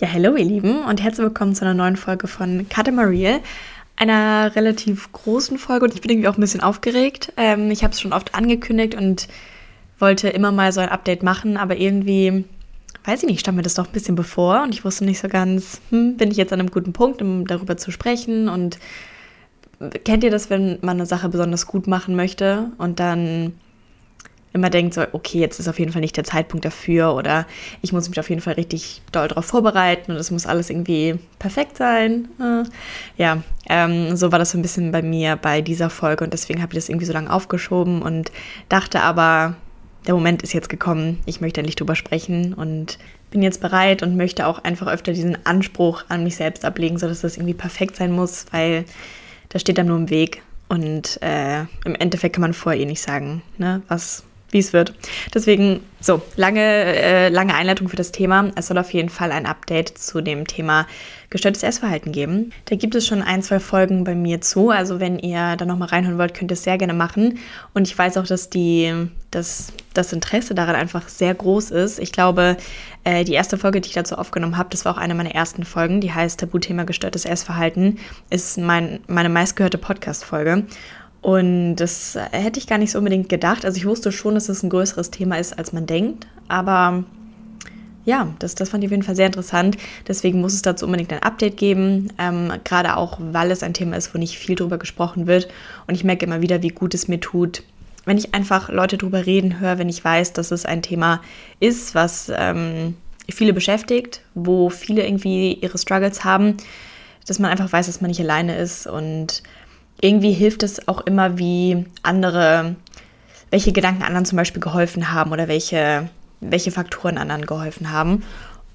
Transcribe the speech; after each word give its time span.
Ja, 0.00 0.12
hallo 0.12 0.36
ihr 0.36 0.44
Lieben 0.44 0.84
und 0.84 1.02
herzlich 1.02 1.24
willkommen 1.26 1.56
zu 1.56 1.64
einer 1.64 1.74
neuen 1.74 1.96
Folge 1.96 2.28
von 2.28 2.68
Katamariel, 2.68 3.40
einer 3.96 4.54
relativ 4.54 5.10
großen 5.10 5.58
Folge 5.58 5.86
und 5.86 5.92
ich 5.92 6.00
bin 6.00 6.12
irgendwie 6.12 6.28
auch 6.28 6.38
ein 6.38 6.40
bisschen 6.40 6.60
aufgeregt. 6.60 7.32
Ähm, 7.36 7.68
ich 7.72 7.82
habe 7.82 7.92
es 7.92 8.00
schon 8.00 8.12
oft 8.12 8.32
angekündigt 8.36 8.94
und 8.94 9.26
wollte 9.98 10.28
immer 10.28 10.52
mal 10.52 10.70
so 10.70 10.80
ein 10.80 10.88
Update 10.88 11.24
machen, 11.24 11.56
aber 11.56 11.78
irgendwie, 11.78 12.44
weiß 13.06 13.24
ich 13.24 13.28
nicht, 13.28 13.40
stand 13.40 13.56
mir 13.56 13.64
das 13.64 13.74
doch 13.74 13.86
ein 13.86 13.92
bisschen 13.92 14.14
bevor 14.14 14.62
und 14.62 14.72
ich 14.72 14.84
wusste 14.84 15.04
nicht 15.04 15.18
so 15.18 15.26
ganz, 15.26 15.80
hm, 15.90 16.16
bin 16.16 16.30
ich 16.30 16.36
jetzt 16.36 16.52
an 16.52 16.60
einem 16.60 16.70
guten 16.70 16.92
Punkt, 16.92 17.20
um 17.20 17.44
darüber 17.44 17.76
zu 17.76 17.90
sprechen 17.90 18.48
und 18.48 18.78
kennt 20.04 20.22
ihr 20.22 20.30
das, 20.30 20.48
wenn 20.48 20.78
man 20.80 20.98
eine 20.98 21.06
Sache 21.06 21.28
besonders 21.28 21.66
gut 21.66 21.88
machen 21.88 22.14
möchte 22.14 22.70
und 22.78 23.00
dann 23.00 23.54
immer 24.52 24.70
denkt, 24.70 24.94
so, 24.94 25.02
okay, 25.12 25.38
jetzt 25.38 25.60
ist 25.60 25.68
auf 25.68 25.78
jeden 25.78 25.92
Fall 25.92 26.00
nicht 26.00 26.16
der 26.16 26.24
Zeitpunkt 26.24 26.64
dafür 26.64 27.14
oder 27.14 27.46
ich 27.82 27.92
muss 27.92 28.08
mich 28.08 28.18
auf 28.18 28.30
jeden 28.30 28.40
Fall 28.40 28.54
richtig 28.54 29.02
doll 29.12 29.28
darauf 29.28 29.44
vorbereiten 29.44 30.12
und 30.12 30.16
es 30.16 30.30
muss 30.30 30.46
alles 30.46 30.70
irgendwie 30.70 31.18
perfekt 31.38 31.76
sein. 31.76 32.28
Äh, 32.40 32.64
ja, 33.16 33.42
ähm, 33.68 34.16
so 34.16 34.32
war 34.32 34.38
das 34.38 34.50
so 34.50 34.58
ein 34.58 34.62
bisschen 34.62 34.90
bei 34.90 35.02
mir 35.02 35.36
bei 35.36 35.60
dieser 35.60 35.90
Folge 35.90 36.24
und 36.24 36.32
deswegen 36.32 36.62
habe 36.62 36.72
ich 36.72 36.78
das 36.78 36.88
irgendwie 36.88 37.06
so 37.06 37.12
lange 37.12 37.32
aufgeschoben 37.32 38.02
und 38.02 38.32
dachte 38.68 39.02
aber, 39.02 39.54
der 40.06 40.14
Moment 40.14 40.42
ist 40.42 40.54
jetzt 40.54 40.70
gekommen, 40.70 41.20
ich 41.26 41.40
möchte 41.40 41.60
endlich 41.60 41.76
drüber 41.76 41.94
sprechen 41.94 42.54
und 42.54 42.98
bin 43.30 43.42
jetzt 43.42 43.60
bereit 43.60 44.02
und 44.02 44.16
möchte 44.16 44.46
auch 44.46 44.64
einfach 44.64 44.86
öfter 44.86 45.12
diesen 45.12 45.44
Anspruch 45.44 46.04
an 46.08 46.24
mich 46.24 46.36
selbst 46.36 46.64
ablegen, 46.64 46.98
sodass 46.98 47.20
das 47.20 47.36
irgendwie 47.36 47.54
perfekt 47.54 47.96
sein 47.96 48.12
muss, 48.12 48.46
weil 48.50 48.84
das 49.50 49.60
steht 49.60 49.76
dann 49.76 49.86
nur 49.86 49.98
im 49.98 50.10
Weg. 50.10 50.42
Und 50.70 51.20
äh, 51.22 51.60
im 51.84 51.94
Endeffekt 51.98 52.34
kann 52.34 52.42
man 52.42 52.52
vorher 52.52 52.80
eh 52.80 52.86
nicht 52.86 53.00
sagen, 53.00 53.42
ne, 53.56 53.82
was 53.88 54.24
wie 54.50 54.58
es 54.58 54.72
wird. 54.72 54.94
Deswegen, 55.34 55.80
so, 56.00 56.22
lange, 56.36 56.60
äh, 56.60 57.28
lange 57.28 57.54
Einleitung 57.54 57.88
für 57.88 57.96
das 57.96 58.12
Thema. 58.12 58.50
Es 58.54 58.68
soll 58.68 58.78
auf 58.78 58.92
jeden 58.92 59.08
Fall 59.08 59.32
ein 59.32 59.46
Update 59.46 59.98
zu 59.98 60.20
dem 60.20 60.46
Thema 60.46 60.86
gestörtes 61.30 61.62
Essverhalten 61.62 62.12
geben. 62.12 62.52
Da 62.64 62.76
gibt 62.76 62.94
es 62.94 63.06
schon 63.06 63.20
ein, 63.20 63.42
zwei 63.42 63.60
Folgen 63.60 64.04
bei 64.04 64.14
mir 64.14 64.40
zu. 64.40 64.70
Also 64.70 65.00
wenn 65.00 65.18
ihr 65.18 65.56
da 65.56 65.66
nochmal 65.66 65.88
reinhören 65.88 66.18
wollt, 66.18 66.32
könnt 66.32 66.50
ihr 66.50 66.54
es 66.54 66.64
sehr 66.64 66.78
gerne 66.78 66.94
machen. 66.94 67.38
Und 67.74 67.86
ich 67.86 67.98
weiß 67.98 68.16
auch, 68.16 68.26
dass 68.26 68.48
die, 68.48 69.08
dass 69.30 69.72
das 69.92 70.12
Interesse 70.12 70.54
daran 70.54 70.76
einfach 70.76 71.08
sehr 71.08 71.34
groß 71.34 71.70
ist. 71.72 71.98
Ich 71.98 72.12
glaube, 72.12 72.56
äh, 73.04 73.24
die 73.24 73.34
erste 73.34 73.58
Folge, 73.58 73.82
die 73.82 73.88
ich 73.88 73.94
dazu 73.94 74.16
aufgenommen 74.16 74.56
habe, 74.56 74.70
das 74.70 74.86
war 74.86 74.94
auch 74.94 74.98
eine 74.98 75.14
meiner 75.14 75.34
ersten 75.34 75.64
Folgen, 75.64 76.00
die 76.00 76.12
heißt 76.12 76.40
Tabuthema 76.40 76.84
gestörtes 76.84 77.26
Essverhalten, 77.26 77.98
ist 78.30 78.56
mein, 78.56 79.00
meine 79.06 79.28
meistgehörte 79.28 79.76
Podcast-Folge. 79.76 80.64
Und 81.20 81.76
das 81.76 82.16
hätte 82.30 82.60
ich 82.60 82.66
gar 82.66 82.78
nicht 82.78 82.92
so 82.92 82.98
unbedingt 82.98 83.28
gedacht. 83.28 83.64
Also 83.64 83.76
ich 83.76 83.86
wusste 83.86 84.12
schon, 84.12 84.34
dass 84.34 84.48
es 84.48 84.62
ein 84.62 84.70
größeres 84.70 85.10
Thema 85.10 85.36
ist, 85.36 85.58
als 85.58 85.72
man 85.72 85.86
denkt. 85.86 86.26
Aber 86.48 87.04
ja, 88.04 88.28
das, 88.38 88.54
das 88.54 88.70
fand 88.70 88.82
ich 88.82 88.88
auf 88.88 88.92
jeden 88.92 89.02
Fall 89.02 89.16
sehr 89.16 89.26
interessant. 89.26 89.76
Deswegen 90.06 90.40
muss 90.40 90.54
es 90.54 90.62
dazu 90.62 90.86
unbedingt 90.86 91.12
ein 91.12 91.22
Update 91.22 91.56
geben. 91.56 92.12
Ähm, 92.18 92.52
gerade 92.64 92.96
auch, 92.96 93.18
weil 93.20 93.50
es 93.50 93.62
ein 93.62 93.74
Thema 93.74 93.96
ist, 93.96 94.14
wo 94.14 94.18
nicht 94.18 94.38
viel 94.38 94.54
drüber 94.54 94.78
gesprochen 94.78 95.26
wird. 95.26 95.48
Und 95.86 95.94
ich 95.94 96.04
merke 96.04 96.24
immer 96.24 96.40
wieder, 96.40 96.62
wie 96.62 96.68
gut 96.68 96.94
es 96.94 97.08
mir 97.08 97.20
tut, 97.20 97.62
wenn 98.04 98.16
ich 98.16 98.34
einfach 98.34 98.70
Leute 98.70 98.96
drüber 98.96 99.26
reden 99.26 99.60
höre, 99.60 99.76
wenn 99.78 99.90
ich 99.90 100.02
weiß, 100.02 100.32
dass 100.32 100.50
es 100.50 100.64
ein 100.64 100.80
Thema 100.80 101.20
ist, 101.60 101.94
was 101.94 102.32
ähm, 102.34 102.96
viele 103.28 103.52
beschäftigt, 103.52 104.22
wo 104.34 104.70
viele 104.70 105.04
irgendwie 105.04 105.52
ihre 105.52 105.76
Struggles 105.76 106.24
haben, 106.24 106.56
dass 107.26 107.38
man 107.38 107.50
einfach 107.50 107.70
weiß, 107.70 107.86
dass 107.86 108.00
man 108.00 108.08
nicht 108.08 108.20
alleine 108.20 108.56
ist 108.56 108.86
und 108.86 109.42
irgendwie 110.00 110.32
hilft 110.32 110.62
es 110.62 110.86
auch 110.88 111.00
immer, 111.02 111.38
wie 111.38 111.86
andere, 112.02 112.76
welche 113.50 113.72
Gedanken 113.72 114.02
anderen 114.02 114.24
zum 114.24 114.36
Beispiel 114.36 114.62
geholfen 114.62 115.12
haben 115.12 115.32
oder 115.32 115.48
welche, 115.48 116.08
welche 116.40 116.70
Faktoren 116.70 117.18
anderen 117.18 117.46
geholfen 117.46 117.90
haben. 117.90 118.22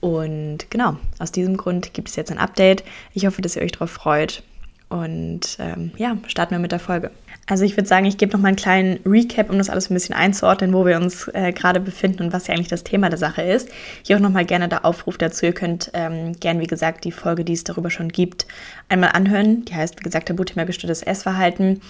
Und 0.01 0.69
genau, 0.69 0.97
aus 1.19 1.31
diesem 1.31 1.55
Grund 1.55 1.93
gibt 1.93 2.09
es 2.09 2.17
jetzt 2.17 2.31
ein 2.31 2.37
Update. 2.37 2.83
Ich 3.13 3.25
hoffe, 3.25 3.41
dass 3.41 3.55
ihr 3.55 3.61
euch 3.61 3.71
darauf 3.71 3.91
freut. 3.91 4.43
Und 4.89 5.57
ähm, 5.59 5.91
ja, 5.97 6.17
starten 6.27 6.55
wir 6.55 6.59
mit 6.59 6.71
der 6.73 6.79
Folge. 6.79 7.09
Also 7.45 7.65
ich 7.65 7.75
würde 7.75 7.89
sagen, 7.89 8.05
ich 8.05 8.17
gebe 8.17 8.31
noch 8.31 8.39
mal 8.39 8.49
einen 8.49 8.57
kleinen 8.57 8.99
Recap, 9.05 9.49
um 9.49 9.57
das 9.57 9.69
alles 9.69 9.89
ein 9.89 9.93
bisschen 9.93 10.15
einzuordnen, 10.15 10.73
wo 10.73 10.85
wir 10.85 10.95
uns 10.95 11.27
äh, 11.33 11.51
gerade 11.51 11.81
befinden 11.81 12.23
und 12.23 12.33
was 12.33 12.47
ja 12.47 12.53
eigentlich 12.53 12.69
das 12.69 12.85
Thema 12.85 13.09
der 13.09 13.19
Sache 13.19 13.41
ist. 13.41 13.69
Hier 14.03 14.15
auch 14.15 14.21
noch 14.21 14.29
mal 14.29 14.45
gerne 14.45 14.69
der 14.69 14.85
Aufruf 14.85 15.17
dazu. 15.17 15.45
Ihr 15.45 15.53
könnt 15.53 15.91
ähm, 15.93 16.39
gern, 16.39 16.61
wie 16.61 16.67
gesagt, 16.67 17.03
die 17.03 17.11
Folge, 17.11 17.43
die 17.43 17.53
es 17.53 17.65
darüber 17.65 17.89
schon 17.89 18.09
gibt, 18.09 18.47
einmal 18.87 19.11
anhören. 19.11 19.65
Die 19.65 19.75
heißt, 19.75 19.99
wie 19.99 20.03
gesagt, 20.03 20.29
Tabuthema 20.29 20.63
gestörtes 20.63 21.03
Essverhalten. 21.03 21.81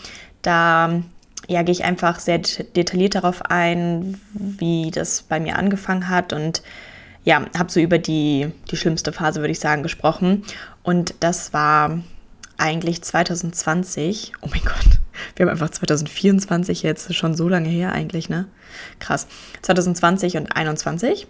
Da 0.41 1.03
ja, 1.47 1.61
gehe 1.61 1.73
ich 1.73 1.83
einfach 1.83 2.19
sehr 2.19 2.39
detailliert 2.39 3.15
darauf 3.15 3.43
ein, 3.43 4.19
wie 4.33 4.89
das 4.89 5.21
bei 5.21 5.39
mir 5.39 5.57
angefangen 5.57 6.09
hat 6.09 6.33
und 6.33 6.63
ja, 7.25 7.45
habe 7.57 7.71
so 7.71 7.79
über 7.79 7.99
die, 7.99 8.47
die 8.71 8.77
schlimmste 8.77 9.13
Phase, 9.13 9.39
würde 9.39 9.51
ich 9.51 9.59
sagen, 9.59 9.83
gesprochen. 9.83 10.43
Und 10.81 11.15
das 11.19 11.53
war 11.53 11.99
eigentlich 12.57 13.01
2020. 13.01 14.33
Oh 14.41 14.47
mein 14.51 14.61
Gott 14.63 15.02
wir 15.35 15.45
haben 15.45 15.51
einfach 15.51 15.69
2024 15.69 16.83
jetzt, 16.83 17.13
schon 17.13 17.35
so 17.35 17.49
lange 17.49 17.69
her 17.69 17.91
eigentlich, 17.91 18.29
ne? 18.29 18.45
Krass. 18.99 19.27
2020 19.61 20.37
und 20.37 20.55
21 20.55 21.27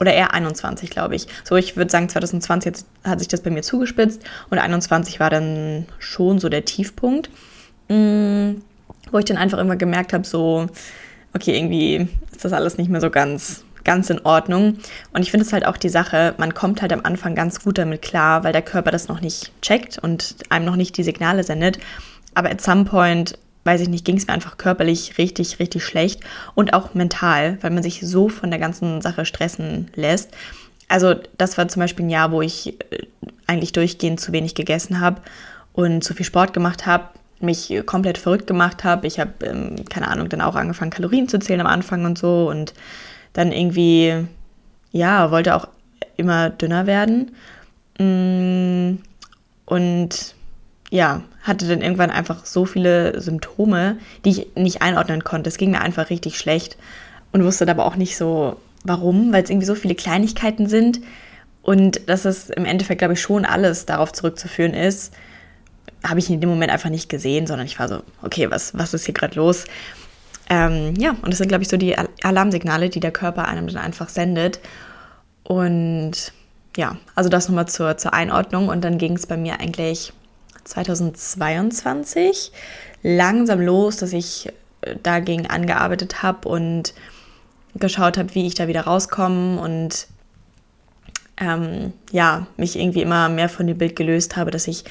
oder 0.00 0.14
eher 0.14 0.32
21, 0.32 0.90
glaube 0.90 1.16
ich. 1.16 1.26
So, 1.44 1.56
ich 1.56 1.76
würde 1.76 1.90
sagen, 1.90 2.08
2020 2.08 2.84
hat 3.04 3.18
sich 3.18 3.28
das 3.28 3.42
bei 3.42 3.50
mir 3.50 3.62
zugespitzt 3.62 4.22
und 4.50 4.58
21 4.58 5.20
war 5.20 5.30
dann 5.30 5.86
schon 5.98 6.38
so 6.38 6.48
der 6.48 6.64
Tiefpunkt, 6.64 7.30
mm, 7.88 8.50
wo 9.10 9.18
ich 9.18 9.24
dann 9.24 9.36
einfach 9.36 9.58
immer 9.58 9.76
gemerkt 9.76 10.12
habe, 10.12 10.26
so, 10.26 10.66
okay, 11.34 11.56
irgendwie 11.56 12.08
ist 12.32 12.44
das 12.44 12.52
alles 12.52 12.78
nicht 12.78 12.90
mehr 12.90 13.00
so 13.00 13.10
ganz 13.10 13.64
ganz 13.84 14.10
in 14.10 14.20
Ordnung. 14.26 14.76
Und 15.14 15.22
ich 15.22 15.30
finde 15.30 15.46
es 15.46 15.52
halt 15.54 15.64
auch 15.64 15.78
die 15.78 15.88
Sache, 15.88 16.34
man 16.36 16.52
kommt 16.52 16.82
halt 16.82 16.92
am 16.92 17.00
Anfang 17.04 17.34
ganz 17.34 17.64
gut 17.64 17.78
damit 17.78 18.02
klar, 18.02 18.44
weil 18.44 18.52
der 18.52 18.60
Körper 18.60 18.90
das 18.90 19.08
noch 19.08 19.22
nicht 19.22 19.50
checkt 19.62 19.98
und 19.98 20.36
einem 20.50 20.66
noch 20.66 20.76
nicht 20.76 20.98
die 20.98 21.04
Signale 21.04 21.42
sendet. 21.42 21.78
Aber 22.38 22.52
at 22.52 22.60
some 22.60 22.84
point, 22.84 23.36
weiß 23.64 23.80
ich 23.80 23.88
nicht, 23.88 24.04
ging 24.04 24.16
es 24.16 24.28
mir 24.28 24.32
einfach 24.32 24.58
körperlich 24.58 25.18
richtig, 25.18 25.58
richtig 25.58 25.84
schlecht 25.84 26.20
und 26.54 26.72
auch 26.72 26.94
mental, 26.94 27.58
weil 27.62 27.72
man 27.72 27.82
sich 27.82 28.00
so 28.00 28.28
von 28.28 28.50
der 28.50 28.60
ganzen 28.60 29.00
Sache 29.00 29.24
stressen 29.24 29.90
lässt. 29.96 30.30
Also 30.86 31.16
das 31.36 31.58
war 31.58 31.66
zum 31.66 31.80
Beispiel 31.80 32.06
ein 32.06 32.10
Jahr, 32.10 32.30
wo 32.30 32.40
ich 32.40 32.80
äh, 32.92 33.06
eigentlich 33.48 33.72
durchgehend 33.72 34.20
zu 34.20 34.30
wenig 34.30 34.54
gegessen 34.54 35.00
habe 35.00 35.20
und 35.72 36.04
zu 36.04 36.14
viel 36.14 36.24
Sport 36.24 36.52
gemacht 36.52 36.86
habe, 36.86 37.08
mich 37.40 37.74
komplett 37.86 38.18
verrückt 38.18 38.46
gemacht 38.46 38.84
habe. 38.84 39.08
Ich 39.08 39.18
habe, 39.18 39.32
ähm, 39.44 39.84
keine 39.90 40.06
Ahnung, 40.06 40.28
dann 40.28 40.40
auch 40.40 40.54
angefangen, 40.54 40.92
Kalorien 40.92 41.26
zu 41.26 41.40
zählen 41.40 41.62
am 41.62 41.66
Anfang 41.66 42.04
und 42.04 42.18
so 42.18 42.48
und 42.48 42.72
dann 43.32 43.50
irgendwie, 43.50 44.14
ja, 44.92 45.32
wollte 45.32 45.56
auch 45.56 45.66
immer 46.16 46.50
dünner 46.50 46.86
werden. 46.86 47.32
Mm, 47.98 49.00
und 49.66 50.37
ja, 50.90 51.22
hatte 51.42 51.68
dann 51.68 51.82
irgendwann 51.82 52.10
einfach 52.10 52.46
so 52.46 52.64
viele 52.64 53.20
Symptome, 53.20 53.98
die 54.24 54.30
ich 54.30 54.46
nicht 54.56 54.82
einordnen 54.82 55.24
konnte. 55.24 55.48
Es 55.48 55.58
ging 55.58 55.70
mir 55.70 55.80
einfach 55.80 56.10
richtig 56.10 56.38
schlecht 56.38 56.76
und 57.32 57.44
wusste 57.44 57.68
aber 57.68 57.84
auch 57.84 57.96
nicht 57.96 58.16
so, 58.16 58.56
warum, 58.84 59.32
weil 59.32 59.42
es 59.42 59.50
irgendwie 59.50 59.66
so 59.66 59.74
viele 59.74 59.94
Kleinigkeiten 59.94 60.66
sind 60.66 61.00
und 61.62 62.08
dass 62.08 62.24
es 62.24 62.48
im 62.48 62.64
Endeffekt, 62.64 63.00
glaube 63.00 63.14
ich, 63.14 63.20
schon 63.20 63.44
alles 63.44 63.84
darauf 63.84 64.12
zurückzuführen 64.12 64.72
ist, 64.72 65.12
habe 66.02 66.20
ich 66.20 66.30
in 66.30 66.40
dem 66.40 66.48
Moment 66.48 66.72
einfach 66.72 66.90
nicht 66.90 67.08
gesehen, 67.08 67.46
sondern 67.46 67.66
ich 67.66 67.78
war 67.78 67.88
so, 67.88 68.02
okay, 68.22 68.50
was, 68.50 68.76
was 68.76 68.94
ist 68.94 69.04
hier 69.04 69.14
gerade 69.14 69.36
los? 69.36 69.64
Ähm, 70.48 70.94
ja, 70.96 71.10
und 71.10 71.28
das 71.28 71.38
sind, 71.38 71.48
glaube 71.48 71.62
ich, 71.62 71.68
so 71.68 71.76
die 71.76 71.94
Alarmsignale, 72.22 72.88
die 72.88 73.00
der 73.00 73.10
Körper 73.10 73.48
einem 73.48 73.66
dann 73.66 73.82
einfach 73.82 74.08
sendet. 74.08 74.60
Und 75.42 76.32
ja, 76.76 76.96
also 77.14 77.28
das 77.28 77.48
nochmal 77.48 77.68
zur, 77.68 77.98
zur 77.98 78.14
Einordnung. 78.14 78.68
Und 78.68 78.82
dann 78.82 78.96
ging 78.96 79.14
es 79.14 79.26
bei 79.26 79.36
mir 79.36 79.60
eigentlich 79.60 80.12
2022 80.68 82.52
langsam 83.02 83.60
los, 83.60 83.96
dass 83.96 84.12
ich 84.12 84.48
äh, 84.82 84.96
dagegen 85.02 85.46
angearbeitet 85.46 86.22
habe 86.22 86.48
und 86.48 86.94
geschaut 87.74 88.18
habe, 88.18 88.34
wie 88.34 88.46
ich 88.46 88.54
da 88.54 88.68
wieder 88.68 88.82
rauskomme 88.82 89.60
und 89.60 90.06
ähm, 91.40 91.92
ja, 92.10 92.46
mich 92.56 92.78
irgendwie 92.78 93.02
immer 93.02 93.28
mehr 93.28 93.48
von 93.48 93.66
dem 93.66 93.78
Bild 93.78 93.94
gelöst 93.94 94.36
habe, 94.36 94.50
dass 94.50 94.66
ich 94.66 94.84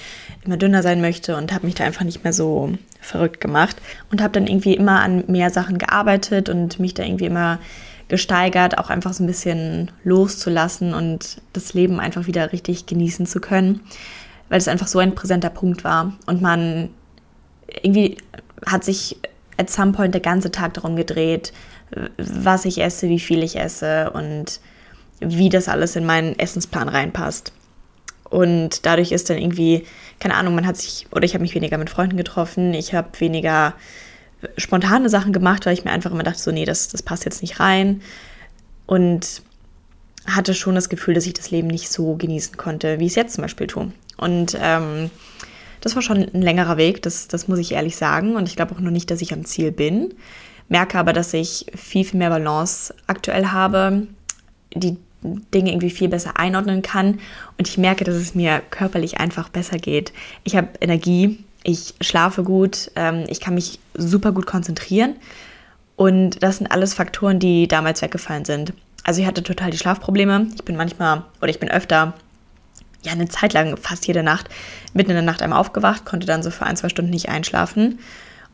immer 0.46 0.58
dünner 0.58 0.82
sein 0.82 1.02
möchte 1.02 1.36
und 1.36 1.54
habe 1.54 1.66
mich 1.66 1.76
da 1.76 1.84
einfach 1.84 2.06
nicht 2.06 2.24
mehr 2.24 2.34
so 2.34 2.72
verrückt 3.02 3.42
gemacht 3.42 3.78
und 4.12 4.22
habe 4.22 4.34
dann 4.34 4.48
irgendwie 4.48 4.74
immer 4.74 5.02
an 5.02 5.26
mehr 5.28 5.50
Sachen 5.50 5.78
gearbeitet 5.78 6.48
und 6.48 6.80
mich 6.80 6.94
da 6.94 7.04
irgendwie 7.04 7.26
immer 7.26 7.60
gesteigert, 8.08 8.78
auch 8.78 8.90
einfach 8.90 9.12
so 9.12 9.24
ein 9.24 9.28
bisschen 9.28 9.92
loszulassen 10.06 10.94
und 10.94 11.42
das 11.52 11.74
Leben 11.74 12.00
einfach 12.00 12.28
wieder 12.28 12.54
richtig 12.54 12.86
genießen 12.86 13.26
zu 13.26 13.42
können 13.42 13.82
weil 14.50 14.58
es 14.58 14.68
einfach 14.68 14.88
so 14.88 15.00
ein 15.00 15.16
präsenter 15.16 15.50
Punkt 15.50 15.84
war. 15.84 16.14
Und 16.26 16.42
man 16.42 16.90
irgendwie 17.82 18.18
hat 18.66 18.84
sich 18.84 19.18
at 19.58 19.70
some 19.70 19.92
point 19.92 20.14
der 20.14 20.22
ganze 20.22 20.52
Tag 20.52 20.74
darum 20.76 20.96
gedreht, 20.96 21.54
was 22.18 22.66
ich 22.66 22.80
esse, 22.80 23.10
wie 23.10 23.20
viel 23.20 23.44
ich 23.44 23.58
esse 23.58 24.12
und 24.12 24.60
wie 25.20 25.50
das 25.50 25.68
alles 25.68 25.96
in 25.96 26.06
meinen 26.06 26.38
Essensplan 26.38 26.90
reinpasst. 26.90 27.52
Und 28.30 28.86
dadurch 28.86 29.12
ist 29.12 29.30
dann 29.30 29.38
irgendwie, 29.38 29.86
keine 30.20 30.36
Ahnung, 30.36 30.54
man 30.56 30.68
hat 30.68 30.78
sich, 30.78 31.08
oder 31.12 31.24
ich 31.24 31.34
habe 31.34 31.42
mich 31.42 31.56
weniger 31.56 31.78
mit 31.78 31.90
Freunden 31.90 32.18
getroffen, 32.18 32.74
ich 32.74 32.94
habe 32.94 33.08
weniger 33.20 33.74
spontane 34.58 35.10
Sachen 35.10 35.34
gemacht, 35.34 35.66
weil 35.66 35.74
ich 35.74 35.86
mir 35.86 35.92
einfach 35.92 36.12
immer 36.12 36.24
dachte, 36.24 36.40
so, 36.40 36.52
nee, 36.52 36.66
das, 36.66 36.90
das 36.90 37.02
passt 37.02 37.26
jetzt 37.26 37.42
nicht 37.42 37.60
rein. 37.60 38.02
Und 38.86 39.42
hatte 40.26 40.54
schon 40.54 40.76
das 40.76 40.90
Gefühl, 40.90 41.14
dass 41.14 41.26
ich 41.26 41.34
das 41.34 41.52
Leben 41.52 41.68
nicht 41.68 41.90
so 41.90 42.16
genießen 42.16 42.58
konnte, 42.58 43.00
wie 43.00 43.06
ich 43.06 43.12
es 43.12 43.16
jetzt 43.16 43.36
zum 43.36 43.44
Beispiel 43.44 43.68
tue. 43.68 43.92
Und 44.18 44.58
ähm, 44.60 45.10
das 45.82 45.96
war 45.96 46.02
schon 46.02 46.18
ein 46.18 46.42
längerer 46.42 46.78
Weg, 46.78 47.02
das, 47.04 47.28
das 47.28 47.48
muss 47.48 47.60
ich 47.60 47.72
ehrlich 47.74 47.96
sagen. 47.96 48.36
Und 48.36 48.48
ich 48.50 48.56
glaube 48.56 48.76
auch 48.76 48.80
noch 48.80 48.92
nicht, 48.92 49.10
dass 49.12 49.22
ich 49.22 49.34
am 49.34 49.46
Ziel 49.46 49.72
bin. 49.72 50.14
Merke 50.70 50.98
aber, 51.00 51.14
dass 51.14 51.34
ich 51.34 51.68
viel, 51.76 52.04
viel 52.04 52.18
mehr 52.18 52.30
Balance 52.30 52.94
aktuell 53.08 53.48
habe, 53.48 54.08
die 54.74 54.98
Dinge 55.54 55.72
irgendwie 55.72 55.90
viel 55.90 56.10
besser 56.10 56.38
einordnen 56.38 56.82
kann. 56.82 57.20
Und 57.58 57.68
ich 57.68 57.78
merke, 57.78 58.04
dass 58.04 58.16
es 58.16 58.36
mir 58.36 58.62
körperlich 58.70 59.20
einfach 59.20 59.50
besser 59.50 59.78
geht. 59.78 60.14
Ich 60.44 60.56
habe 60.56 60.70
Energie, 60.82 61.44
ich 61.64 61.96
schlafe 62.02 62.44
gut, 62.44 62.92
ähm, 62.96 63.26
ich 63.28 63.40
kann 63.40 63.56
mich 63.56 63.80
super 63.94 64.32
gut 64.32 64.46
konzentrieren. 64.46 65.16
Und 65.96 66.44
das 66.44 66.58
sind 66.58 66.72
alles 66.72 66.94
Faktoren, 66.94 67.40
die 67.40 67.68
damals 67.68 68.02
weggefallen 68.02 68.46
sind. 68.46 68.74
Also 69.04 69.22
ich 69.22 69.28
hatte 69.28 69.42
total 69.42 69.72
die 69.72 69.78
Schlafprobleme. 69.78 70.48
Ich 70.56 70.64
bin 70.64 70.76
manchmal 70.76 71.24
oder 71.42 71.50
ich 71.50 71.60
bin 71.60 71.70
öfter 71.70 72.14
ja 73.08 73.14
eine 73.14 73.28
Zeit 73.28 73.54
lang 73.54 73.76
fast 73.78 74.08
jede 74.08 74.24
Nacht 74.24 74.50
mitten 74.94 75.12
in 75.12 75.16
der 75.16 75.24
Nacht 75.24 75.42
einmal 75.42 75.60
aufgewacht, 75.60 76.06
konnte 76.06 76.28
dann 76.28 76.44
so 76.44 76.52
für 76.52 76.66
ein, 76.66 76.78
zwei 76.78 76.90
Stunden 76.90 77.12
nicht 77.12 77.30
einschlafen. 77.30 78.00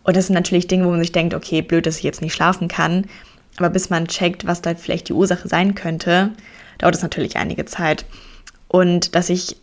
Und 0.04 0.18
das 0.18 0.28
sind 0.28 0.36
natürlich 0.36 0.68
Dinge, 0.68 0.86
wo 0.86 0.90
man 0.90 1.00
sich 1.00 1.12
denkt, 1.12 1.34
okay, 1.34 1.62
blöd, 1.62 1.86
dass 1.86 1.98
ich 1.98 2.04
jetzt 2.04 2.22
nicht 2.22 2.34
schlafen 2.34 2.68
kann. 2.68 3.06
Aber 3.58 3.70
bis 3.70 3.90
man 3.90 4.08
checkt, 4.08 4.46
was 4.46 4.62
da 4.62 4.76
vielleicht 4.76 5.10
die 5.10 5.14
Ursache 5.14 5.48
sein 5.48 5.76
könnte, 5.76 6.32
dauert 6.78 6.96
es 6.96 7.04
natürlich 7.04 7.38
einige 7.38 7.66
Zeit. 7.66 8.06
Und 8.68 9.16
dass 9.16 9.28
sich 9.28 9.58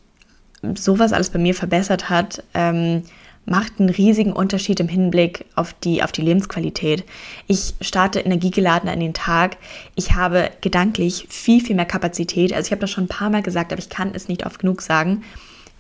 sowas 0.74 1.12
alles 1.12 1.30
bei 1.30 1.38
mir 1.38 1.54
verbessert 1.54 2.08
hat, 2.08 2.42
ähm, 2.54 3.02
macht 3.46 3.80
einen 3.80 3.88
riesigen 3.88 4.32
Unterschied 4.32 4.80
im 4.80 4.88
Hinblick 4.88 5.44
auf 5.56 5.72
die, 5.72 6.02
auf 6.02 6.12
die 6.12 6.22
Lebensqualität. 6.22 7.04
Ich 7.46 7.74
starte 7.80 8.20
energiegeladener 8.20 8.92
in 8.92 9.00
den 9.00 9.14
Tag. 9.14 9.56
Ich 9.96 10.12
habe 10.14 10.50
gedanklich 10.60 11.26
viel, 11.28 11.60
viel 11.60 11.74
mehr 11.76 11.86
Kapazität. 11.86 12.52
Also 12.52 12.68
ich 12.68 12.72
habe 12.72 12.80
das 12.80 12.90
schon 12.90 13.04
ein 13.04 13.08
paar 13.08 13.30
Mal 13.30 13.42
gesagt, 13.42 13.72
aber 13.72 13.80
ich 13.80 13.88
kann 13.88 14.12
es 14.14 14.28
nicht 14.28 14.46
oft 14.46 14.60
genug 14.60 14.82
sagen, 14.82 15.24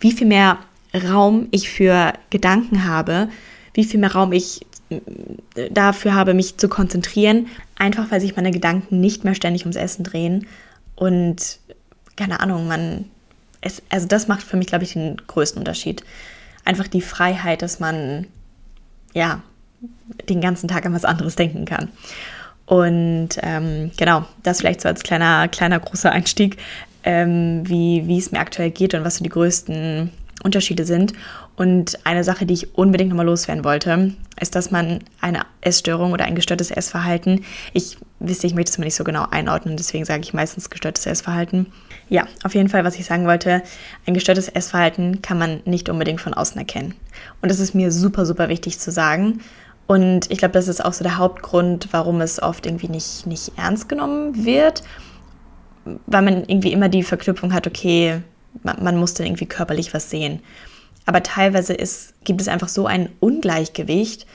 wie 0.00 0.12
viel 0.12 0.26
mehr 0.26 0.58
Raum 0.94 1.48
ich 1.50 1.70
für 1.70 2.12
Gedanken 2.30 2.84
habe, 2.84 3.28
wie 3.74 3.84
viel 3.84 4.00
mehr 4.00 4.12
Raum 4.12 4.32
ich 4.32 4.66
äh, 4.88 5.70
dafür 5.70 6.14
habe, 6.14 6.34
mich 6.34 6.56
zu 6.56 6.68
konzentrieren, 6.68 7.46
einfach 7.76 8.10
weil 8.10 8.20
sich 8.20 8.34
meine 8.34 8.50
Gedanken 8.50 9.00
nicht 9.00 9.22
mehr 9.22 9.34
ständig 9.34 9.62
ums 9.62 9.76
Essen 9.76 10.02
drehen. 10.02 10.46
Und 10.96 11.58
keine 12.16 12.40
Ahnung, 12.40 12.66
man, 12.66 13.04
es, 13.60 13.82
also 13.90 14.08
das 14.08 14.26
macht 14.26 14.42
für 14.42 14.56
mich, 14.56 14.66
glaube 14.66 14.84
ich, 14.84 14.94
den 14.94 15.16
größten 15.26 15.60
Unterschied 15.60 16.02
einfach 16.64 16.88
die 16.88 17.00
Freiheit, 17.00 17.62
dass 17.62 17.80
man 17.80 18.26
ja 19.14 19.42
den 20.28 20.40
ganzen 20.40 20.68
Tag 20.68 20.86
an 20.86 20.94
was 20.94 21.04
anderes 21.04 21.36
denken 21.36 21.64
kann. 21.64 21.88
Und 22.66 23.30
ähm, 23.42 23.90
genau, 23.96 24.24
das 24.42 24.58
vielleicht 24.58 24.80
so 24.80 24.88
als 24.88 25.02
kleiner, 25.02 25.48
kleiner 25.48 25.80
großer 25.80 26.12
Einstieg, 26.12 26.58
ähm, 27.02 27.68
wie, 27.68 28.06
wie 28.06 28.18
es 28.18 28.30
mir 28.30 28.38
aktuell 28.38 28.70
geht 28.70 28.94
und 28.94 29.04
was 29.04 29.16
so 29.16 29.24
die 29.24 29.30
größten 29.30 30.10
Unterschiede 30.44 30.84
sind. 30.84 31.12
Und 31.60 32.06
eine 32.06 32.24
Sache, 32.24 32.46
die 32.46 32.54
ich 32.54 32.74
unbedingt 32.74 33.10
nochmal 33.10 33.26
loswerden 33.26 33.64
wollte, 33.64 34.14
ist, 34.40 34.54
dass 34.54 34.70
man 34.70 35.00
eine 35.20 35.42
Essstörung 35.60 36.12
oder 36.12 36.24
ein 36.24 36.34
gestörtes 36.34 36.70
Essverhalten, 36.70 37.44
ich 37.74 37.98
wisse, 38.18 38.46
ich 38.46 38.54
möchte 38.54 38.70
es 38.70 38.78
mir 38.78 38.86
nicht 38.86 38.94
so 38.94 39.04
genau 39.04 39.26
einordnen, 39.30 39.76
deswegen 39.76 40.06
sage 40.06 40.22
ich 40.22 40.32
meistens 40.32 40.70
gestörtes 40.70 41.04
Essverhalten. 41.04 41.66
Ja, 42.08 42.26
auf 42.44 42.54
jeden 42.54 42.70
Fall, 42.70 42.82
was 42.84 42.96
ich 42.96 43.04
sagen 43.04 43.26
wollte, 43.26 43.62
ein 44.06 44.14
gestörtes 44.14 44.48
Essverhalten 44.48 45.20
kann 45.20 45.36
man 45.36 45.60
nicht 45.66 45.90
unbedingt 45.90 46.22
von 46.22 46.32
außen 46.32 46.56
erkennen. 46.56 46.94
Und 47.42 47.50
das 47.50 47.60
ist 47.60 47.74
mir 47.74 47.92
super, 47.92 48.24
super 48.24 48.48
wichtig 48.48 48.78
zu 48.78 48.90
sagen. 48.90 49.40
Und 49.86 50.30
ich 50.30 50.38
glaube, 50.38 50.52
das 50.52 50.66
ist 50.66 50.82
auch 50.82 50.94
so 50.94 51.04
der 51.04 51.18
Hauptgrund, 51.18 51.88
warum 51.90 52.22
es 52.22 52.42
oft 52.42 52.64
irgendwie 52.64 52.88
nicht, 52.88 53.26
nicht 53.26 53.52
ernst 53.58 53.86
genommen 53.86 54.46
wird, 54.46 54.82
weil 56.06 56.22
man 56.22 56.44
irgendwie 56.46 56.72
immer 56.72 56.88
die 56.88 57.02
Verknüpfung 57.02 57.52
hat, 57.52 57.66
okay, 57.66 58.22
man, 58.62 58.82
man 58.82 58.96
muss 58.96 59.12
dann 59.12 59.26
irgendwie 59.26 59.44
körperlich 59.44 59.92
was 59.92 60.08
sehen. 60.08 60.40
Aber 61.10 61.24
teilweise 61.24 61.72
ist, 61.74 62.14
gibt 62.22 62.40
es 62.40 62.46
einfach 62.46 62.68
so 62.68 62.86
ein 62.86 63.08
Ungleichgewicht 63.18 64.28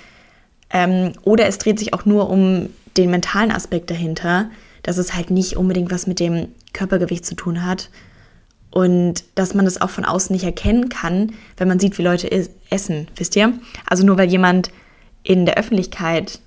ähm, 0.69 1.13
oder 1.22 1.48
es 1.48 1.57
dreht 1.57 1.80
sich 1.80 1.94
auch 1.94 2.04
nur 2.04 2.30
um 2.30 2.68
den 2.98 3.12
mentalen 3.12 3.54
Aspekt 3.54 3.89
dahinter, 3.89 4.50
dass 4.83 4.98
es 4.98 5.16
halt 5.16 5.31
nicht 5.31 5.56
unbedingt 5.56 5.89
was 5.89 6.06
mit 6.06 6.19
dem 6.19 6.50
Körpergewicht 6.74 7.25
zu 7.25 7.33
tun 7.33 7.66
hat 7.66 7.89
und 8.72 9.24
dass 9.36 9.54
man 9.54 9.63
das 9.63 9.80
auch 9.80 9.89
von 9.89 10.04
außen 10.04 10.33
nicht 10.33 10.44
erkennen 10.44 10.89
kann, 10.89 11.31
wenn 11.56 11.69
man 11.69 11.80
sieht, 11.80 11.98
wie 11.98 12.04
Leute 12.04 12.30
essen, 12.69 13.07
wisst 13.16 13.38
ihr? 13.38 13.54
Also 13.86 14.06
nur 14.06 14.18
weil 14.18 14.30
jemand 14.30 14.69
in 15.24 15.45
der 15.45 15.56
Öffentlichkeit 15.56 16.42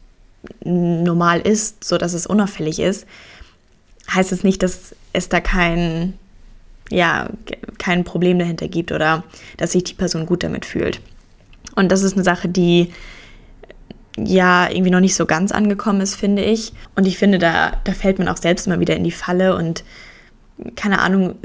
normal 0.63 1.41
ist, 1.41 1.85
so 1.85 1.97
dass 1.97 2.13
es 2.13 2.27
unauffällig 2.27 2.81
ist, 2.81 3.07
heißt 4.13 4.33
es 4.33 4.45
nicht, 4.45 4.63
dass 4.63 4.95
es 5.15 5.31
da 5.31 5.41
kein 5.41 6.19
ja, 6.91 7.31
kein 7.79 8.05
Problem 8.05 8.39
dahinter 8.39 8.69
gibt 8.69 8.93
oder 8.93 9.25
dass 9.57 9.73
sich 9.73 9.85
die 9.85 9.95
Person 9.95 10.27
gut 10.27 10.43
damit 10.43 10.65
fühlt. 10.65 11.01
Und 11.75 11.93
das 11.93 12.03
ist 12.03 12.15
eine 12.15 12.25
Sache, 12.25 12.49
die 12.49 12.93
ja 14.17 14.69
irgendwie 14.69 14.91
noch 14.91 15.01
nicht 15.01 15.15
so 15.15 15.27
ganz 15.27 15.53
angekommen 15.53 16.01
ist, 16.01 16.17
finde 16.17 16.43
ich. 16.43 16.73
Und 16.97 17.07
ich 17.07 17.19
finde, 17.19 17.39
da, 17.39 17.73
da 17.85 17.93
fällt 17.93 18.19
man 18.19 18.29
auch 18.29 18.37
selbst 18.37 18.67
immer 18.67 18.81
wieder 18.81 18.97
in 18.97 19.05
die 19.05 19.13
Falle 19.13 19.55
und 19.55 19.85
keine 20.75 20.99
Ahnung, 20.99 21.37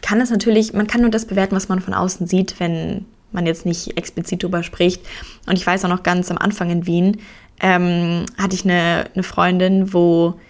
kann 0.00 0.20
es 0.20 0.30
natürlich, 0.30 0.72
man 0.72 0.86
kann 0.86 1.02
nur 1.02 1.10
das 1.10 1.26
bewerten, 1.26 1.54
was 1.54 1.68
man 1.68 1.80
von 1.80 1.92
außen 1.92 2.26
sieht, 2.26 2.58
wenn 2.60 3.04
man 3.30 3.46
jetzt 3.46 3.66
nicht 3.66 3.98
explizit 3.98 4.42
darüber 4.42 4.62
spricht. 4.62 5.02
Und 5.46 5.58
ich 5.58 5.66
weiß 5.66 5.84
auch 5.84 5.90
noch 5.90 6.02
ganz 6.02 6.30
am 6.30 6.38
Anfang 6.38 6.70
in 6.70 6.86
Wien, 6.86 7.18
ähm, 7.60 8.24
hatte 8.38 8.54
ich 8.54 8.64
eine, 8.64 9.04
eine 9.12 9.22
Freundin, 9.22 9.92
wo 9.92 10.40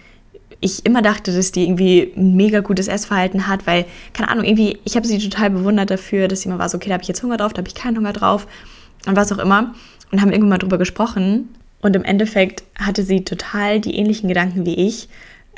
ich 0.61 0.85
immer 0.85 1.01
dachte, 1.01 1.33
dass 1.33 1.51
die 1.51 1.63
irgendwie 1.63 2.13
ein 2.15 2.35
mega 2.35 2.59
gutes 2.59 2.87
Essverhalten 2.87 3.47
hat, 3.47 3.65
weil, 3.65 3.85
keine 4.13 4.29
Ahnung, 4.29 4.43
irgendwie, 4.43 4.77
ich 4.83 4.95
habe 4.95 5.07
sie 5.07 5.17
total 5.17 5.49
bewundert 5.49 5.89
dafür, 5.89 6.27
dass 6.27 6.41
sie 6.41 6.49
immer 6.49 6.59
war 6.59 6.69
so, 6.69 6.77
okay, 6.77 6.89
da 6.89 6.93
habe 6.93 7.03
ich 7.03 7.07
jetzt 7.07 7.23
Hunger 7.23 7.37
drauf, 7.37 7.53
da 7.53 7.59
habe 7.59 7.67
ich 7.67 7.75
keinen 7.75 7.97
Hunger 7.97 8.13
drauf 8.13 8.47
und 9.05 9.15
was 9.15 9.31
auch 9.31 9.37
immer. 9.37 9.73
Und 10.11 10.21
haben 10.21 10.31
irgendwann 10.31 10.49
mal 10.49 10.57
drüber 10.57 10.77
gesprochen. 10.79 11.49
Und 11.81 11.95
im 11.95 12.03
Endeffekt 12.03 12.63
hatte 12.75 13.03
sie 13.03 13.23
total 13.23 13.79
die 13.79 13.95
ähnlichen 13.95 14.27
Gedanken 14.27 14.65
wie 14.65 14.73
ich 14.73 15.07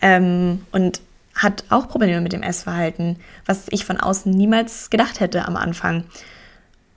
ähm, 0.01 0.61
und 0.71 1.01
hat 1.33 1.63
auch 1.69 1.87
Probleme 1.87 2.21
mit 2.21 2.33
dem 2.33 2.43
Essverhalten, 2.43 3.15
was 3.45 3.67
ich 3.69 3.85
von 3.85 3.97
außen 3.97 4.31
niemals 4.31 4.89
gedacht 4.89 5.19
hätte 5.19 5.47
am 5.47 5.55
Anfang. 5.55 6.03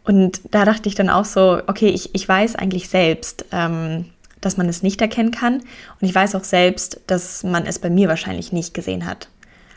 Und 0.04 0.40
da 0.50 0.64
dachte 0.64 0.88
ich 0.88 0.94
dann 0.94 1.08
auch 1.08 1.24
so, 1.24 1.62
okay, 1.66 1.88
ich, 1.88 2.14
ich 2.14 2.28
weiß 2.28 2.56
eigentlich 2.56 2.88
selbst, 2.88 3.46
ähm, 3.52 4.06
dass 4.44 4.56
man 4.56 4.68
es 4.68 4.82
nicht 4.82 5.00
erkennen 5.00 5.30
kann. 5.30 5.56
Und 6.00 6.08
ich 6.08 6.14
weiß 6.14 6.34
auch 6.34 6.44
selbst, 6.44 7.00
dass 7.06 7.42
man 7.42 7.66
es 7.66 7.78
bei 7.78 7.90
mir 7.90 8.08
wahrscheinlich 8.08 8.52
nicht 8.52 8.74
gesehen 8.74 9.06
hat. 9.06 9.28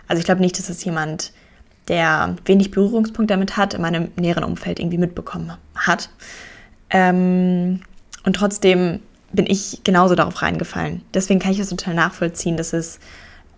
Also 0.08 0.20
ich 0.20 0.26
glaube 0.26 0.42
nicht, 0.42 0.58
dass 0.58 0.70
es 0.70 0.84
jemand, 0.84 1.32
der 1.88 2.36
wenig 2.46 2.72
Berührungspunkt 2.72 3.32
damit 3.32 3.58
hat, 3.58 3.74
in 3.74 3.82
meinem 3.82 4.12
näheren 4.20 4.44
Umfeld 4.44 4.80
irgendwie 4.80 4.98
mitbekommen 4.98 5.54
hat. 5.76 6.10
Ähm, 6.90 7.82
und 8.24 8.36
trotzdem 8.36 9.00
bin 9.32 9.46
ich 9.48 9.82
genauso 9.84 10.16
darauf 10.16 10.42
reingefallen. 10.42 11.02
Deswegen 11.14 11.40
kann 11.40 11.52
ich 11.52 11.60
es 11.60 11.70
total 11.70 11.94
nachvollziehen, 11.94 12.58
dass 12.58 12.74
es 12.74 13.00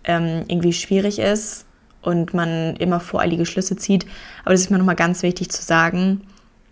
ähm, 0.04 0.44
irgendwie 0.48 0.72
schwierig 0.72 1.18
ist 1.18 1.64
und 2.02 2.34
man 2.34 2.76
immer 2.76 3.00
voreilige 3.00 3.46
Schlüsse 3.46 3.76
zieht. 3.76 4.06
Aber 4.44 4.52
das 4.52 4.62
ist 4.62 4.70
mir 4.70 4.78
nochmal 4.78 4.96
ganz 4.96 5.22
wichtig 5.22 5.50
zu 5.50 5.62
sagen, 5.62 6.22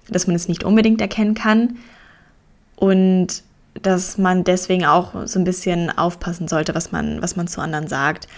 dass 0.09 0.26
man 0.26 0.37
es 0.37 0.49
nicht 0.49 0.64
unbedingt 0.64 1.00
erkennen 1.00 1.35
kann 1.35 1.76
und 2.76 3.42
dass 3.82 4.18
man 4.18 4.44
deswegen 4.44 4.87
auch 4.87 5.26
so 5.26 5.38
ein 5.38 5.44
bisschen 5.44 5.97
aufpassen 5.97 6.49
sollte, 6.49 6.75
was 6.75 6.92
man, 6.92 7.23
was 7.23 7.37
man 7.37 7.49
zu 7.49 7.61
anderen 7.61 7.88
sagt. 7.88 8.28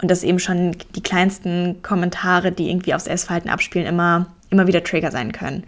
Und 0.00 0.10
dass 0.10 0.24
eben 0.24 0.38
schon 0.38 0.76
die 0.96 1.02
kleinsten 1.02 1.80
Kommentare, 1.82 2.50
die 2.50 2.68
irgendwie 2.68 2.94
aufs 2.94 3.06
Essverhalten 3.06 3.50
abspielen, 3.50 3.86
immer, 3.86 4.26
immer 4.50 4.66
wieder 4.66 4.82
Trigger 4.82 5.12
sein 5.12 5.32
können. 5.32 5.64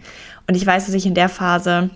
Und 0.47 0.55
ich 0.55 0.65
weiß, 0.65 0.85
dass 0.85 0.95
ich 0.95 1.05
in 1.05 1.13
der 1.13 1.29
Phase, 1.29 1.89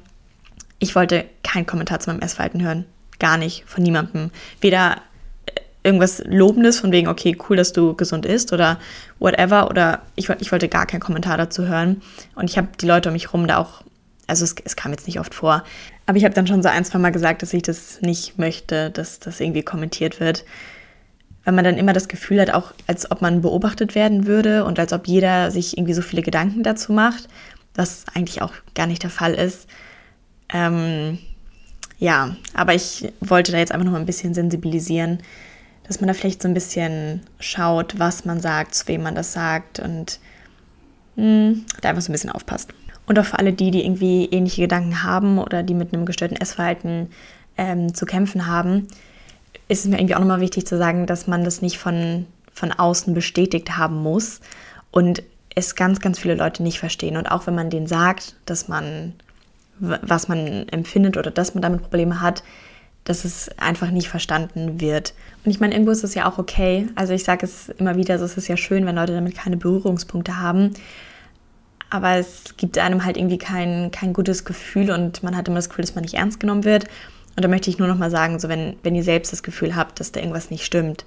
ich 0.79 0.95
wollte 0.95 1.25
keinen 1.43 1.65
Kommentar 1.65 1.99
zu 1.99 2.09
meinem 2.09 2.21
Essverhalten 2.21 2.63
hören. 2.63 2.85
Gar 3.19 3.37
nicht, 3.37 3.65
von 3.67 3.83
niemandem. 3.83 4.31
Weder 4.61 5.01
äh, 5.45 5.51
irgendwas 5.83 6.23
Lobendes 6.25 6.79
von 6.79 6.93
wegen, 6.93 7.09
okay, 7.09 7.37
cool, 7.49 7.57
dass 7.57 7.73
du 7.73 7.93
gesund 7.93 8.25
isst 8.25 8.53
oder 8.53 8.79
whatever. 9.19 9.69
Oder 9.69 10.03
ich, 10.15 10.29
ich 10.39 10.51
wollte 10.53 10.69
gar 10.69 10.85
keinen 10.85 11.01
Kommentar 11.01 11.37
dazu 11.37 11.67
hören. 11.67 12.01
Und 12.35 12.49
ich 12.49 12.57
habe 12.57 12.69
die 12.79 12.85
Leute 12.85 13.09
um 13.09 13.13
mich 13.13 13.25
herum 13.25 13.47
da 13.47 13.57
auch 13.57 13.83
also 14.29 14.43
es, 14.43 14.55
es, 14.63 14.75
kam 14.75 14.91
jetzt 14.91 15.07
nicht 15.07 15.19
oft 15.19 15.33
vor, 15.33 15.63
aber 16.05 16.17
ich 16.17 16.23
habe 16.23 16.33
dann 16.33 16.47
schon 16.47 16.63
so 16.63 16.69
ein, 16.69 16.85
zwei 16.85 16.99
Mal 16.99 17.11
gesagt, 17.11 17.41
dass 17.41 17.53
ich 17.53 17.63
das 17.63 18.01
nicht 18.01 18.37
möchte, 18.37 18.91
dass 18.91 19.19
das 19.19 19.39
irgendwie 19.39 19.63
kommentiert 19.63 20.19
wird. 20.19 20.45
Weil 21.45 21.53
man 21.53 21.63
dann 21.63 21.77
immer 21.77 21.93
das 21.93 22.07
Gefühl 22.07 22.39
hat, 22.41 22.51
auch 22.51 22.73
als 22.85 23.09
ob 23.09 23.21
man 23.21 23.41
beobachtet 23.41 23.95
werden 23.95 24.27
würde 24.27 24.65
und 24.65 24.77
als 24.77 24.93
ob 24.93 25.07
jeder 25.07 25.51
sich 25.51 25.77
irgendwie 25.77 25.93
so 25.93 26.01
viele 26.01 26.21
Gedanken 26.21 26.63
dazu 26.63 26.93
macht, 26.93 27.27
was 27.75 28.03
eigentlich 28.13 28.41
auch 28.41 28.53
gar 28.75 28.87
nicht 28.87 29.03
der 29.03 29.09
Fall 29.09 29.33
ist. 29.33 29.67
Ähm, 30.53 31.17
ja, 31.97 32.35
aber 32.53 32.75
ich 32.75 33.11
wollte 33.19 33.51
da 33.51 33.57
jetzt 33.57 33.71
einfach 33.71 33.85
noch 33.85 33.93
mal 33.93 33.99
ein 33.99 34.05
bisschen 34.05 34.33
sensibilisieren, 34.33 35.19
dass 35.87 36.01
man 36.01 36.07
da 36.07 36.13
vielleicht 36.13 36.41
so 36.41 36.47
ein 36.47 36.53
bisschen 36.53 37.21
schaut, 37.39 37.97
was 37.97 38.25
man 38.25 38.39
sagt, 38.39 38.75
zu 38.75 38.87
wem 38.87 39.01
man 39.03 39.15
das 39.15 39.33
sagt 39.33 39.79
und 39.79 40.19
mh, 41.15 41.23
hm, 41.23 41.65
da 41.81 41.89
einfach 41.89 42.01
so 42.01 42.11
ein 42.11 42.13
bisschen 42.13 42.31
aufpasst. 42.31 42.73
Und 43.09 43.17
auch 43.17 43.25
für 43.25 43.39
alle 43.39 43.53
die, 43.53 43.71
die 43.71 43.83
irgendwie 43.83 44.25
ähnliche 44.25 44.61
Gedanken 44.61 45.01
haben 45.01 45.39
oder 45.39 45.63
die 45.63 45.73
mit 45.73 45.93
einem 45.93 46.05
gestörten 46.05 46.37
Essverhalten 46.37 47.09
ähm, 47.57 47.95
zu 47.95 48.05
kämpfen 48.05 48.45
haben, 48.45 48.87
ist 49.67 49.79
es 49.79 49.87
mir 49.89 49.97
irgendwie 49.97 50.13
auch 50.13 50.19
nochmal 50.19 50.41
wichtig 50.41 50.67
zu 50.67 50.77
sagen, 50.77 51.07
dass 51.07 51.25
man 51.25 51.43
das 51.43 51.63
nicht 51.63 51.79
von, 51.79 52.27
von 52.53 52.71
außen 52.71 53.15
bestätigt 53.15 53.77
haben 53.77 54.03
muss 54.03 54.41
und 54.91 55.23
es 55.55 55.75
ganz, 55.75 56.01
ganz 56.01 56.19
viele 56.19 56.35
Leute 56.35 56.61
nicht 56.61 56.77
verstehen. 56.77 57.17
Und 57.17 57.31
auch 57.31 57.47
wenn 57.47 57.55
man 57.55 57.71
denen 57.71 57.87
sagt, 57.87 58.35
dass 58.45 58.67
man, 58.67 59.13
was 59.79 60.27
man 60.27 60.69
empfindet 60.69 61.17
oder 61.17 61.31
dass 61.31 61.55
man 61.55 61.63
damit 61.63 61.81
Probleme 61.81 62.21
hat, 62.21 62.43
dass 63.05 63.25
es 63.25 63.49
einfach 63.57 63.89
nicht 63.89 64.07
verstanden 64.07 64.81
wird. 64.81 65.15
Und 65.43 65.49
ich 65.49 65.59
meine, 65.59 65.73
irgendwo 65.73 65.89
ist 65.89 66.03
es 66.03 66.13
ja 66.13 66.29
auch 66.29 66.37
okay. 66.37 66.87
Also 66.93 67.13
ich 67.13 67.23
sage 67.23 67.47
es 67.47 67.69
immer 67.69 67.95
wieder, 67.95 68.13
also 68.13 68.25
es 68.25 68.37
ist 68.37 68.47
ja 68.47 68.55
schön, 68.55 68.85
wenn 68.85 68.97
Leute 68.97 69.13
damit 69.13 69.35
keine 69.35 69.57
Berührungspunkte 69.57 70.39
haben. 70.39 70.75
Aber 71.89 72.15
es 72.15 72.55
gibt 72.57 72.77
einem 72.77 73.03
halt 73.03 73.17
irgendwie 73.17 73.37
kein, 73.37 73.89
kein 73.91 74.13
gutes 74.13 74.45
Gefühl 74.45 74.91
und 74.91 75.23
man 75.23 75.35
hat 75.35 75.47
immer 75.47 75.57
das 75.57 75.69
Gefühl, 75.69 75.85
dass 75.85 75.95
man 75.95 76.03
nicht 76.03 76.13
ernst 76.13 76.39
genommen 76.39 76.63
wird. 76.63 76.85
Und 77.35 77.43
da 77.43 77.47
möchte 77.47 77.69
ich 77.69 77.79
nur 77.79 77.87
noch 77.87 77.97
mal 77.97 78.11
sagen, 78.11 78.39
so 78.39 78.49
wenn, 78.49 78.75
wenn 78.83 78.95
ihr 78.95 79.03
selbst 79.03 79.31
das 79.31 79.43
Gefühl 79.43 79.75
habt, 79.75 79.99
dass 79.99 80.11
da 80.11 80.19
irgendwas 80.19 80.51
nicht 80.51 80.65
stimmt, 80.65 81.05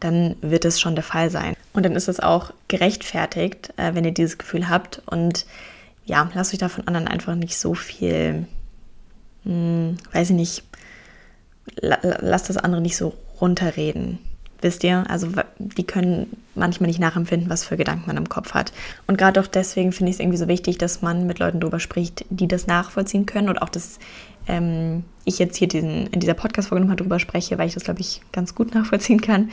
dann 0.00 0.36
wird 0.40 0.64
es 0.64 0.80
schon 0.80 0.94
der 0.94 1.04
Fall 1.04 1.30
sein. 1.30 1.54
Und 1.72 1.84
dann 1.84 1.96
ist 1.96 2.08
es 2.08 2.20
auch 2.20 2.52
gerechtfertigt, 2.68 3.72
äh, 3.76 3.94
wenn 3.94 4.04
ihr 4.04 4.12
dieses 4.12 4.38
Gefühl 4.38 4.68
habt. 4.68 5.02
Und 5.06 5.46
ja, 6.04 6.30
lasst 6.34 6.52
euch 6.52 6.58
da 6.58 6.68
von 6.68 6.86
anderen 6.86 7.08
einfach 7.08 7.34
nicht 7.34 7.56
so 7.56 7.74
viel, 7.74 8.46
mh, 9.44 9.52
hm, 9.52 9.96
weiß 10.12 10.30
ich 10.30 10.36
nicht, 10.36 10.64
la 11.80 11.98
lasst 12.02 12.50
das 12.50 12.56
andere 12.56 12.80
nicht 12.80 12.96
so 12.96 13.14
runterreden. 13.40 14.18
Wisst 14.62 14.84
ihr? 14.84 15.04
Also 15.08 15.28
die 15.58 15.84
können 15.84 16.36
manchmal 16.54 16.86
nicht 16.86 17.00
nachempfinden, 17.00 17.50
was 17.50 17.64
für 17.64 17.76
Gedanken 17.76 18.04
man 18.06 18.16
im 18.16 18.28
Kopf 18.28 18.54
hat. 18.54 18.72
Und 19.06 19.18
gerade 19.18 19.40
auch 19.40 19.48
deswegen 19.48 19.92
finde 19.92 20.10
ich 20.10 20.16
es 20.16 20.20
irgendwie 20.20 20.38
so 20.38 20.48
wichtig, 20.48 20.78
dass 20.78 21.02
man 21.02 21.26
mit 21.26 21.40
Leuten 21.40 21.60
drüber 21.60 21.80
spricht, 21.80 22.24
die 22.30 22.46
das 22.46 22.68
nachvollziehen 22.68 23.26
können 23.26 23.48
und 23.48 23.60
auch, 23.60 23.68
dass 23.68 23.98
ähm, 24.46 25.04
ich 25.24 25.38
jetzt 25.38 25.56
hier 25.56 25.68
diesen, 25.68 26.06
in 26.06 26.20
dieser 26.20 26.34
Podcast-Folge 26.34 26.80
nochmal 26.80 26.96
drüber 26.96 27.18
spreche, 27.18 27.58
weil 27.58 27.66
ich 27.66 27.74
das, 27.74 27.84
glaube 27.84 28.00
ich, 28.00 28.22
ganz 28.30 28.54
gut 28.54 28.72
nachvollziehen 28.74 29.20
kann. 29.20 29.50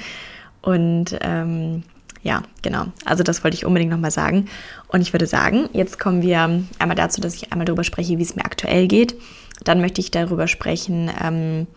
Und 0.61 1.17
ähm, 1.21 1.83
ja, 2.21 2.43
genau. 2.61 2.85
Also 3.05 3.23
das 3.23 3.43
wollte 3.43 3.55
ich 3.55 3.65
unbedingt 3.65 3.91
nochmal 3.91 4.11
sagen. 4.11 4.45
Und 4.89 5.01
ich 5.01 5.13
würde 5.13 5.25
sagen, 5.25 5.69
jetzt 5.73 5.99
kommen 5.99 6.21
wir 6.21 6.63
einmal 6.77 6.95
dazu, 6.95 7.21
dass 7.21 7.35
ich 7.35 7.51
einmal 7.51 7.65
darüber 7.65 7.83
spreche, 7.83 8.17
wie 8.17 8.23
es 8.23 8.35
mir 8.35 8.45
aktuell 8.45 8.87
geht. 8.87 9.15
Dann 9.63 9.81
möchte 9.81 10.01
ich 10.01 10.11
darüber 10.11 10.47
sprechen, 10.47 11.09
ähm, 11.21 11.67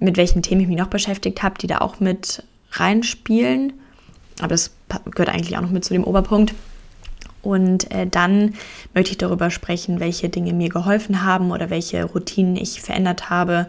mit 0.00 0.16
welchen 0.16 0.42
Themen 0.42 0.62
ich 0.62 0.68
mich 0.68 0.78
noch 0.78 0.88
beschäftigt 0.88 1.42
habe, 1.42 1.58
die 1.58 1.66
da 1.66 1.78
auch 1.78 2.00
mit 2.00 2.42
reinspielen. 2.72 3.74
Aber 4.38 4.48
das 4.48 4.72
gehört 5.10 5.28
eigentlich 5.28 5.56
auch 5.56 5.62
noch 5.62 5.70
mit 5.70 5.84
zu 5.84 5.94
dem 5.94 6.04
Oberpunkt. 6.04 6.54
Und 7.42 7.90
äh, 7.90 8.06
dann 8.06 8.54
möchte 8.94 9.10
ich 9.10 9.18
darüber 9.18 9.50
sprechen, 9.50 10.00
welche 10.00 10.28
Dinge 10.28 10.52
mir 10.52 10.68
geholfen 10.68 11.24
haben 11.24 11.50
oder 11.50 11.70
welche 11.70 12.04
Routinen 12.04 12.56
ich 12.56 12.80
verändert 12.80 13.30
habe, 13.30 13.66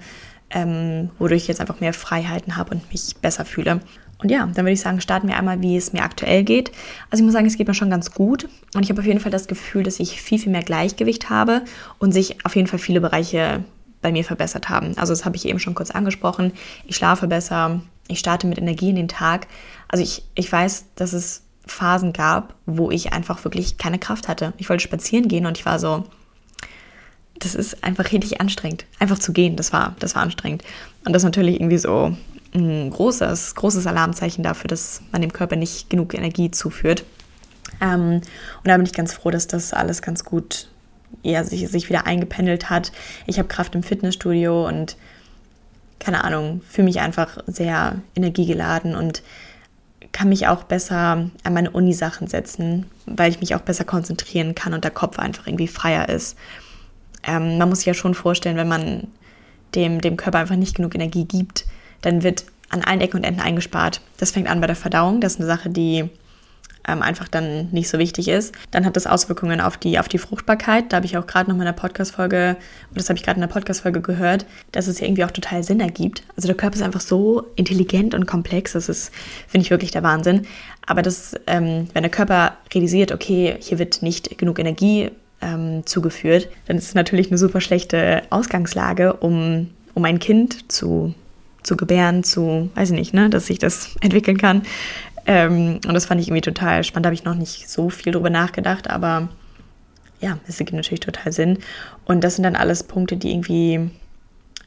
ähm, 0.52 1.10
wodurch 1.18 1.44
ich 1.44 1.48
jetzt 1.48 1.62
einfach 1.62 1.80
mehr 1.80 1.94
Freiheiten 1.94 2.56
habe 2.56 2.76
und 2.76 2.92
mich 2.92 3.16
besser 3.22 3.46
fühle. 3.46 3.82
Und 4.20 4.30
ja, 4.30 4.46
dann 4.46 4.58
würde 4.58 4.72
ich 4.72 4.82
sagen, 4.82 5.02
starten 5.02 5.28
wir 5.28 5.38
einmal, 5.38 5.62
wie 5.62 5.76
es 5.76 5.92
mir 5.92 6.04
aktuell 6.04 6.44
geht. 6.44 6.72
Also 7.10 7.22
ich 7.22 7.26
muss 7.26 7.34
sagen, 7.34 7.48
es 7.48 7.58
geht 7.58 7.68
mir 7.68 7.74
schon 7.74 7.90
ganz 7.90 8.12
gut. 8.12 8.48
Und 8.74 8.84
ich 8.84 8.90
habe 8.90 9.02
auf 9.02 9.08
jeden 9.08 9.20
Fall 9.20 9.32
das 9.32 9.48
Gefühl, 9.48 9.84
dass 9.84 10.00
ich 10.00 10.22
viel, 10.22 10.40
viel 10.40 10.52
mehr 10.52 10.64
Gleichgewicht 10.64 11.30
habe 11.30 11.64
und 12.00 12.14
sich 12.14 12.46
auf 12.46 12.56
jeden 12.56 12.68
Fall 12.68 12.80
viele 12.80 13.02
Bereiche 13.02 13.64
bei 14.02 14.12
mir 14.12 14.24
verbessert 14.24 14.70
haben. 14.70 14.98
Also 14.98 15.14
das 15.14 15.26
habe 15.26 15.36
ich 15.36 15.46
eben 15.46 15.60
schon 15.60 15.76
kurz 15.76 15.92
angesprochen. 15.92 16.54
Ich 16.86 16.96
schlafe 16.96 17.28
besser, 17.28 17.82
ich 18.08 18.20
starte 18.20 18.48
mit 18.48 18.58
Energie 18.58 18.90
in 18.90 18.96
den 18.96 19.08
Tag. 19.08 19.48
Also 19.88 20.04
ich, 20.04 20.24
ich 20.36 20.52
weiß, 20.52 20.86
dass 20.96 21.14
es 21.14 21.44
Phasen 21.66 22.14
gab, 22.14 22.56
wo 22.66 22.92
ich 22.92 23.14
einfach 23.14 23.44
wirklich 23.44 23.78
keine 23.78 24.00
Kraft 24.00 24.28
hatte. 24.28 24.54
Ich 24.58 24.70
wollte 24.70 24.84
spazieren 24.84 25.28
gehen 25.28 25.46
und 25.46 25.58
ich 25.58 25.66
war 25.66 25.80
so, 25.80 26.06
das 27.40 27.56
ist 27.56 27.84
einfach 27.84 28.12
richtig 28.12 28.42
anstrengend. 28.42 28.86
Einfach 29.00 29.20
zu 29.20 29.34
gehen, 29.34 29.56
das 29.56 29.74
war, 29.74 29.96
das 30.00 30.16
war 30.16 30.24
anstrengend. 30.24 30.64
Und 31.06 31.14
das 31.14 31.22
ist 31.22 31.26
natürlich 31.26 31.56
irgendwie 31.56 31.78
so 31.78 32.16
ein 32.54 32.90
großes, 32.90 33.56
großes 33.56 33.88
Alarmzeichen 33.88 34.44
dafür, 34.44 34.68
dass 34.68 35.02
man 35.12 35.22
dem 35.22 35.34
Körper 35.34 35.56
nicht 35.56 35.90
genug 35.90 36.14
Energie 36.14 36.52
zuführt. 36.52 37.04
Ähm, 37.82 38.16
und 38.16 38.68
da 38.68 38.76
bin 38.78 38.86
ich 38.86 38.94
ganz 38.94 39.14
froh, 39.14 39.32
dass 39.32 39.48
das 39.48 39.74
alles 39.74 40.02
ganz 40.02 40.24
gut 40.24 40.68
ja, 41.22 41.44
sich, 41.44 41.68
sich 41.70 41.90
wieder 41.90 42.06
eingependelt 42.06 42.70
hat. 42.70 42.92
Ich 43.26 43.40
habe 43.40 43.48
Kraft 43.48 43.76
im 43.76 43.84
Fitnessstudio 43.84 44.68
und 44.68 44.98
keine 46.04 46.24
Ahnung, 46.24 46.62
fühle 46.68 46.86
mich 46.86 47.00
einfach 47.00 47.38
sehr 47.48 47.96
energiegeladen 48.16 48.96
und 48.96 49.24
kann 50.12 50.30
mich 50.30 50.48
auch 50.48 50.64
besser 50.64 51.30
an 51.44 51.54
meine 51.54 51.72
Uni-Sachen 51.72 52.28
setzen, 52.28 52.86
weil 53.06 53.32
ich 53.32 53.40
mich 53.40 53.56
auch 53.56 53.62
besser 53.62 53.84
konzentrieren 53.84 54.54
kann 54.54 54.74
und 54.74 54.84
der 54.84 54.92
Kopf 54.92 55.18
einfach 55.18 55.48
irgendwie 55.48 55.68
freier 55.68 56.10
ist. 56.10 56.38
Ähm, 57.24 57.58
man 57.58 57.70
muss 57.70 57.80
sich 57.80 57.88
ja 57.88 57.94
schon 57.94 58.14
vorstellen, 58.14 58.58
wenn 58.58 58.68
man 58.68 59.08
dem, 59.76 60.02
dem 60.02 60.18
Körper 60.18 60.40
einfach 60.40 60.56
nicht 60.56 60.76
genug 60.76 60.94
Energie 60.94 61.26
gibt, 61.26 61.66
dann 62.02 62.22
wird 62.22 62.46
an 62.70 62.84
allen 62.84 63.02
Ecken 63.02 63.18
und 63.18 63.24
Enden 63.24 63.42
eingespart. 63.42 64.02
Das 64.18 64.32
fängt 64.32 64.50
an 64.50 64.62
bei 64.62 64.68
der 64.68 64.76
Verdauung. 64.76 65.22
Das 65.22 65.34
ist 65.34 65.40
eine 65.40 65.48
Sache, 65.48 65.70
die 65.70 66.10
ähm, 66.88 67.02
einfach 67.02 67.28
dann 67.28 67.70
nicht 67.72 67.90
so 67.90 67.98
wichtig 67.98 68.28
ist. 68.28 68.54
Dann 68.72 68.86
hat 68.86 68.96
das 68.96 69.08
Auswirkungen 69.08 69.62
auf 69.62 69.78
die, 69.78 70.00
auf 70.00 70.08
die 70.08 70.18
Fruchtbarkeit. 70.18 70.92
Da 70.92 70.98
habe 70.98 71.06
ich 71.06 71.18
auch 71.18 71.28
gerade 71.28 71.50
noch 71.50 71.58
mal 71.58 71.64
in 71.64 71.68
der 71.68 71.74
Podcast-Folge, 71.74 72.58
das 72.94 73.10
habe 73.10 73.18
ich 73.18 73.24
gerade 73.24 73.38
in 73.38 73.42
der 73.42 73.54
Podcast-Folge 73.54 74.02
gehört, 74.02 74.46
dass 74.72 74.88
es 74.88 75.00
ja 75.00 75.08
irgendwie 75.08 75.24
auch 75.24 75.32
total 75.32 75.64
Sinn 75.64 75.80
ergibt. 75.80 76.24
Also 76.36 76.48
der 76.48 76.58
Körper 76.58 76.76
ist 76.76 76.82
einfach 76.82 77.02
so 77.02 77.46
intelligent 77.56 78.14
und 78.14 78.26
komplex. 78.26 78.74
Das 78.74 78.90
ist, 78.90 79.12
finde 79.48 79.66
ich, 79.66 79.72
wirklich 79.72 79.92
der 79.92 80.04
Wahnsinn. 80.04 80.46
Aber 80.86 81.02
das, 81.02 81.36
ähm, 81.48 81.88
wenn 81.94 82.04
der 82.04 82.12
Körper 82.12 82.58
realisiert, 82.74 83.12
okay, 83.12 83.56
hier 83.60 83.80
wird 83.80 84.02
nicht 84.02 84.38
genug 84.38 84.60
Energie 84.60 85.12
ähm, 85.42 85.86
zugeführt, 85.86 86.50
dann 86.68 86.78
ist 86.78 86.88
es 86.88 86.96
natürlich 86.96 87.28
eine 87.28 87.38
super 87.38 87.62
schlechte 87.62 88.24
Ausgangslage, 88.30 89.14
um, 89.14 89.70
um 89.94 90.06
ein 90.06 90.20
Kind 90.20 90.72
zu 90.72 91.14
zu 91.64 91.78
gebären, 91.78 92.24
zu, 92.24 92.70
weiß 92.76 92.92
ich 92.92 92.96
nicht, 92.96 93.14
ne, 93.14 93.30
dass 93.30 93.48
sich 93.48 93.58
das 93.58 93.96
entwickeln 94.02 94.38
kann. 94.38 94.64
Ähm, 95.26 95.80
und 95.88 95.94
das 95.94 96.06
fand 96.06 96.22
ich 96.22 96.28
irgendwie 96.28 96.42
total 96.42 96.84
spannend. 96.84 97.06
Da 97.06 97.08
habe 97.08 97.16
ich 97.16 97.24
noch 97.24 97.36
nicht 97.36 97.70
so 97.70 97.90
viel 97.90 98.14
drüber 98.14 98.30
nachgedacht, 98.30 98.90
aber 98.90 99.30
ja, 100.22 100.38
es 100.48 100.60
ergibt 100.60 100.76
natürlich 100.76 101.02
total 101.02 101.32
Sinn. 101.32 101.60
Und 102.06 102.24
das 102.24 102.36
sind 102.36 102.44
dann 102.44 102.56
alles 102.56 102.84
Punkte, 102.84 103.18
die 103.18 103.32
irgendwie 103.32 103.92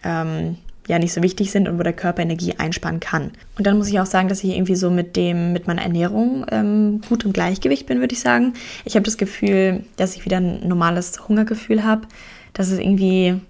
ähm, 0.05 0.57
ja 0.89 0.99
nicht 0.99 1.13
so 1.13 1.23
wichtig 1.23 1.51
sind 1.51 1.69
und 1.69 1.79
wo 1.79 1.83
der 1.83 1.93
Körper 1.93 2.23
Energie 2.23 2.55
einsparen 2.59 3.01
kann. 3.01 3.33
Und 3.57 3.67
dann 3.67 3.77
muss 3.77 3.89
ich 3.89 3.99
auch 3.99 4.07
sagen, 4.07 4.29
dass 4.29 4.45
ich 4.45 4.51
irgendwie 4.51 4.77
so 4.77 4.91
mit 4.91 5.17
dem, 5.17 5.53
mit 5.53 5.67
meiner 5.67 5.83
Ernährung 5.83 6.47
ähm, 6.51 7.01
gut 7.09 7.25
im 7.25 7.33
Gleichgewicht 7.33 7.87
bin, 7.87 8.01
würde 8.01 8.15
ich 8.15 8.21
sagen. 8.21 8.55
Ich 8.85 8.95
habe 8.95 9.05
das 9.05 9.17
Gefühl, 9.17 9.85
dass 9.97 10.15
ich 10.15 10.25
wieder 10.25 10.37
ein 10.39 10.67
normales 10.67 11.29
Hungergefühl 11.29 11.85
habe, 11.85 12.07
dass 12.53 12.71
es 12.71 12.79
irgendwie, 12.79 13.41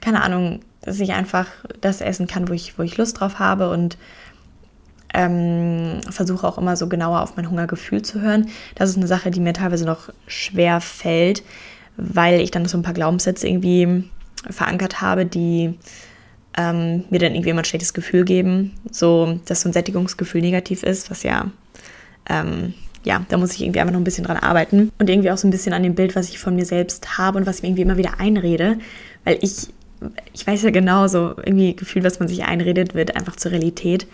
keine 0.00 0.22
Ahnung, 0.22 0.60
dass 0.82 1.00
ich 1.00 1.12
einfach 1.12 1.46
das 1.80 2.00
essen 2.00 2.26
kann, 2.26 2.48
wo 2.48 2.52
ich, 2.52 2.78
wo 2.78 2.82
ich 2.82 2.96
Lust 2.96 3.20
drauf 3.20 3.38
habe 3.38 3.70
und 3.70 3.98
ähm, 5.14 6.00
versuche 6.08 6.46
auch 6.46 6.58
immer 6.58 6.76
so 6.76 6.88
genauer 6.88 7.22
auf 7.22 7.36
mein 7.36 7.50
Hungergefühl 7.50 8.02
zu 8.02 8.20
hören. 8.20 8.48
Das 8.74 8.90
ist 8.90 8.96
eine 8.96 9.06
Sache, 9.06 9.30
die 9.30 9.40
mir 9.40 9.52
teilweise 9.52 9.84
noch 9.84 10.10
schwer 10.26 10.80
fällt, 10.80 11.42
weil 11.96 12.40
ich 12.40 12.50
dann 12.50 12.66
so 12.66 12.78
ein 12.78 12.82
paar 12.82 12.94
Glaubenssätze 12.94 13.48
irgendwie 13.48 14.04
verankert 14.48 15.00
habe, 15.00 15.26
die 15.26 15.74
ähm, 16.56 17.04
mir 17.10 17.18
dann 17.18 17.34
irgendwie 17.34 17.50
immer 17.50 17.62
ein 17.62 17.66
schlechtes 17.66 17.94
Gefühl 17.94 18.24
geben. 18.24 18.72
So, 18.90 19.40
dass 19.46 19.62
so 19.62 19.68
ein 19.68 19.72
Sättigungsgefühl 19.72 20.40
negativ 20.40 20.82
ist, 20.82 21.10
was 21.10 21.22
ja, 21.22 21.50
ähm, 22.28 22.74
ja, 23.04 23.24
da 23.28 23.38
muss 23.38 23.52
ich 23.52 23.62
irgendwie 23.62 23.80
einfach 23.80 23.92
noch 23.92 24.00
ein 24.00 24.04
bisschen 24.04 24.24
dran 24.24 24.36
arbeiten. 24.36 24.92
Und 24.98 25.08
irgendwie 25.08 25.30
auch 25.30 25.38
so 25.38 25.48
ein 25.48 25.50
bisschen 25.50 25.72
an 25.72 25.82
dem 25.82 25.94
Bild, 25.94 26.16
was 26.16 26.28
ich 26.28 26.38
von 26.38 26.54
mir 26.54 26.64
selbst 26.64 27.18
habe 27.18 27.38
und 27.38 27.46
was 27.46 27.56
ich 27.56 27.62
mir 27.62 27.68
irgendwie 27.68 27.82
immer 27.82 27.96
wieder 27.96 28.20
einrede. 28.20 28.78
Weil 29.24 29.38
ich, 29.40 29.68
ich 30.32 30.46
weiß 30.46 30.62
ja 30.62 30.70
genau, 30.70 31.06
so 31.08 31.34
irgendwie 31.36 31.74
Gefühl, 31.74 32.04
was 32.04 32.18
man 32.18 32.28
sich 32.28 32.44
einredet, 32.44 32.94
wird 32.94 33.16
einfach 33.16 33.36
zur 33.36 33.52
Realität. 33.52 34.06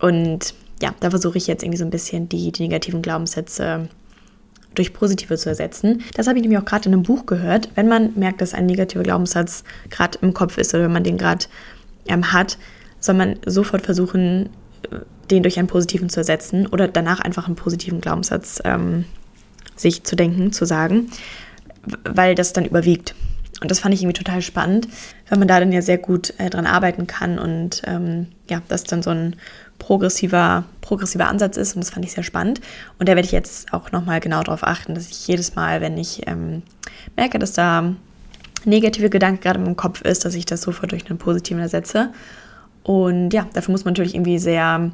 Und 0.00 0.54
ja, 0.82 0.94
da 1.00 1.10
versuche 1.10 1.38
ich 1.38 1.46
jetzt 1.46 1.62
irgendwie 1.62 1.78
so 1.78 1.84
ein 1.84 1.90
bisschen 1.90 2.28
die, 2.28 2.52
die 2.52 2.62
negativen 2.62 3.02
Glaubenssätze 3.02 3.88
durch 4.74 4.92
positive 4.92 5.36
zu 5.36 5.48
ersetzen. 5.48 6.02
Das 6.14 6.26
habe 6.26 6.38
ich 6.38 6.42
nämlich 6.42 6.60
auch 6.60 6.64
gerade 6.64 6.88
in 6.88 6.94
einem 6.94 7.02
Buch 7.02 7.26
gehört. 7.26 7.70
Wenn 7.74 7.88
man 7.88 8.12
merkt, 8.14 8.40
dass 8.40 8.54
ein 8.54 8.66
negativer 8.66 9.02
Glaubenssatz 9.02 9.64
gerade 9.88 10.18
im 10.20 10.34
Kopf 10.34 10.58
ist 10.58 10.74
oder 10.74 10.84
wenn 10.84 10.92
man 10.92 11.04
den 11.04 11.16
gerade 11.16 11.46
ähm, 12.06 12.32
hat, 12.32 12.58
soll 13.00 13.14
man 13.14 13.36
sofort 13.46 13.82
versuchen, 13.82 14.50
den 15.30 15.42
durch 15.42 15.58
einen 15.58 15.68
positiven 15.68 16.08
zu 16.08 16.20
ersetzen 16.20 16.66
oder 16.66 16.88
danach 16.88 17.20
einfach 17.20 17.46
einen 17.46 17.56
positiven 17.56 18.00
Glaubenssatz 18.00 18.60
ähm, 18.64 19.04
sich 19.76 20.04
zu 20.04 20.16
denken, 20.16 20.52
zu 20.52 20.64
sagen, 20.64 21.08
weil 22.04 22.34
das 22.34 22.52
dann 22.52 22.64
überwiegt. 22.64 23.14
Und 23.62 23.70
das 23.70 23.80
fand 23.80 23.94
ich 23.94 24.02
irgendwie 24.02 24.22
total 24.22 24.42
spannend, 24.42 24.86
weil 25.28 25.38
man 25.38 25.48
da 25.48 25.58
dann 25.58 25.72
ja 25.72 25.80
sehr 25.80 25.98
gut 25.98 26.34
äh, 26.38 26.50
dran 26.50 26.66
arbeiten 26.66 27.06
kann 27.06 27.38
und 27.38 27.82
ähm, 27.86 28.26
ja, 28.50 28.60
das 28.68 28.84
dann 28.84 29.02
so 29.02 29.10
ein 29.10 29.36
progressiver, 29.86 30.64
progressiver 30.80 31.28
Ansatz 31.28 31.56
ist 31.56 31.76
und 31.76 31.84
das 31.84 31.90
fand 31.90 32.04
ich 32.04 32.10
sehr 32.10 32.24
spannend. 32.24 32.60
Und 32.98 33.08
da 33.08 33.14
werde 33.14 33.24
ich 33.24 33.30
jetzt 33.30 33.72
auch 33.72 33.92
nochmal 33.92 34.18
genau 34.18 34.42
darauf 34.42 34.64
achten, 34.64 34.96
dass 34.96 35.08
ich 35.08 35.28
jedes 35.28 35.54
Mal, 35.54 35.80
wenn 35.80 35.96
ich 35.96 36.26
ähm, 36.26 36.62
merke, 37.14 37.38
dass 37.38 37.52
da 37.52 37.94
negative 38.64 39.10
Gedanken 39.10 39.40
gerade 39.40 39.62
im 39.62 39.76
Kopf 39.76 40.02
ist, 40.02 40.24
dass 40.24 40.34
ich 40.34 40.44
das 40.44 40.62
sofort 40.62 40.90
durch 40.90 41.08
einen 41.08 41.20
positiven 41.20 41.62
ersetze. 41.62 42.12
Und 42.82 43.30
ja, 43.30 43.46
dafür 43.52 43.70
muss 43.70 43.84
man 43.84 43.92
natürlich 43.92 44.16
irgendwie 44.16 44.40
sehr, 44.40 44.90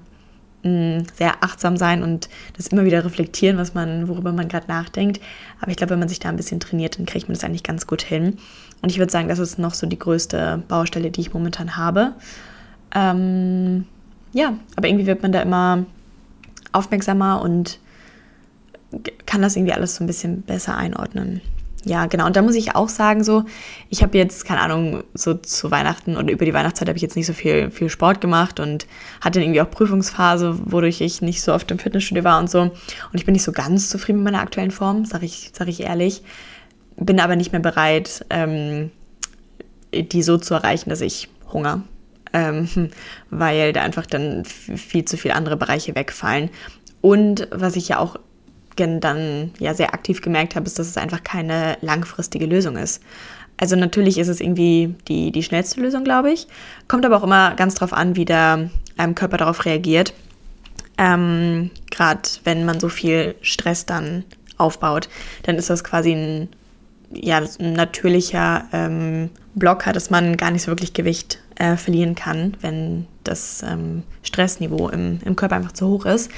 mh, 0.63 0.69
mm, 0.69 1.07
sehr 1.17 1.43
achtsam 1.43 1.79
sein 1.79 2.03
und 2.03 2.29
das 2.59 2.67
immer 2.67 2.85
wieder 2.85 3.03
reflektieren, 3.03 3.57
was 3.57 3.73
man, 3.73 4.09
worüber 4.09 4.33
man 4.33 4.49
gerade 4.49 4.69
nachdenkt. 4.69 5.23
Aber 5.63 5.71
ich 5.71 5.79
glaube, 5.79 5.93
wenn 5.93 6.01
man 6.01 6.11
sich 6.11 6.21
da 6.21 6.29
ein 6.29 6.37
bisschen 6.37 6.61
trainiert, 6.61 6.99
dann 6.99 7.07
kriegt 7.07 7.29
man 7.29 7.35
das 7.35 7.45
eigentlich 7.45 7.63
ganz 7.63 7.87
gut 7.87 8.03
hin. 8.03 8.37
Und 8.83 8.91
ich 8.91 8.99
würde 8.99 9.11
sagen, 9.11 9.29
das 9.29 9.39
ist 9.39 9.59
noch 9.59 9.73
so 9.73 9.87
die 9.87 9.99
größte 9.99 10.63
Baustelle, 10.69 11.11
die 11.11 11.23
ich 11.23 11.33
momentan 11.33 11.79
habe. 11.79 12.13
Ähm, 12.95 13.87
ja, 14.33 14.55
aber 14.77 14.89
irgendwie 14.89 15.07
wird 15.07 15.23
man 15.23 15.33
da 15.33 15.43
immer 15.43 15.85
aufmerksamer 16.73 17.43
und 17.43 17.79
kann 19.27 19.43
das 19.43 19.57
irgendwie 19.57 19.73
alles 19.73 19.97
so 19.97 20.05
ein 20.05 20.07
bisschen 20.07 20.43
besser 20.43 20.77
einordnen. 20.77 21.41
Ja, 21.85 22.07
genau. 22.07 22.27
Und 22.27 22.37
da 22.37 22.43
muss 22.43 22.55
ich 22.55 22.77
auch 22.77 22.89
sagen, 22.89 23.25
so, 23.25 23.45
ich 23.89 24.03
habe 24.03 24.17
jetzt, 24.17 24.45
keine 24.45 24.61
Ahnung, 24.61 25.03
so 25.15 25.35
zu 25.35 25.71
Weihnachten 25.73 26.17
oder 26.17 26.31
über 26.31 26.45
die 26.45 26.55
Weihnachtszeit 26.55 26.89
habe 26.89 26.97
ich 26.97 27.03
jetzt 27.03 27.17
nicht 27.17 27.27
so 27.27 27.33
viel, 27.33 27.73
viel 27.73 27.89
Sport 27.89 28.21
gemacht 28.21 28.61
und 28.61 28.87
hatte 29.21 29.41
irgendwie 29.41 29.61
auch 29.61 29.71
Prüfungsphase, 29.71 30.61
wodurch 30.65 31.01
ich 31.01 31.23
nicht 31.23 31.43
so 31.43 31.53
oft 31.53 31.71
im 31.73 31.81
Fitnessstudio 31.81 32.23
war 32.23 32.39
und 32.39 32.49
so. 32.49 32.61
Und 32.61 32.73
ich 33.15 33.25
bin 33.25 33.33
nicht 33.33 33.43
so 33.43 33.51
ganz 33.51 33.91
zufrieden 33.91 34.23
mit 34.23 34.33
meiner 34.33 34.43
aktuellen 34.43 34.71
Form, 34.71 35.07
sage 35.07 35.27
ich, 35.27 35.51
sag 35.55 35.67
ich 35.67 35.81
ehrlich. 35.81 36.23
Bin 36.97 37.19
aber 37.19 37.35
nicht 37.35 37.51
mehr 37.51 37.61
bereit, 37.61 38.25
ähm, 38.31 38.93
die 39.93 40.23
so 40.23 40.39
zu 40.39 40.55
erreichen, 40.55 40.89
dass 40.89 41.01
ich 41.01 41.31
Hunger, 41.53 41.83
ähm, 42.33 42.69
weil 43.31 43.73
da 43.73 43.83
einfach 43.83 44.07
dann 44.07 44.45
viel 44.45 45.05
zu 45.05 45.17
viele 45.17 45.35
andere 45.35 45.57
Bereiche 45.57 45.95
wegfallen. 45.95 46.51
Und 47.01 47.49
was 47.51 47.77
ich 47.77 47.89
ja 47.89 47.99
auch 47.99 48.17
dann 48.77 49.53
ja 49.59 49.75
sehr 49.75 49.95
aktiv 49.95 50.23
gemerkt 50.23 50.57
habe, 50.57 50.67
ist, 50.67 50.79
dass 50.79 50.89
es 50.89 50.97
einfach 50.97 51.23
keine 51.23 51.77
langfristige 51.83 52.47
Lösung 52.47 52.77
ist. 52.77 53.03
Also 53.59 53.77
natürlich 53.77 54.19
ist 54.19 54.29
es 54.29 54.41
irgendwie 54.41 54.97
die, 55.07 55.31
die 55.31 55.43
schnellste 55.43 55.81
Lösung, 55.81 56.03
glaube 56.03 56.33
ich. 56.33 56.49
Kommt 56.89 57.07
aber 57.07 57.17
auch 57.17 57.23
immer 57.23 57.55
ganz 57.55 57.75
drauf 57.75 57.93
an, 57.93 58.17
wie 58.17 58.25
der 58.25 58.71
ähm, 58.99 59.15
Körper 59.15 59.37
darauf 59.37 59.65
reagiert. 59.67 60.15
Ähm, 60.99 61.71
Gerade 61.91 62.23
wenn 62.45 62.65
man 62.65 62.81
so 62.81 62.89
viel 62.89 63.35
Stress 63.41 63.87
dann 63.87 64.25
aufbaut, 64.57 65.09
dann 65.45 65.57
ist 65.57 65.71
das 65.71 65.85
quasi 65.85 66.13
ein, 66.13 66.49
ja, 67.13 67.41
ein 67.61 67.75
natürlicher 67.75 68.65
ähm, 68.73 69.31
Blocker, 69.55 69.93
dass 69.93 70.11
man 70.11 70.37
gar 70.37 70.51
nicht 70.51 70.63
so 70.63 70.71
wirklich 70.71 70.93
Gewicht 70.93 71.39
äh, 71.63 71.77
verlieren 71.77 72.17
kann, 72.17 72.57
wenn 72.61 73.07
das 73.23 73.63
ähm, 73.63 74.03
Stressniveau 74.25 74.89
im, 74.89 75.21
im 75.25 75.37
Körper 75.37 75.55
einfach 75.55 75.71
zu 75.71 75.87
hoch 75.87 76.07
ist. 76.07 76.29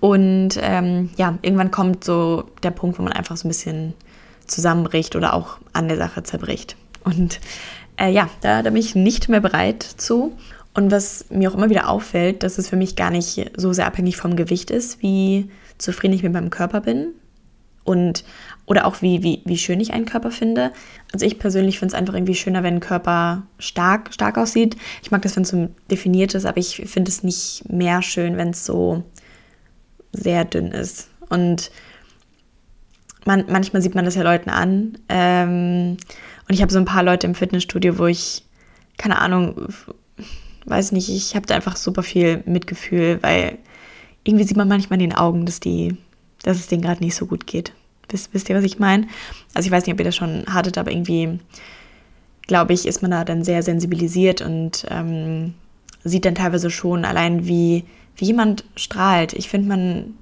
Und 0.00 0.58
ähm, 0.58 1.10
ja, 1.16 1.38
irgendwann 1.42 1.70
kommt 1.70 2.02
so 2.02 2.44
der 2.62 2.70
Punkt, 2.70 2.98
wo 2.98 3.02
man 3.02 3.12
einfach 3.12 3.36
so 3.36 3.46
ein 3.46 3.50
bisschen 3.50 3.92
zusammenbricht 4.46 5.16
oder 5.16 5.34
auch 5.34 5.58
an 5.74 5.88
der 5.88 5.98
Sache 5.98 6.22
zerbricht. 6.22 6.76
Und 7.04 7.40
äh, 8.00 8.10
ja, 8.10 8.30
da, 8.40 8.62
da 8.62 8.70
bin 8.70 8.80
ich 8.80 8.94
nicht 8.94 9.28
mehr 9.28 9.40
bereit 9.40 9.82
zu. 9.82 10.32
Und 10.72 10.90
was 10.90 11.26
mir 11.28 11.50
auch 11.50 11.54
immer 11.54 11.68
wieder 11.68 11.90
auffällt, 11.90 12.42
dass 12.42 12.56
es 12.56 12.70
für 12.70 12.76
mich 12.76 12.96
gar 12.96 13.10
nicht 13.10 13.52
so 13.58 13.74
sehr 13.74 13.86
abhängig 13.86 14.16
vom 14.16 14.34
Gewicht 14.34 14.70
ist, 14.70 15.02
wie 15.02 15.50
zufrieden 15.76 16.14
ich 16.14 16.22
mit 16.22 16.32
meinem 16.32 16.50
Körper 16.50 16.80
bin. 16.80 17.08
Und 17.84 18.24
oder 18.66 18.86
auch 18.86 19.02
wie, 19.02 19.22
wie, 19.22 19.42
wie 19.44 19.58
schön 19.58 19.80
ich 19.80 19.92
einen 19.92 20.06
Körper 20.06 20.30
finde. 20.30 20.72
Also 21.12 21.26
ich 21.26 21.38
persönlich 21.38 21.78
finde 21.78 21.94
es 21.94 21.98
einfach 21.98 22.14
irgendwie 22.14 22.34
schöner, 22.34 22.62
wenn 22.62 22.74
ein 22.74 22.80
Körper 22.80 23.42
stark, 23.58 24.12
stark 24.12 24.38
aussieht. 24.38 24.76
Ich 25.02 25.10
mag 25.10 25.22
das, 25.22 25.36
wenn 25.36 25.42
es 25.42 25.50
so 25.50 25.68
definiert 25.90 26.34
ist, 26.34 26.46
aber 26.46 26.58
ich 26.58 26.76
finde 26.86 27.10
es 27.10 27.22
nicht 27.22 27.64
mehr 27.68 28.00
schön, 28.02 28.36
wenn 28.36 28.50
es 28.50 28.64
so 28.64 29.04
sehr 30.12 30.44
dünn 30.44 30.68
ist. 30.68 31.08
Und 31.28 31.70
man, 33.26 33.44
manchmal 33.48 33.82
sieht 33.82 33.94
man 33.94 34.04
das 34.04 34.14
ja 34.14 34.22
Leuten 34.22 34.50
an. 34.50 34.98
Ähm, 35.08 35.96
und 36.48 36.54
ich 36.54 36.62
habe 36.62 36.72
so 36.72 36.78
ein 36.78 36.84
paar 36.84 37.02
Leute 37.02 37.26
im 37.26 37.34
Fitnessstudio, 37.34 37.98
wo 37.98 38.06
ich, 38.06 38.44
keine 38.96 39.18
Ahnung, 39.18 39.68
weiß 40.66 40.92
nicht, 40.92 41.08
ich 41.08 41.36
habe 41.36 41.46
da 41.46 41.54
einfach 41.54 41.76
super 41.76 42.02
viel 42.02 42.42
Mitgefühl, 42.46 43.18
weil 43.22 43.58
irgendwie 44.24 44.44
sieht 44.44 44.56
man 44.56 44.68
manchmal 44.68 45.00
in 45.00 45.10
den 45.10 45.18
Augen, 45.18 45.44
dass 45.44 45.60
die, 45.60 45.96
dass 46.42 46.58
es 46.58 46.66
denen 46.66 46.82
gerade 46.82 47.02
nicht 47.02 47.14
so 47.14 47.26
gut 47.26 47.46
geht. 47.46 47.72
Wisst, 48.08 48.32
wisst 48.32 48.48
ihr, 48.48 48.56
was 48.56 48.64
ich 48.64 48.78
meine? 48.78 49.06
Also 49.54 49.66
ich 49.66 49.72
weiß 49.72 49.86
nicht, 49.86 49.94
ob 49.94 50.00
ihr 50.00 50.04
das 50.04 50.16
schon 50.16 50.44
hattet, 50.48 50.78
aber 50.78 50.90
irgendwie, 50.90 51.38
glaube 52.46 52.72
ich, 52.72 52.86
ist 52.86 53.02
man 53.02 53.10
da 53.10 53.24
dann 53.24 53.44
sehr 53.44 53.62
sensibilisiert 53.62 54.40
und 54.40 54.86
ähm, 54.90 55.54
sieht 56.04 56.24
dann 56.24 56.34
teilweise 56.34 56.70
schon 56.70 57.04
allein, 57.04 57.46
wie 57.46 57.84
wie 58.16 58.26
jemand 58.26 58.64
strahlt. 58.76 59.32
Ich 59.32 59.48
finde, 59.48 59.68
man 59.68 60.14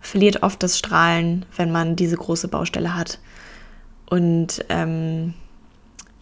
verliert 0.00 0.42
oft 0.42 0.62
das 0.62 0.78
Strahlen, 0.78 1.44
wenn 1.56 1.70
man 1.70 1.96
diese 1.96 2.16
große 2.16 2.48
Baustelle 2.48 2.94
hat. 2.94 3.18
Und 4.08 4.64
ähm, 4.68 5.34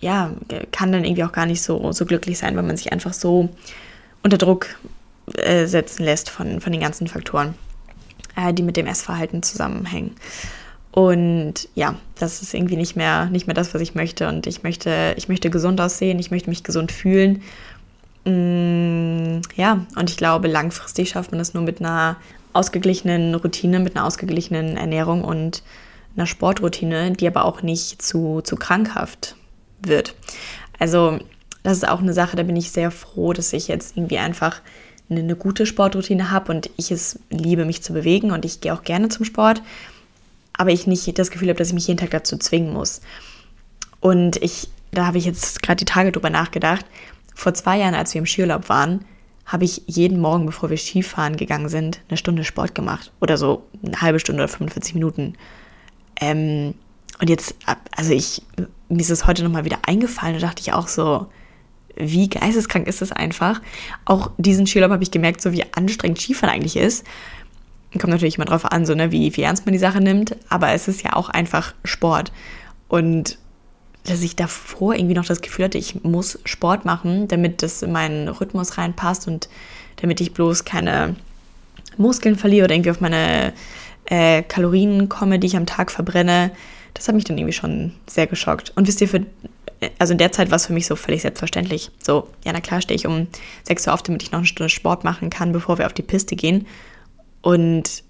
ja, 0.00 0.32
kann 0.72 0.92
dann 0.92 1.04
irgendwie 1.04 1.24
auch 1.24 1.32
gar 1.32 1.46
nicht 1.46 1.62
so, 1.62 1.92
so 1.92 2.06
glücklich 2.06 2.38
sein, 2.38 2.56
weil 2.56 2.62
man 2.62 2.76
sich 2.76 2.92
einfach 2.92 3.12
so 3.12 3.48
unter 4.22 4.38
Druck 4.38 4.66
äh, 5.36 5.66
setzen 5.66 6.04
lässt 6.04 6.30
von, 6.30 6.60
von 6.60 6.72
den 6.72 6.80
ganzen 6.80 7.06
Faktoren, 7.06 7.54
äh, 8.36 8.52
die 8.52 8.62
mit 8.62 8.76
dem 8.76 8.86
Essverhalten 8.86 9.42
zusammenhängen. 9.42 10.14
Und 10.94 11.68
ja, 11.74 11.96
das 12.20 12.40
ist 12.40 12.54
irgendwie 12.54 12.76
nicht 12.76 12.94
mehr, 12.94 13.26
nicht 13.26 13.48
mehr 13.48 13.54
das, 13.54 13.74
was 13.74 13.82
ich 13.82 13.96
möchte. 13.96 14.28
Und 14.28 14.46
ich 14.46 14.62
möchte, 14.62 15.14
ich 15.16 15.28
möchte 15.28 15.50
gesund 15.50 15.80
aussehen, 15.80 16.20
ich 16.20 16.30
möchte 16.30 16.48
mich 16.48 16.62
gesund 16.62 16.92
fühlen. 16.92 17.42
Mm, 18.24 19.40
ja, 19.56 19.84
und 19.96 20.08
ich 20.08 20.16
glaube, 20.16 20.46
langfristig 20.46 21.08
schafft 21.08 21.32
man 21.32 21.40
das 21.40 21.52
nur 21.52 21.64
mit 21.64 21.80
einer 21.80 22.16
ausgeglichenen 22.52 23.34
Routine, 23.34 23.80
mit 23.80 23.96
einer 23.96 24.06
ausgeglichenen 24.06 24.76
Ernährung 24.76 25.24
und 25.24 25.64
einer 26.16 26.28
Sportroutine, 26.28 27.10
die 27.10 27.26
aber 27.26 27.44
auch 27.44 27.62
nicht 27.62 28.00
zu, 28.00 28.40
zu 28.42 28.54
krankhaft 28.54 29.34
wird. 29.82 30.14
Also, 30.78 31.18
das 31.64 31.78
ist 31.78 31.88
auch 31.88 32.02
eine 32.02 32.12
Sache, 32.12 32.36
da 32.36 32.44
bin 32.44 32.54
ich 32.54 32.70
sehr 32.70 32.92
froh, 32.92 33.32
dass 33.32 33.52
ich 33.52 33.66
jetzt 33.66 33.96
irgendwie 33.96 34.18
einfach 34.18 34.60
eine, 35.10 35.18
eine 35.18 35.34
gute 35.34 35.66
Sportroutine 35.66 36.30
habe 36.30 36.52
und 36.52 36.70
ich 36.76 36.92
es 36.92 37.18
liebe, 37.30 37.64
mich 37.64 37.82
zu 37.82 37.92
bewegen 37.92 38.30
und 38.30 38.44
ich 38.44 38.60
gehe 38.60 38.72
auch 38.72 38.84
gerne 38.84 39.08
zum 39.08 39.24
Sport, 39.24 39.60
aber 40.56 40.70
ich 40.70 40.86
nicht 40.86 41.18
das 41.18 41.30
Gefühl 41.30 41.48
habe, 41.48 41.58
dass 41.58 41.68
ich 41.68 41.74
mich 41.74 41.86
jeden 41.86 41.98
Tag 41.98 42.10
dazu 42.10 42.36
zwingen 42.38 42.72
muss. 42.72 43.00
Und 44.00 44.36
ich, 44.42 44.68
da 44.92 45.06
habe 45.06 45.18
ich 45.18 45.24
jetzt 45.24 45.62
gerade 45.62 45.84
die 45.84 45.90
Tage 45.90 46.12
drüber 46.12 46.30
nachgedacht, 46.30 46.86
vor 47.34 47.54
zwei 47.54 47.78
Jahren, 47.78 47.94
als 47.94 48.14
wir 48.14 48.20
im 48.20 48.26
Skiurlaub 48.26 48.68
waren, 48.68 49.04
habe 49.46 49.64
ich 49.64 49.82
jeden 49.86 50.20
Morgen, 50.20 50.46
bevor 50.46 50.70
wir 50.70 50.76
Skifahren 50.78 51.36
gegangen 51.36 51.68
sind, 51.68 52.00
eine 52.08 52.16
Stunde 52.16 52.44
Sport 52.44 52.74
gemacht. 52.74 53.12
Oder 53.20 53.36
so 53.36 53.64
eine 53.84 54.00
halbe 54.00 54.20
Stunde 54.20 54.42
oder 54.42 54.48
45 54.48 54.94
Minuten. 54.94 55.34
Ähm, 56.20 56.74
und 57.20 57.28
jetzt, 57.28 57.54
also 57.96 58.12
ich, 58.12 58.42
mir 58.88 59.00
ist 59.00 59.10
es 59.10 59.26
heute 59.26 59.44
nochmal 59.44 59.64
wieder 59.64 59.78
eingefallen 59.86 60.36
und 60.36 60.42
dachte 60.42 60.62
ich 60.62 60.72
auch 60.72 60.88
so, 60.88 61.26
wie 61.96 62.28
geisteskrank 62.28 62.86
ist 62.86 63.02
das 63.02 63.12
einfach. 63.12 63.60
Auch 64.04 64.30
diesen 64.38 64.66
Skiurlaub 64.66 64.92
habe 64.92 65.02
ich 65.02 65.10
gemerkt, 65.10 65.40
so 65.40 65.52
wie 65.52 65.64
anstrengend 65.74 66.20
Skifahren 66.20 66.54
eigentlich 66.54 66.76
ist. 66.76 67.04
Kommt 68.00 68.12
natürlich 68.12 68.36
immer 68.36 68.44
drauf 68.44 68.64
an, 68.70 68.86
so, 68.86 68.94
ne, 68.94 69.12
wie, 69.12 69.36
wie 69.36 69.42
ernst 69.42 69.66
man 69.66 69.72
die 69.72 69.78
Sache 69.78 70.00
nimmt, 70.00 70.36
aber 70.48 70.70
es 70.72 70.88
ist 70.88 71.02
ja 71.02 71.14
auch 71.14 71.28
einfach 71.28 71.74
Sport. 71.84 72.32
Und 72.88 73.38
dass 74.04 74.22
ich 74.22 74.36
davor 74.36 74.94
irgendwie 74.94 75.14
noch 75.14 75.24
das 75.24 75.40
Gefühl 75.40 75.66
hatte, 75.66 75.78
ich 75.78 76.04
muss 76.04 76.38
Sport 76.44 76.84
machen, 76.84 77.26
damit 77.28 77.62
das 77.62 77.82
in 77.82 77.92
meinen 77.92 78.28
Rhythmus 78.28 78.76
reinpasst 78.76 79.26
und 79.26 79.48
damit 79.96 80.20
ich 80.20 80.32
bloß 80.32 80.64
keine 80.64 81.16
Muskeln 81.96 82.36
verliere 82.36 82.66
oder 82.66 82.74
irgendwie 82.74 82.90
auf 82.90 83.00
meine 83.00 83.52
äh, 84.06 84.42
Kalorien 84.42 85.08
komme, 85.08 85.38
die 85.38 85.46
ich 85.46 85.56
am 85.56 85.66
Tag 85.66 85.90
verbrenne. 85.90 86.50
Das 86.92 87.08
hat 87.08 87.14
mich 87.14 87.24
dann 87.24 87.38
irgendwie 87.38 87.54
schon 87.54 87.92
sehr 88.06 88.26
geschockt. 88.26 88.72
Und 88.76 88.86
wisst 88.86 89.00
ihr, 89.00 89.08
für, 89.08 89.24
also 89.98 90.12
in 90.12 90.18
der 90.18 90.32
Zeit 90.32 90.50
war 90.50 90.56
es 90.56 90.66
für 90.66 90.74
mich 90.74 90.86
so 90.86 90.96
völlig 90.96 91.22
selbstverständlich. 91.22 91.90
So, 92.02 92.28
ja, 92.44 92.52
na 92.52 92.60
klar 92.60 92.82
stehe 92.82 92.96
ich 92.96 93.06
um 93.06 93.26
6 93.64 93.86
Uhr 93.86 93.94
auf, 93.94 94.02
damit 94.02 94.22
ich 94.22 94.32
noch 94.32 94.40
eine 94.40 94.46
Stunde 94.46 94.68
Sport 94.68 95.04
machen 95.04 95.30
kann, 95.30 95.52
bevor 95.52 95.78
wir 95.78 95.86
auf 95.86 95.92
die 95.92 96.02
Piste 96.02 96.36
gehen. 96.36 96.66
Und 97.44 98.02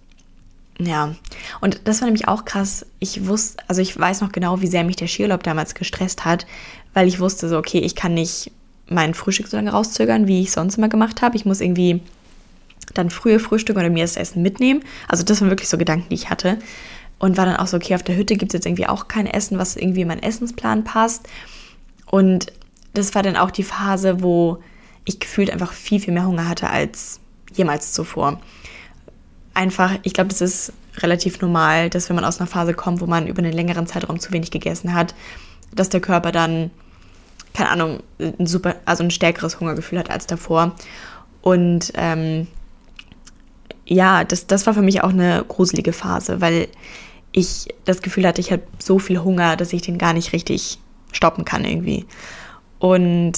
ja, 0.79 1.17
und 1.61 1.81
das 1.85 2.01
war 2.01 2.07
nämlich 2.07 2.29
auch 2.29 2.45
krass. 2.45 2.87
Ich 3.01 3.27
wusste, 3.27 3.65
also 3.67 3.83
ich 3.83 3.99
weiß 3.99 4.21
noch 4.21 4.31
genau, 4.31 4.61
wie 4.61 4.69
sehr 4.69 4.85
mich 4.85 4.95
der 4.95 5.09
Skiurlaub 5.09 5.43
damals 5.43 5.75
gestresst 5.75 6.25
hat, 6.25 6.47
weil 6.95 7.09
ich 7.09 7.19
wusste 7.19 7.49
so, 7.49 7.59
okay, 7.59 7.81
ich 7.81 7.97
kann 7.97 8.15
nicht 8.15 8.53
mein 8.89 9.13
Frühstück 9.13 9.49
so 9.49 9.57
lange 9.57 9.73
rauszögern, 9.73 10.29
wie 10.29 10.43
ich 10.43 10.53
sonst 10.53 10.79
immer 10.79 10.89
gemacht 10.89 11.21
habe. 11.21 11.37
Ich 11.37 11.45
muss 11.45 11.61
irgendwie 11.61 12.01
dann 12.95 13.11
früher 13.11 13.41
frühstücken 13.41 13.81
oder 13.81 13.91
mir 13.91 14.05
das 14.05 14.17
Essen 14.17 14.41
mitnehmen. 14.41 14.85
Also 15.09 15.25
das 15.25 15.41
waren 15.41 15.51
wirklich 15.51 15.69
so 15.69 15.79
Gedanken, 15.79 16.11
die 16.11 16.15
ich 16.15 16.31
hatte. 16.31 16.59
Und 17.19 17.37
war 17.37 17.47
dann 17.47 17.57
auch 17.57 17.67
so, 17.67 17.77
okay, 17.77 17.97
auf 17.97 18.05
der 18.05 18.17
Hütte 18.17 18.37
gibt 18.37 18.53
es 18.53 18.59
jetzt 18.59 18.67
irgendwie 18.67 18.87
auch 18.87 19.09
kein 19.09 19.27
Essen, 19.27 19.59
was 19.59 19.75
irgendwie 19.75 20.03
in 20.03 20.09
meinen 20.09 20.23
Essensplan 20.23 20.85
passt. 20.85 21.29
Und 22.07 22.53
das 22.93 23.17
war 23.17 23.25
dann 23.25 23.37
auch 23.37 23.51
die 23.51 23.65
Phase, 23.65 24.23
wo 24.23 24.63
ich 25.05 25.19
gefühlt 25.19 25.51
einfach 25.51 25.73
viel, 25.73 25.99
viel 25.99 26.15
mehr 26.15 26.27
Hunger 26.27 26.49
hatte 26.49 26.71
als 26.71 27.19
jemals 27.53 27.93
zuvor 27.93 28.41
einfach, 29.55 29.93
ich 30.03 30.13
glaube, 30.13 30.29
das 30.29 30.41
ist 30.41 30.73
relativ 30.99 31.41
normal, 31.41 31.91
dass 31.91 32.09
wenn 32.09 32.17
man 32.17 32.25
aus 32.25 32.41
einer 32.41 32.47
Phase 32.47 32.75
kommt, 32.75 33.01
wo 33.01 33.07
man 33.07 33.27
über 33.27 33.39
einen 33.39 33.53
längeren 33.53 33.87
Zeitraum 33.87 34.21
zu 34.21 34.33
wenig 34.33 34.51
gegessen 34.51 34.95
hat, 34.95 35.15
dass 35.73 35.89
der 35.89 36.01
Körper 36.01 36.33
dann, 36.33 36.71
keine 37.53 37.71
Ahnung, 37.71 38.03
ein 38.19 38.47
super, 38.47 38.77
also 38.85 39.03
ein 39.03 39.11
stärkeres 39.11 39.61
Hungergefühl 39.61 39.99
hat 39.99 40.11
als 40.11 40.27
davor. 40.27 40.75
Und 41.43 41.93
ähm, 41.95 42.47
ja, 43.87 44.25
das, 44.25 44.47
das 44.47 44.67
war 44.67 44.75
für 44.75 44.83
mich 44.83 45.03
auch 45.03 45.11
eine 45.11 45.45
gruselige 45.47 45.93
Phase, 45.93 46.41
weil 46.41 46.69
ich 47.33 47.69
das 47.85 48.01
Gefühl 48.03 48.27
hatte, 48.27 48.41
ich 48.41 48.53
habe 48.53 48.63
so 48.79 48.99
viel 48.99 49.19
Hunger, 49.19 49.57
dass 49.57 49.73
ich 49.73 49.83
den 49.83 49.99
gar 49.99 50.13
nicht 50.13 50.33
richtig 50.33 50.79
stoppen 51.13 51.45
kann 51.45 51.65
irgendwie. 51.65 52.07
Und 52.79 53.35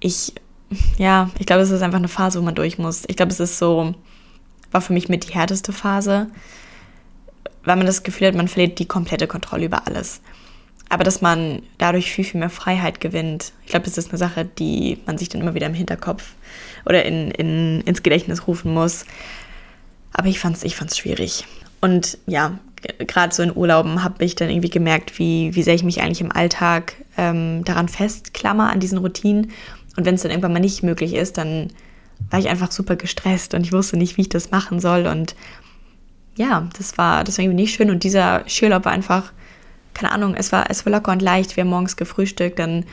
ich, 0.00 0.34
ja, 0.98 1.30
ich 1.38 1.46
glaube, 1.46 1.62
es 1.62 1.70
ist 1.70 1.82
einfach 1.82 1.98
eine 1.98 2.08
Phase, 2.08 2.40
wo 2.40 2.44
man 2.44 2.54
durch 2.54 2.78
muss. 2.78 3.04
Ich 3.06 3.16
glaube, 3.16 3.32
es 3.32 3.40
ist 3.40 3.58
so, 3.58 3.94
war 4.72 4.80
für 4.80 4.92
mich 4.92 5.08
mit 5.08 5.28
die 5.28 5.34
härteste 5.34 5.72
Phase, 5.72 6.28
weil 7.64 7.76
man 7.76 7.86
das 7.86 8.02
Gefühl 8.02 8.28
hat, 8.28 8.34
man 8.34 8.48
verliert 8.48 8.78
die 8.78 8.86
komplette 8.86 9.26
Kontrolle 9.26 9.66
über 9.66 9.86
alles. 9.86 10.20
Aber 10.88 11.02
dass 11.02 11.20
man 11.20 11.62
dadurch 11.78 12.12
viel, 12.12 12.24
viel 12.24 12.38
mehr 12.38 12.50
Freiheit 12.50 13.00
gewinnt. 13.00 13.52
Ich 13.64 13.70
glaube, 13.70 13.86
das 13.86 13.98
ist 13.98 14.10
eine 14.10 14.18
Sache, 14.18 14.44
die 14.44 14.98
man 15.04 15.18
sich 15.18 15.28
dann 15.28 15.40
immer 15.40 15.54
wieder 15.54 15.66
im 15.66 15.74
Hinterkopf 15.74 16.34
oder 16.84 17.04
in, 17.04 17.30
in, 17.32 17.80
ins 17.80 18.04
Gedächtnis 18.04 18.46
rufen 18.46 18.72
muss. 18.72 19.04
Aber 20.12 20.28
ich 20.28 20.38
fand 20.38 20.56
es 20.56 20.62
ich 20.62 20.76
fand's 20.76 20.96
schwierig. 20.96 21.44
Und 21.80 22.18
ja, 22.26 22.58
gerade 22.98 23.34
so 23.34 23.42
in 23.42 23.54
Urlauben 23.54 24.04
habe 24.04 24.24
ich 24.24 24.36
dann 24.36 24.48
irgendwie 24.48 24.70
gemerkt, 24.70 25.18
wie, 25.18 25.54
wie 25.54 25.62
sehr 25.62 25.74
ich 25.74 25.82
mich 25.82 26.02
eigentlich 26.02 26.20
im 26.20 26.32
Alltag 26.32 26.94
ähm, 27.16 27.64
daran 27.64 27.88
festklammer, 27.88 28.70
an 28.70 28.80
diesen 28.80 28.98
Routinen. 28.98 29.50
Und 29.96 30.04
wenn 30.04 30.14
es 30.14 30.22
dann 30.22 30.30
irgendwann 30.30 30.52
mal 30.52 30.60
nicht 30.60 30.82
möglich 30.82 31.14
ist, 31.14 31.38
dann 31.38 31.70
war 32.30 32.38
ich 32.38 32.48
einfach 32.48 32.72
super 32.72 32.96
gestresst 32.96 33.54
und 33.54 33.64
ich 33.64 33.72
wusste 33.72 33.96
nicht, 33.96 34.16
wie 34.16 34.22
ich 34.22 34.28
das 34.28 34.50
machen 34.50 34.80
soll. 34.80 35.06
Und 35.06 35.36
ja, 36.36 36.68
das 36.76 36.98
war, 36.98 37.24
das 37.24 37.38
war 37.38 37.44
irgendwie 37.44 37.62
nicht 37.62 37.74
schön. 37.74 37.90
Und 37.90 38.04
dieser 38.04 38.44
Skiurlaub 38.46 38.84
war 38.84 38.92
einfach, 38.92 39.32
keine 39.94 40.12
Ahnung, 40.12 40.34
es 40.34 40.52
war, 40.52 40.70
es 40.70 40.84
war 40.84 40.92
locker 40.92 41.12
und 41.12 41.22
leicht. 41.22 41.56
Wir 41.56 41.62
haben 41.62 41.70
morgens 41.70 41.96
gefrühstückt, 41.96 42.58
dann 42.58 42.84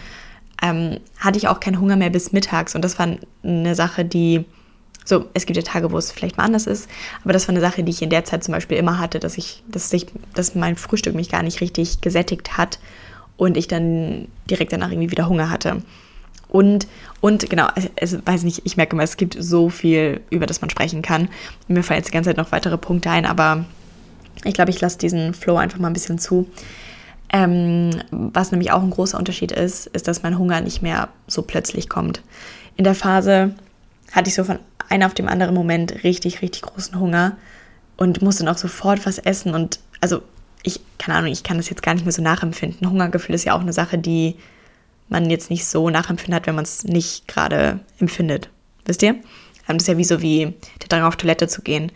ähm, 0.61 0.99
hatte 1.19 1.37
ich 1.37 1.47
auch 1.47 1.59
keinen 1.59 1.79
Hunger 1.79 1.95
mehr 1.95 2.09
bis 2.09 2.31
mittags. 2.31 2.75
Und 2.75 2.83
das 2.83 2.97
war 2.99 3.07
eine 3.43 3.75
Sache, 3.75 4.05
die, 4.05 4.45
so, 5.03 5.25
es 5.33 5.45
gibt 5.45 5.57
ja 5.57 5.63
Tage, 5.63 5.91
wo 5.91 5.97
es 5.97 6.11
vielleicht 6.11 6.37
mal 6.37 6.45
anders 6.45 6.67
ist, 6.67 6.89
aber 7.23 7.33
das 7.33 7.47
war 7.47 7.53
eine 7.53 7.61
Sache, 7.61 7.83
die 7.83 7.91
ich 7.91 8.01
in 8.01 8.09
der 8.09 8.23
Zeit 8.23 8.43
zum 8.43 8.53
Beispiel 8.53 8.77
immer 8.77 8.99
hatte, 8.99 9.19
dass 9.19 9.37
ich, 9.37 9.63
dass 9.67 9.91
ich, 9.91 10.07
dass 10.33 10.55
mein 10.55 10.77
Frühstück 10.77 11.13
mich 11.13 11.29
gar 11.29 11.43
nicht 11.43 11.59
richtig 11.59 11.99
gesättigt 11.99 12.57
hat 12.57 12.79
und 13.35 13.57
ich 13.57 13.67
dann 13.67 14.29
direkt 14.49 14.71
danach 14.71 14.91
irgendwie 14.91 15.11
wieder 15.11 15.27
Hunger 15.27 15.49
hatte. 15.49 15.81
Und, 16.53 16.85
und 17.19 17.49
genau, 17.49 17.67
es, 17.95 18.15
weiß 18.23 18.43
nicht, 18.43 18.61
ich 18.63 18.77
merke 18.77 18.95
mal, 18.95 19.01
es 19.01 19.17
gibt 19.17 19.35
so 19.39 19.69
viel, 19.69 20.21
über 20.29 20.45
das 20.45 20.61
man 20.61 20.69
sprechen 20.69 21.01
kann. 21.01 21.27
Mir 21.67 21.81
fallen 21.81 21.97
jetzt 21.97 22.09
die 22.09 22.13
ganze 22.13 22.29
Zeit 22.29 22.37
noch 22.37 22.51
weitere 22.51 22.77
Punkte 22.77 23.09
ein, 23.09 23.25
aber 23.25 23.65
ich 24.43 24.53
glaube, 24.53 24.69
ich 24.69 24.79
lasse 24.79 24.99
diesen 24.99 25.33
Flow 25.33 25.57
einfach 25.57 25.79
mal 25.79 25.87
ein 25.87 25.93
bisschen 25.93 26.19
zu. 26.19 26.47
Ähm, 27.31 27.89
was 28.11 28.51
nämlich 28.51 28.71
auch 28.71 28.83
ein 28.83 28.91
großer 28.91 29.17
Unterschied 29.17 29.51
ist, 29.51 29.87
ist, 29.87 30.07
dass 30.07 30.21
mein 30.21 30.37
Hunger 30.37 30.61
nicht 30.61 30.83
mehr 30.83 31.09
so 31.25 31.41
plötzlich 31.41 31.89
kommt. 31.89 32.21
In 32.75 32.83
der 32.83 32.93
Phase 32.93 33.55
hatte 34.11 34.29
ich 34.29 34.35
so 34.35 34.43
von 34.43 34.59
einem 34.89 35.07
auf 35.07 35.15
dem 35.15 35.27
anderen 35.27 35.55
Moment 35.55 36.03
richtig, 36.03 36.43
richtig 36.43 36.61
großen 36.61 36.99
Hunger 36.99 37.35
und 37.97 38.21
musste 38.21 38.49
auch 38.51 38.59
sofort 38.59 39.07
was 39.07 39.17
essen. 39.17 39.55
Und 39.55 39.79
also 40.01 40.21
ich, 40.61 40.81
keine 40.99 41.17
Ahnung, 41.17 41.31
ich 41.31 41.41
kann 41.41 41.57
das 41.57 41.71
jetzt 41.71 41.81
gar 41.81 41.95
nicht 41.95 42.05
mehr 42.05 42.13
so 42.13 42.21
nachempfinden. 42.21 42.87
Hungergefühl 42.87 43.33
ist 43.33 43.43
ja 43.43 43.55
auch 43.55 43.61
eine 43.61 43.73
Sache, 43.73 43.97
die 43.97 44.35
man 45.13 45.29
jetzt 45.29 45.49
nicht 45.49 45.65
so 45.65 45.89
nachempfinden 45.89 46.35
hat, 46.35 46.47
wenn 46.47 46.55
man 46.55 46.65
es 46.65 46.83
nicht 46.83 47.27
gerade 47.29 47.79
empfindet. 47.99 48.49
Wisst 48.85 49.01
ihr? 49.03 49.15
Das 49.67 49.77
ist 49.77 49.87
ja 49.87 49.97
wie 49.97 50.03
so 50.03 50.21
wie 50.21 50.53
der 50.81 50.89
Drang 50.89 51.03
auf 51.03 51.15
Toilette 51.15 51.47
zu 51.47 51.61
gehen. 51.61 51.91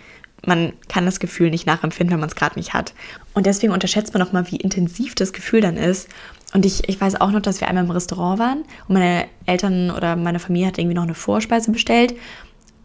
Man 0.46 0.72
kann 0.88 1.06
das 1.06 1.20
Gefühl 1.20 1.50
nicht 1.50 1.66
nachempfinden, 1.68 2.14
wenn 2.14 2.22
man 2.22 2.30
es 2.30 2.36
gerade 2.36 2.58
nicht 2.58 2.74
hat. 2.74 2.94
Und 3.34 3.46
deswegen 3.46 3.74
unterschätzt 3.74 4.14
man 4.14 4.22
auch 4.22 4.32
mal, 4.32 4.50
wie 4.50 4.56
intensiv 4.56 5.16
das 5.16 5.34
Gefühl 5.34 5.60
dann 5.60 5.76
ist. 5.76 6.08
Und 6.54 6.66
ich, 6.66 6.88
ich 6.88 7.02
weiß 7.02 7.20
auch 7.20 7.32
noch, 7.32 7.42
dass 7.42 7.60
wir 7.60 7.68
einmal 7.68 7.84
im 7.84 7.92
Restaurant 7.92 8.40
waren 8.40 8.60
und 8.88 8.94
meine 8.94 9.26
Eltern 9.46 9.92
oder 9.92 10.16
meine 10.16 10.40
Familie 10.40 10.68
hat 10.68 10.78
irgendwie 10.78 10.96
noch 10.96 11.04
eine 11.04 11.16
Vorspeise 11.16 11.72
bestellt. 11.72 12.16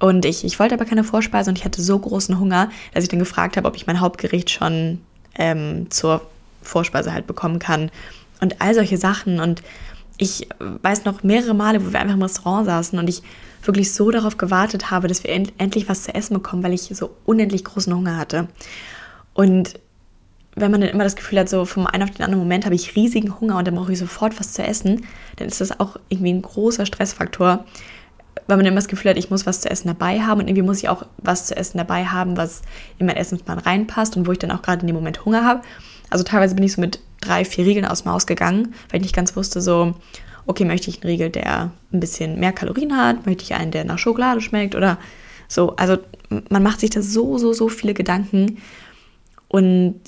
Und 0.01 0.25
ich, 0.25 0.45
ich 0.45 0.59
wollte 0.59 0.75
aber 0.75 0.85
keine 0.85 1.05
Vorspeise 1.05 1.51
und 1.51 1.59
ich 1.59 1.65
hatte 1.65 1.81
so 1.81 1.97
großen 1.97 2.41
Hunger, 2.41 2.71
dass 2.93 3.05
ich 3.05 3.11
dann 3.11 3.21
gefragt 3.21 3.57
habe, 3.57 3.69
ob 3.69 3.77
ich 3.77 3.87
mein 3.87 4.01
Hauptgericht 4.01 4.51
schon 4.51 5.01
ähm, 5.37 5.91
zur 5.91 6.27
Vorspeise 6.63 7.13
halt 7.13 7.29
bekommen 7.29 7.61
kann. 7.61 7.91
Und 8.41 8.61
all 8.61 8.75
solche 8.75 8.97
Sachen. 8.97 9.39
Und 9.39 9.63
ich 10.19 10.49
weiß 10.59 11.05
noch 11.05 11.23
mehrere 11.23 11.55
Male, 11.55 11.85
wo 11.85 11.93
wir 11.93 12.01
einfach 12.01 12.15
im 12.15 12.23
Restaurant 12.23 12.67
saßen 12.67 12.99
und 12.99 13.09
ich 13.09 13.23
wirklich 13.63 13.93
so 13.93 14.11
darauf 14.11 14.37
gewartet 14.37 14.91
habe, 14.91 15.09
dass 15.09 15.25
wir 15.25 15.31
end 15.31 15.53
endlich 15.59 15.89
was 15.89 16.05
zu 16.05 16.15
essen 16.15 16.35
bekommen, 16.35 16.63
weil 16.63 16.73
ich 16.73 16.83
so 16.83 17.11
unendlich 17.25 17.65
großen 17.65 17.95
Hunger 17.95 18.17
hatte. 18.17 18.49
Und 19.35 19.75
wenn 20.55 20.71
man 20.71 20.81
dann 20.81 20.91
immer 20.91 21.05
das 21.05 21.17
Gefühl 21.17 21.39
hat, 21.39 21.49
so 21.49 21.65
vom 21.65 21.87
einen 21.87 22.03
auf 22.03 22.11
den 22.11 22.25
anderen 22.25 22.43
Moment 22.43 22.65
habe 22.65 22.75
ich 22.75 22.95
riesigen 22.95 23.41
Hunger 23.41 23.57
und 23.57 23.67
dann 23.67 23.75
brauche 23.75 23.93
ich 23.93 23.99
sofort 23.99 24.39
was 24.39 24.53
zu 24.53 24.63
essen, 24.63 25.07
dann 25.37 25.49
ist 25.49 25.61
das 25.61 25.79
auch 25.81 25.97
irgendwie 26.09 26.33
ein 26.33 26.43
großer 26.43 26.85
Stressfaktor, 26.85 27.65
weil 28.47 28.57
man 28.57 28.67
immer 28.67 28.77
das 28.77 28.89
Gefühl 28.89 29.11
hat, 29.13 29.17
ich 29.17 29.31
muss 29.31 29.47
was 29.47 29.63
zu 29.63 29.71
essen 29.71 29.89
dabei 29.89 30.21
haben 30.21 30.41
und 30.41 30.49
irgendwie 30.49 30.67
muss 30.67 30.79
ich 30.79 30.89
auch 30.89 31.07
was 31.19 31.47
zu 31.47 31.57
essen 31.57 31.79
dabei 31.79 32.05
haben, 32.05 32.37
was 32.37 32.63
in 32.99 33.07
mein 33.07 33.17
Essensplan 33.17 33.59
reinpasst 33.59 34.17
und 34.17 34.27
wo 34.27 34.33
ich 34.33 34.39
dann 34.39 34.51
auch 34.51 34.63
gerade 34.63 34.83
in 34.83 34.89
dem 34.89 34.97
Moment 34.97 35.25
Hunger 35.25 35.45
habe. 35.45 35.63
Also 36.13 36.25
teilweise 36.25 36.55
bin 36.55 36.65
ich 36.65 36.75
so 36.75 36.81
mit 36.81 37.01
drei, 37.23 37.45
vier 37.45 37.65
Riegeln 37.65 37.87
aus 37.87 38.03
dem 38.03 38.13
Haus 38.13 38.27
gegangen, 38.27 38.75
weil 38.91 39.01
ich 39.01 39.05
nicht 39.05 39.17
ganz 39.17 39.35
wusste, 39.35 39.63
so, 39.63 39.95
okay, 40.47 40.67
möchte 40.67 40.91
ich 40.91 40.97
einen 40.97 41.11
Riegel, 41.11 41.31
der 41.31 41.71
ein 41.93 42.01
bisschen 42.01 42.39
mehr 42.39 42.53
Kalorien 42.53 42.97
hat, 42.97 43.25
möchte 43.25 43.45
ich 43.45 43.55
einen, 43.55 43.71
der 43.71 43.85
nach 43.85 43.99
Schokolade 43.99 44.43
schmeckt 44.43 44.75
oder 44.75 44.99
so. 45.49 45.75
Also 45.77 45.97
man 46.51 46.63
macht 46.63 46.81
sich 46.81 46.91
da 46.91 47.01
so, 47.01 47.39
so, 47.39 47.55
so 47.55 47.69
viele 47.69 47.95
Gedanken 47.95 48.59
und 49.49 50.01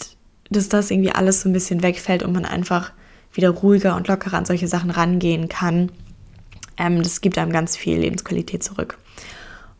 dass 0.50 0.68
das 0.68 0.90
irgendwie 0.90 1.12
alles 1.12 1.40
so 1.40 1.48
ein 1.48 1.54
bisschen 1.54 1.82
wegfällt 1.82 2.22
und 2.22 2.32
man 2.32 2.44
einfach 2.44 2.92
wieder 3.32 3.48
ruhiger 3.48 3.96
und 3.96 4.06
lockerer 4.06 4.36
an 4.36 4.44
solche 4.44 4.68
Sachen 4.68 4.90
rangehen 4.90 5.48
kann. 5.48 5.90
Ähm, 6.76 7.02
das 7.02 7.22
gibt 7.22 7.38
einem 7.38 7.52
ganz 7.52 7.76
viel 7.76 7.98
Lebensqualität 7.98 8.62
zurück. 8.62 8.98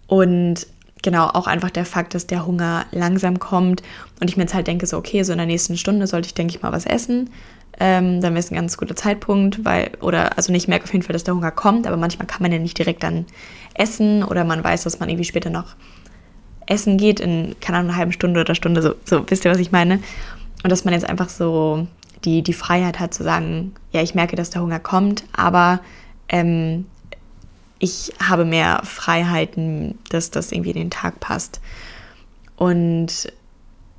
Und 0.07 0.67
genau 1.05 1.29
auch 1.29 1.47
einfach 1.47 1.71
der 1.71 1.85
Fakt, 1.85 2.15
dass 2.15 2.27
der 2.27 2.47
Hunger 2.47 2.87
langsam 2.91 3.39
kommt 3.39 3.83
und 4.21 4.29
ich 4.29 4.37
mir 4.37 4.43
jetzt 4.43 4.55
halt 4.55 4.67
denke, 4.67 4.87
so 4.87 4.97
okay, 4.97 5.23
so 5.23 5.31
in 5.33 5.39
der 5.39 5.47
nächsten 5.47 5.77
Stunde 5.77 6.09
sollte 6.09 6.27
ich, 6.27 6.35
denke 6.35 6.57
ich, 6.57 6.63
mal 6.63 6.73
was 6.73 6.87
essen. 6.87 7.31
Ähm, 7.79 8.21
dann 8.21 8.35
wäre 8.35 8.41
es 8.41 8.51
ein 8.51 8.55
ganz 8.55 8.77
guter 8.77 8.95
Zeitpunkt, 8.97 9.65
weil, 9.65 9.91
oder, 10.01 10.37
also 10.37 10.53
ich 10.53 10.69
merke 10.69 10.85
auf 10.85 10.93
jeden 10.93 11.05
Fall, 11.05 11.13
dass 11.13 11.25
der 11.25 11.35
Hunger 11.35 11.51
kommt, 11.51 11.87
aber 11.87 11.97
manchmal 11.97 12.27
kann 12.27 12.43
man 12.43 12.53
ja 12.53 12.59
nicht 12.59 12.79
direkt 12.79 13.03
dann 13.03 13.27
essen 13.75 14.23
oder 14.23 14.45
man 14.45 14.63
weiß, 14.63 14.85
dass 14.85 15.01
man 15.01 15.09
irgendwie 15.09 15.25
später 15.25 15.51
noch 15.51 15.75
essen 16.67 16.97
geht 16.97 17.21
in, 17.21 17.57
keine 17.61 17.79
Ahnung, 17.79 17.91
einer 17.91 17.99
halben 17.99 18.13
Stunde 18.13 18.41
oder 18.41 18.55
Stunde, 18.55 18.81
so, 18.81 18.95
so 19.05 19.29
wisst 19.29 19.45
ihr, 19.45 19.51
was 19.51 19.59
ich 19.59 19.73
meine? 19.73 20.01
Und 20.63 20.71
dass 20.71 20.85
man 20.85 20.95
jetzt 20.95 21.09
einfach 21.09 21.29
so 21.29 21.87
die, 22.25 22.43
die 22.43 22.53
Freiheit 22.53 23.01
hat 23.01 23.13
zu 23.13 23.23
sagen, 23.23 23.75
ja, 23.93 24.03
ich 24.03 24.15
merke, 24.15 24.37
dass 24.37 24.51
der 24.51 24.63
Hunger 24.63 24.79
kommt, 24.79 25.25
aber 25.37 25.81
ähm, 26.29 26.87
ich 27.85 28.13
habe 28.19 28.47
mehr 28.47 28.81
Freiheiten, 28.85 29.99
dass 30.09 30.31
das 30.31 30.53
irgendwie 30.53 30.71
in 30.71 30.79
den 30.79 30.91
Tag 30.91 31.21
passt. 31.21 31.61
Und 32.57 33.31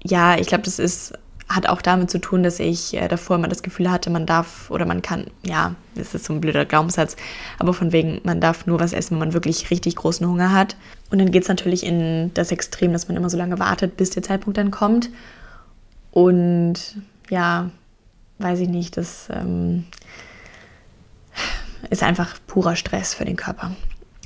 ja, 0.03 0.37
ich 0.39 0.47
glaube, 0.47 0.63
das 0.63 0.79
ist, 0.79 1.13
hat 1.47 1.69
auch 1.69 1.83
damit 1.83 2.09
zu 2.09 2.19
tun, 2.19 2.41
dass 2.41 2.59
ich 2.59 2.95
äh, 2.95 3.07
davor 3.07 3.35
immer 3.35 3.47
das 3.47 3.61
Gefühl 3.61 3.91
hatte, 3.91 4.09
man 4.09 4.25
darf 4.25 4.71
oder 4.71 4.87
man 4.87 5.03
kann, 5.03 5.27
ja, 5.43 5.75
das 5.93 6.15
ist 6.15 6.25
so 6.25 6.33
ein 6.33 6.41
blöder 6.41 6.65
Glaubenssatz, 6.65 7.15
aber 7.59 7.73
von 7.75 7.91
wegen, 7.91 8.21
man 8.23 8.41
darf 8.41 8.65
nur 8.65 8.79
was 8.79 8.91
essen, 8.91 9.11
wenn 9.11 9.19
man 9.19 9.33
wirklich 9.33 9.69
richtig 9.69 9.95
großen 9.95 10.27
Hunger 10.27 10.51
hat. 10.51 10.75
Und 11.11 11.19
dann 11.19 11.29
geht 11.29 11.43
es 11.43 11.49
natürlich 11.49 11.85
in 11.85 12.31
das 12.33 12.51
Extrem, 12.51 12.91
dass 12.91 13.07
man 13.07 13.17
immer 13.17 13.29
so 13.29 13.37
lange 13.37 13.59
wartet, 13.59 13.97
bis 13.97 14.09
der 14.09 14.23
Zeitpunkt 14.23 14.57
dann 14.57 14.71
kommt. 14.71 15.11
Und 16.09 16.97
ja, 17.29 17.69
weiß 18.39 18.61
ich 18.61 18.69
nicht, 18.69 18.97
das 18.97 19.27
ähm, 19.31 19.85
ist 21.89 22.03
einfach 22.03 22.35
purer 22.47 22.75
Stress 22.75 23.13
für 23.13 23.25
den 23.25 23.35
Körper. 23.35 23.71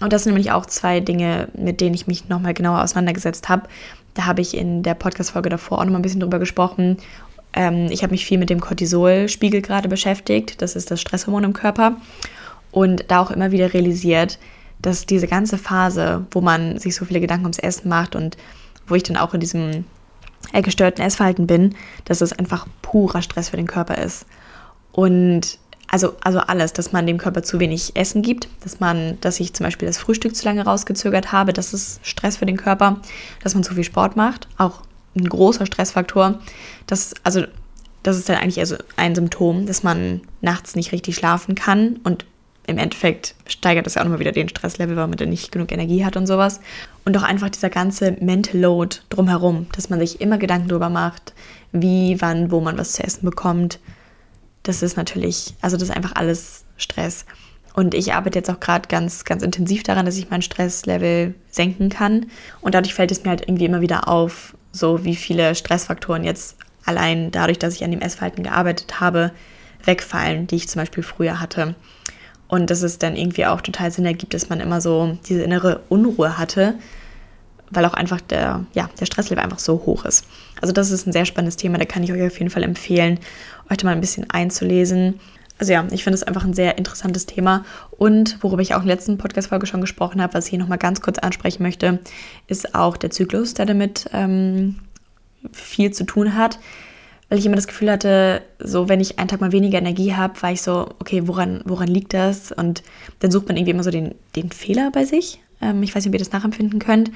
Und 0.02 0.14
das 0.14 0.24
sind 0.24 0.34
nämlich 0.34 0.52
auch 0.52 0.66
zwei 0.66 1.00
Dinge, 1.00 1.50
mit 1.58 1.82
denen 1.82 1.94
ich 1.94 2.08
mich 2.08 2.30
nochmal 2.30 2.54
genauer 2.54 2.84
auseinandergesetzt 2.84 3.50
habe. 3.50 3.68
Da 4.14 4.26
habe 4.26 4.42
ich 4.42 4.56
in 4.56 4.84
der 4.84 4.94
Podcast-Folge 4.94 5.50
davor 5.50 5.80
auch 5.80 5.84
nochmal 5.84 6.00
ein 6.00 6.04
bisschen 6.04 6.22
drüber 6.22 6.40
gesprochen. 6.40 6.98
Ähm, 7.54 7.88
ich 7.90 8.04
habe 8.04 8.12
mich 8.12 8.26
viel 8.26 8.38
mit 8.38 8.50
dem 8.50 8.62
Cortisolspiegel 8.62 9.62
gerade 9.62 9.90
beschäftigt. 9.90 10.62
Das 10.62 10.76
ist 10.76 10.90
das 10.92 11.02
Stresshormon 11.02 11.44
im 11.44 11.54
Körper. 11.54 11.98
Und 12.72 13.06
da 13.10 13.20
auch 13.20 13.32
immer 13.32 13.52
wieder 13.52 13.74
realisiert, 13.74 14.40
dass 14.82 15.06
diese 15.06 15.28
ganze 15.28 15.58
Phase, 15.58 16.26
wo 16.32 16.42
man 16.42 16.78
sich 16.80 16.96
so 16.96 17.06
viele 17.06 17.20
Gedanken 17.20 17.46
ums 17.46 17.60
Essen 17.60 17.90
macht 17.90 18.16
und 18.16 18.38
wo 18.88 18.96
ich 18.96 19.04
dann 19.04 19.18
auch 19.18 19.34
in 19.34 19.40
diesem 19.40 19.84
gestörten 20.54 21.04
Essverhalten 21.04 21.48
bin, 21.48 21.76
dass 22.06 22.22
es 22.22 22.32
einfach 22.32 22.68
purer 22.82 23.22
Stress 23.22 23.50
für 23.50 23.58
den 23.58 23.68
Körper 23.68 23.98
ist. 23.98 24.26
Und 24.92 25.60
also, 25.92 26.16
also 26.22 26.40
alles, 26.40 26.74
dass 26.74 26.92
man 26.92 27.08
dem 27.08 27.18
Körper 27.18 27.42
zu 27.42 27.60
wenig 27.60 27.96
Essen 27.96 28.22
gibt, 28.22 28.48
dass 28.64 28.80
man, 28.80 29.20
dass 29.22 29.40
ich 29.40 29.54
zum 29.54 29.66
Beispiel 29.66 29.88
das 29.88 29.98
Frühstück 29.98 30.36
zu 30.36 30.46
lange 30.46 30.64
rausgezögert 30.64 31.32
habe, 31.32 31.52
das 31.52 31.74
ist 31.74 32.00
Stress 32.04 32.38
für 32.38 32.46
den 32.46 32.58
Körper, 32.58 33.02
dass 33.44 33.56
man 33.56 33.64
zu 33.64 33.74
viel 33.74 33.84
Sport 33.84 34.16
macht, 34.16 34.48
auch 34.58 34.82
ein 35.18 35.28
großer 35.28 35.66
Stressfaktor. 35.66 36.40
Das, 36.86 37.16
also, 37.24 37.44
das 38.04 38.18
ist 38.18 38.30
dann 38.30 38.38
eigentlich 38.38 38.60
also 38.60 38.76
ein 38.98 39.16
Symptom, 39.16 39.66
dass 39.66 39.84
man 39.84 40.22
nachts 40.42 40.76
nicht 40.76 40.92
richtig 40.92 41.16
schlafen 41.16 41.56
kann 41.56 42.00
und 42.04 42.26
im 42.68 42.78
Endeffekt 42.78 43.34
steigert 43.48 43.88
das 43.88 43.96
ja 43.96 44.02
auch 44.02 44.06
nochmal 44.06 44.20
wieder 44.20 44.32
den 44.32 44.48
Stresslevel, 44.48 44.96
weil 44.96 45.08
man 45.08 45.18
dann 45.18 45.30
nicht 45.30 45.52
genug 45.52 45.72
Energie 45.72 46.06
hat 46.06 46.16
und 46.16 46.28
sowas. 46.28 46.62
Und 47.04 47.18
auch 47.18 47.24
einfach 47.24 47.50
dieser 47.50 47.72
ganze 47.72 48.12
Mental 48.20 48.62
Load 48.62 48.98
drumherum, 49.10 49.66
dass 49.72 49.90
man 49.90 50.00
sich 50.00 50.22
immer 50.22 50.38
Gedanken 50.38 50.68
darüber 50.68 50.90
macht, 50.90 51.34
wie, 51.72 52.22
wann, 52.22 52.52
wo 52.52 52.62
man 52.62 52.78
was 52.78 52.94
zu 52.94 53.04
essen 53.04 53.26
bekommt, 53.26 53.80
das 54.64 54.82
ist 54.84 54.98
natürlich, 54.98 55.54
also 55.62 55.78
das 55.78 55.90
ist 55.90 55.96
einfach 55.96 56.16
alles 56.16 56.66
Stress. 56.78 57.26
Und 57.74 57.94
ich 57.94 58.14
arbeite 58.14 58.40
jetzt 58.40 58.50
auch 58.50 58.60
gerade 58.60 58.88
ganz, 58.88 59.24
ganz 59.26 59.44
intensiv 59.44 59.84
daran, 59.84 60.06
dass 60.06 60.18
ich 60.18 60.30
mein 60.30 60.42
Stresslevel 60.42 61.36
senken 61.50 61.90
kann. 61.90 62.26
Und 62.62 62.76
dadurch 62.76 62.94
fällt 62.94 63.12
es 63.12 63.24
mir 63.24 63.30
halt 63.30 63.48
irgendwie 63.48 63.66
immer 63.66 63.82
wieder 63.82 64.08
auf, 64.08 64.56
so 64.72 65.06
wie 65.06 65.16
viele 65.16 65.56
Stressfaktoren 65.56 66.24
jetzt 66.24 66.58
allein 66.86 67.32
dadurch, 67.32 67.60
dass 67.60 67.76
ich 67.76 67.84
an 67.84 67.92
dem 67.92 68.02
Essverhalten 68.02 68.44
gearbeitet 68.44 69.00
habe, 69.00 69.32
wegfallen, 69.86 70.48
die 70.48 70.56
ich 70.56 70.68
zum 70.68 70.82
Beispiel 70.82 71.04
früher 71.04 71.40
hatte. 71.40 71.76
Und 72.48 72.70
dass 72.72 72.82
es 72.82 72.98
dann 72.98 73.16
irgendwie 73.16 73.46
auch 73.46 73.62
total 73.62 73.92
Sinn 73.92 74.06
ergibt, 74.06 74.34
dass 74.34 74.50
man 74.50 74.60
immer 74.60 74.82
so 74.82 75.18
diese 75.28 75.44
innere 75.44 75.82
Unruhe 75.88 76.38
hatte, 76.38 76.76
weil 77.72 77.86
auch 77.86 77.94
einfach 77.94 78.22
der, 78.22 78.66
ja, 78.74 78.90
der 79.00 79.06
Stresslevel 79.06 79.44
einfach 79.44 79.60
so 79.60 79.84
hoch 79.86 80.06
ist. 80.06 80.26
Also 80.62 80.74
das 80.74 80.92
ist 80.92 81.08
ein 81.08 81.14
sehr 81.14 81.26
spannendes 81.26 81.58
Thema, 81.58 81.78
da 81.78 81.86
kann 81.86 82.04
ich 82.04 82.12
euch 82.12 82.22
auf 82.22 82.38
jeden 82.40 82.52
Fall 82.52 82.64
empfehlen, 82.64 83.20
euch 83.70 83.78
da 83.78 83.86
mal 83.86 83.94
ein 83.94 84.02
bisschen 84.02 84.30
einzulesen. 84.30 85.20
also 85.60 85.74
ja, 85.74 85.86
ich 85.92 86.04
finde 86.04 86.16
es 86.16 86.24
einfach 86.24 86.44
ein 86.44 86.54
sehr 86.54 86.78
interessantes 86.78 87.26
Thema. 87.26 87.66
Und 87.92 88.38
worüber 88.42 88.62
ich 88.62 88.74
auch 88.74 88.82
in 88.82 88.88
der 88.88 88.96
letzten 88.96 89.18
Podcast-Folge 89.18 89.68
schon 89.68 89.82
gesprochen 89.82 90.22
habe, 90.22 90.34
was 90.34 90.46
ich 90.46 90.52
hier 90.52 90.60
nochmal 90.60 90.78
ganz 90.78 91.02
kurz 91.02 91.20
ansprechen 91.20 91.64
möchte, 91.64 92.00
ist 92.48 92.76
auch 92.76 92.98
der 92.98 93.12
Zyklus, 93.12 93.54
der 93.54 93.66
damit 93.66 94.10
ähm, 94.14 94.78
viel 95.52 95.92
zu 95.92 96.06
tun 96.06 96.36
hat. 96.36 96.60
Weil 97.30 97.38
ich 97.38 97.46
immer 97.46 97.56
das 97.56 97.68
Gefühl 97.68 97.92
hatte, 97.92 98.42
so 98.58 98.90
wenn 98.90 99.00
ich 99.00 99.20
einen 99.20 99.28
Tag 99.28 99.40
mal 99.40 99.52
weniger 99.52 99.78
Energie 99.78 100.16
habe, 100.16 100.42
war 100.42 100.52
ich 100.52 100.64
so, 100.64 100.90
okay, 101.00 101.28
woran, 101.28 101.62
woran 101.66 101.88
liegt 101.88 102.16
das? 102.16 102.52
Und 102.52 102.82
dann 103.20 103.30
sucht 103.30 103.48
man 103.48 103.56
irgendwie 103.56 103.72
immer 103.72 103.84
so 103.84 103.92
den, 103.92 104.16
den 104.36 104.52
Fehler 104.52 104.90
bei 104.92 105.06
sich. 105.06 105.40
Ähm, 105.62 105.84
ich 105.84 105.94
weiß 105.94 106.04
nicht, 106.04 106.10
ob 106.10 106.16
ihr 106.16 106.20
das 106.20 106.32
nachempfinden 106.32 106.80
könnt. 106.80 107.12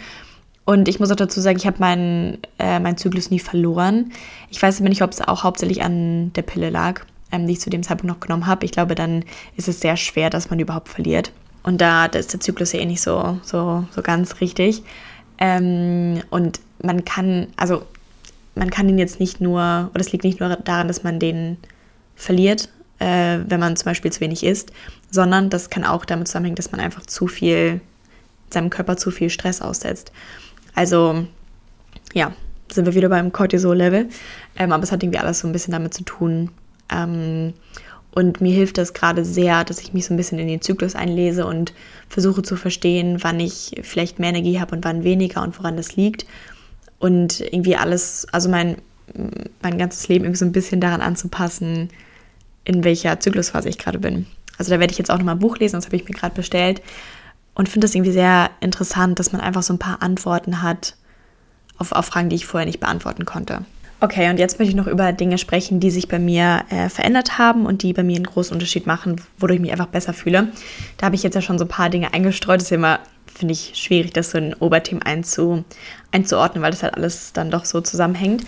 Und 0.65 0.87
ich 0.87 0.99
muss 0.99 1.11
auch 1.11 1.15
dazu 1.15 1.41
sagen, 1.41 1.57
ich 1.57 1.67
habe 1.67 1.79
meinen 1.79 2.37
äh, 2.57 2.79
mein 2.79 2.97
Zyklus 2.97 3.29
nie 3.29 3.39
verloren. 3.39 4.13
Ich 4.49 4.61
weiß 4.61 4.79
aber 4.79 4.89
nicht, 4.89 5.01
ob 5.01 5.11
es 5.11 5.21
auch 5.21 5.43
hauptsächlich 5.43 5.83
an 5.83 6.31
der 6.33 6.43
Pille 6.43 6.69
lag 6.69 7.05
ähm, 7.33 7.47
die 7.47 7.53
ich 7.53 7.59
zu 7.59 7.69
dem 7.69 7.83
Zeitpunkt 7.83 8.13
noch 8.13 8.21
genommen 8.21 8.45
habe. 8.45 8.63
Ich 8.65 8.71
glaube, 8.71 8.95
dann 8.95 9.25
ist 9.57 9.67
es 9.67 9.81
sehr 9.81 9.97
schwer, 9.97 10.29
dass 10.29 10.49
man 10.49 10.59
überhaupt 10.59 10.87
verliert. 10.87 11.31
Und 11.63 11.81
da, 11.81 12.07
da 12.07 12.19
ist 12.19 12.31
der 12.31 12.39
Zyklus 12.39 12.71
ja 12.71 12.79
eh 12.79 12.85
nicht 12.85 13.01
so, 13.01 13.39
so, 13.43 13.85
so 13.91 14.01
ganz 14.01 14.39
richtig. 14.39 14.83
Ähm, 15.39 16.21
und 16.29 16.59
man 16.81 17.03
kann, 17.03 17.47
also 17.57 17.83
man 18.55 18.69
kann 18.69 18.87
ihn 18.87 18.99
jetzt 18.99 19.19
nicht 19.19 19.41
nur, 19.41 19.89
oder 19.93 20.01
es 20.01 20.11
liegt 20.11 20.23
nicht 20.23 20.39
nur 20.39 20.49
daran, 20.49 20.87
dass 20.87 21.03
man 21.03 21.19
den 21.19 21.57
verliert, 22.15 22.69
äh, 22.99 23.39
wenn 23.47 23.59
man 23.59 23.75
zum 23.75 23.85
Beispiel 23.85 24.11
zu 24.11 24.21
wenig 24.21 24.43
isst, 24.43 24.71
sondern 25.09 25.49
das 25.49 25.69
kann 25.69 25.83
auch 25.83 26.05
damit 26.05 26.27
zusammenhängen, 26.27 26.55
dass 26.55 26.71
man 26.71 26.81
einfach 26.81 27.05
zu 27.05 27.27
viel, 27.27 27.81
seinem 28.51 28.69
Körper 28.69 28.97
zu 28.97 29.09
viel 29.09 29.31
Stress 29.31 29.61
aussetzt. 29.61 30.11
Also, 30.75 31.25
ja, 32.13 32.33
sind 32.71 32.85
wir 32.85 32.95
wieder 32.95 33.09
beim 33.09 33.31
Cortisol-Level. 33.31 34.09
Ähm, 34.57 34.71
aber 34.71 34.83
es 34.83 34.91
hat 34.91 35.03
irgendwie 35.03 35.19
alles 35.19 35.39
so 35.39 35.47
ein 35.47 35.53
bisschen 35.53 35.71
damit 35.71 35.93
zu 35.93 36.03
tun, 36.03 36.49
ähm, 36.91 37.53
und 38.15 38.41
mir 38.41 38.53
hilft 38.53 38.77
das 38.77 38.93
gerade 38.93 39.25
sehr, 39.25 39.63
dass 39.63 39.81
ich 39.81 39.93
mich 39.93 40.05
so 40.05 40.13
ein 40.13 40.17
bisschen 40.17 40.37
in 40.37 40.47
den 40.47 40.61
Zyklus 40.61 40.93
einlese 40.93 41.47
und 41.47 41.73
versuche 42.09 42.43
zu 42.43 42.55
verstehen, 42.55 43.23
wann 43.23 43.39
ich 43.39 43.81
vielleicht 43.81 44.19
mehr 44.19 44.29
Energie 44.29 44.59
habe 44.59 44.75
und 44.75 44.85
wann 44.85 45.03
weniger 45.03 45.41
und 45.41 45.57
woran 45.57 45.77
das 45.77 45.95
liegt. 45.95 46.27
Und 46.99 47.39
irgendwie 47.39 47.75
alles, 47.75 48.27
also 48.31 48.49
mein, 48.49 48.77
mein 49.63 49.79
ganzes 49.79 50.07
Leben 50.09 50.25
irgendwie 50.25 50.37
so 50.37 50.45
ein 50.45 50.51
bisschen 50.51 50.79
daran 50.79 51.01
anzupassen, 51.01 51.89
in 52.65 52.83
welcher 52.83 53.19
Zyklusphase 53.19 53.67
ich 53.67 53.79
gerade 53.79 53.97
bin. 53.97 54.27
Also 54.59 54.69
da 54.69 54.79
werde 54.79 54.91
ich 54.91 54.99
jetzt 54.99 55.09
auch 55.09 55.17
nochmal 55.17 55.35
ein 55.35 55.39
Buch 55.39 55.57
lesen, 55.57 55.77
das 55.77 55.87
habe 55.87 55.95
ich 55.95 56.07
mir 56.07 56.13
gerade 56.13 56.35
bestellt. 56.35 56.83
Und 57.55 57.69
finde 57.69 57.85
das 57.85 57.95
irgendwie 57.95 58.11
sehr 58.11 58.49
interessant, 58.61 59.19
dass 59.19 59.31
man 59.31 59.41
einfach 59.41 59.63
so 59.63 59.73
ein 59.73 59.79
paar 59.79 60.01
Antworten 60.01 60.61
hat 60.61 60.95
auf, 61.77 61.91
auf 61.91 62.05
Fragen, 62.05 62.29
die 62.29 62.35
ich 62.35 62.45
vorher 62.45 62.65
nicht 62.65 62.79
beantworten 62.79 63.25
konnte. 63.25 63.65
Okay, 64.03 64.29
und 64.29 64.37
jetzt 64.37 64.59
möchte 64.59 64.71
ich 64.71 64.75
noch 64.75 64.87
über 64.87 65.13
Dinge 65.13 65.37
sprechen, 65.37 65.79
die 65.79 65.89
sich 65.89 66.09
bei 66.09 66.19
mir 66.19 66.65
äh, 66.69 66.89
verändert 66.89 67.37
haben 67.37 67.65
und 67.65 67.83
die 67.83 67.93
bei 67.93 68.03
mir 68.03 68.17
einen 68.17 68.25
großen 68.25 68.53
Unterschied 68.53 68.85
machen, 68.85 69.21
wodurch 69.37 69.55
ich 69.55 69.61
mich 69.61 69.71
einfach 69.71 69.87
besser 69.87 70.11
fühle. 70.11 70.49
Da 70.97 71.05
habe 71.05 71.15
ich 71.15 71.23
jetzt 71.23 71.35
ja 71.35 71.41
schon 71.41 71.57
so 71.57 71.63
ein 71.63 71.69
paar 71.69 71.89
Dinge 71.89 72.13
eingestreut. 72.13 72.59
Das 72.59 72.65
ist 72.65 72.73
immer, 72.73 72.99
finde 73.33 73.53
ich, 73.53 73.71
schwierig, 73.75 74.11
das 74.11 74.31
so 74.31 74.37
in 74.39 74.55
Oberthemen 74.55 75.03
einzu, 75.03 75.63
einzuordnen, 76.11 76.61
weil 76.61 76.71
das 76.71 76.83
halt 76.83 76.95
alles 76.95 77.31
dann 77.31 77.49
doch 77.49 77.63
so 77.63 77.79
zusammenhängt. 77.79 78.43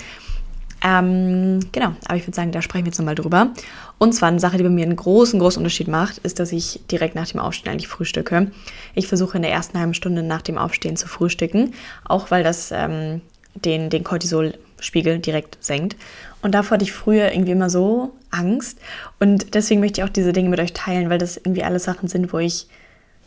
Ähm, 0.84 1.62
genau, 1.72 1.94
aber 2.06 2.18
ich 2.18 2.28
würde 2.28 2.36
sagen, 2.36 2.52
da 2.52 2.62
sprechen 2.62 2.84
wir 2.84 2.90
jetzt 2.90 3.00
nochmal 3.00 3.16
drüber. 3.16 3.52
Und 3.98 4.14
zwar 4.14 4.30
eine 4.30 4.40
Sache, 4.40 4.58
die 4.58 4.64
bei 4.64 4.70
mir 4.70 4.86
einen 4.86 4.96
großen, 4.96 5.40
großen 5.40 5.60
Unterschied 5.60 5.88
macht, 5.88 6.18
ist, 6.20 6.40
dass 6.40 6.52
ich 6.52 6.82
direkt 6.92 7.16
nach 7.16 7.28
dem 7.28 7.40
Aufstehen 7.40 7.72
eigentlich 7.72 7.88
frühstücke. 7.88 8.52
Ich 8.94 9.08
versuche 9.08 9.38
in 9.38 9.44
der 9.44 9.52
ersten 9.52 9.80
halben 9.80 9.94
Stunde 9.94 10.24
nach 10.24 10.42
dem 10.42 10.58
Aufstehen 10.58 10.98
zu 10.98 11.08
frühstücken, 11.08 11.74
auch 12.04 12.32
weil 12.32 12.44
das 12.44 12.72
ähm, 12.72 13.22
den, 13.56 13.90
den 13.90 14.04
Cortisol 14.04 14.54
Spiegel 14.80 15.20
direkt 15.20 15.58
senkt. 15.62 15.96
Und 16.42 16.54
davor 16.54 16.76
hatte 16.76 16.84
ich 16.84 16.92
früher 16.92 17.32
irgendwie 17.32 17.54
immer 17.54 17.70
so 17.70 18.14
Angst. 18.30 18.80
Und 19.20 19.56
deswegen 19.56 19.80
möchte 19.80 20.02
ich 20.02 20.06
auch 20.06 20.12
diese 20.12 20.34
Dinge 20.34 20.50
mit 20.50 20.60
euch 20.60 20.74
teilen, 20.74 21.10
weil 21.10 21.18
das 21.18 21.38
irgendwie 21.38 21.64
alles 21.64 21.86
Sachen 21.86 22.08
sind, 22.08 22.34
wo 22.34 22.40
ich, 22.40 22.68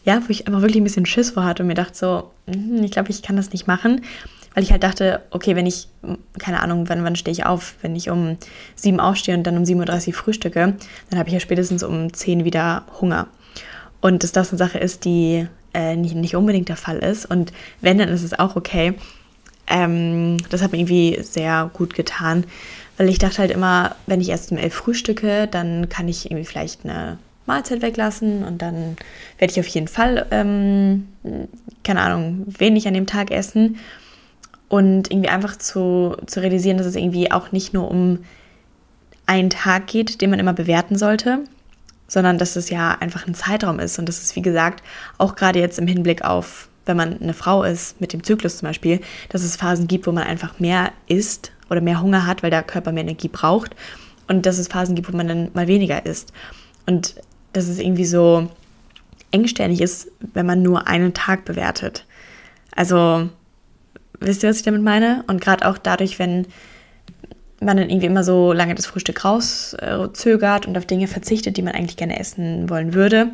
ja, 0.05 0.23
wo 0.25 0.31
ich 0.31 0.47
einfach 0.47 0.61
wirklich 0.61 0.81
ein 0.81 0.85
bisschen 0.85 1.07
Schiss 1.07 1.31
vor 1.31 1.45
hatte 1.45 1.63
und 1.63 1.67
mir 1.69 1.75
dachte 1.75 1.97
so, 1.97 2.31
hm, 2.47 2.83
ich 2.83 2.91
glaube, 2.91 3.11
ich 3.11 3.23
kann 3.23 3.37
das 3.37 3.53
nicht 3.53 3.67
machen. 3.67 4.03
Weil 4.59 4.65
ich 4.65 4.73
halt 4.73 4.83
dachte, 4.83 5.23
okay, 5.31 5.55
wenn 5.55 5.67
ich, 5.67 5.87
keine 6.41 6.59
Ahnung, 6.59 6.89
wann, 6.89 7.05
wann 7.05 7.15
stehe 7.15 7.31
ich 7.31 7.47
auf? 7.47 7.77
Wenn 7.81 7.95
ich 7.95 8.11
um 8.11 8.39
sieben 8.75 8.99
aufstehe 8.99 9.37
und 9.37 9.45
dann 9.45 9.57
um 9.57 9.63
7.30 9.63 10.09
Uhr 10.09 10.15
frühstücke, 10.15 10.75
dann 11.11 11.19
habe 11.21 11.29
ich 11.29 11.33
ja 11.35 11.39
spätestens 11.39 11.85
um 11.85 12.13
zehn 12.13 12.45
wieder 12.45 12.83
Hunger. 13.01 13.29
Und 14.01 14.25
dass 14.25 14.33
das 14.33 14.49
eine 14.51 14.59
Sache 14.59 14.79
ist, 14.79 15.05
die 15.05 15.47
äh, 15.75 15.95
nicht, 15.95 16.17
nicht 16.17 16.35
unbedingt 16.35 16.69
der 16.69 16.75
Fall 16.75 16.99
ist. 16.99 17.25
Und 17.25 17.53
wenn, 17.83 17.99
dann 17.99 18.09
ist 18.09 18.25
es 18.25 18.37
auch 18.37 18.57
okay. 18.57 18.95
Ähm, 19.69 20.39
das 20.51 20.61
hat 20.61 20.73
mir 20.73 20.79
irgendwie 20.79 21.23
sehr 21.23 21.71
gut 21.73 21.95
getan, 21.95 22.43
weil 22.97 23.11
ich 23.11 23.21
dachte 23.21 23.39
halt 23.39 23.53
immer, 23.53 23.95
wenn 24.09 24.21
ich 24.21 24.29
erst 24.29 24.51
um 24.51 24.59
elf 24.59 24.75
frühstücke, 24.75 25.47
dann 25.47 25.89
kann 25.89 26.09
ich 26.09 26.29
irgendwie 26.29 26.45
vielleicht 26.45 26.85
eine 26.85 27.19
Mahlzeit 27.47 27.81
weglassen 27.81 28.43
und 28.43 28.61
dann 28.61 28.97
werde 29.39 29.53
ich 29.53 29.61
auf 29.61 29.69
jeden 29.69 29.87
Fall, 29.87 30.27
ähm, 30.33 31.07
keine 31.85 32.01
Ahnung, 32.01 32.45
wenig 32.59 32.89
an 32.89 32.95
dem 32.95 33.07
Tag 33.07 33.31
essen. 33.31 33.79
Und 34.69 35.11
irgendwie 35.11 35.31
einfach 35.31 35.57
zu, 35.57 36.17
zu 36.27 36.41
realisieren, 36.41 36.77
dass 36.77 36.87
es 36.87 36.97
irgendwie 36.97 37.31
auch 37.31 37.53
nicht 37.53 37.73
nur 37.73 37.91
um 37.91 38.19
einen 39.27 39.51
Tag 39.51 39.87
geht, 39.87 40.21
den 40.21 40.31
man 40.31 40.39
immer 40.39 40.53
bewerten 40.53 40.97
sollte, 40.97 41.41
sondern 42.07 42.39
dass 42.39 42.57
es 42.57 42.71
ja 42.71 42.93
einfach 42.93 43.27
ein 43.27 43.35
Zeitraum 43.35 43.79
ist 43.79 43.99
und 43.99 44.09
dass 44.09 44.23
es, 44.23 44.37
wie 44.37 44.43
gesagt, 44.43 44.83
auch 45.17 45.37
gerade 45.37 45.59
jetzt 45.59 45.79
im 45.79 45.87
Hinblick 45.87 46.25
auf 46.25 46.69
wenn 46.89 46.97
man 46.97 47.21
eine 47.21 47.35
Frau 47.35 47.63
ist, 47.63 48.01
mit 48.01 48.13
dem 48.13 48.25
Zyklus 48.25 48.59
zum 48.59 48.69
Beispiel, 48.69 49.01
dass 49.29 49.45
es 49.45 49.57
Phasen 49.57 49.87
gibt, 49.87 50.07
wo 50.07 50.13
man 50.13 50.25
einfach 50.25 50.59
mehr 50.59 50.91
isst 51.07 51.53
oder 51.71 51.81
mehr 51.81 52.01
Hunger 52.01 52.27
hat, 52.27 52.43
weil 52.43 52.51
der 52.51 52.63
Körper 52.63 52.91
mehr 52.91 53.05
Energie 53.05 53.29
braucht. 53.29 53.77
Und 54.27 54.47
dass 54.47 54.59
es 54.59 54.69
Phasen 54.69 54.95
gibt, 54.95 55.13
wo 55.13 55.17
man 55.17 55.29
dann 55.29 55.51
mal 55.55 55.69
weniger 55.69 56.05
isst. 56.05 56.33
Und 56.87 57.17
dass 57.53 57.69
es 57.69 57.79
irgendwie 57.79 58.07
so 58.07 58.49
engständig 59.31 59.81
ist, 59.81 60.11
wenn 60.33 60.47
man 60.47 60.63
nur 60.63 60.89
einen 60.89 61.15
Tag 61.15 61.45
bewertet. 61.45 62.05
Also, 62.75 63.29
wisst 64.21 64.43
ihr, 64.43 64.49
was 64.49 64.59
ich 64.59 64.63
damit 64.63 64.83
meine? 64.83 65.25
Und 65.27 65.41
gerade 65.41 65.67
auch 65.67 65.79
dadurch, 65.79 66.19
wenn 66.19 66.47
man 67.61 67.77
dann 67.77 67.91
irgendwie 67.91 68.07
immer 68.07 68.25
so 68.25 68.53
lange 68.53 68.75
das 68.75 68.87
Frühstück 68.87 69.25
rauszögert 69.25 70.67
und 70.67 70.79
auf 70.79 70.87
Dinge 70.87 71.09
verzichtet, 71.09 71.57
die 71.57 71.63
man 71.63 71.75
eigentlich 71.75 71.97
gerne 71.97 72.19
essen 72.19 72.71
wollen 72.71 72.95
würde, 72.95 73.31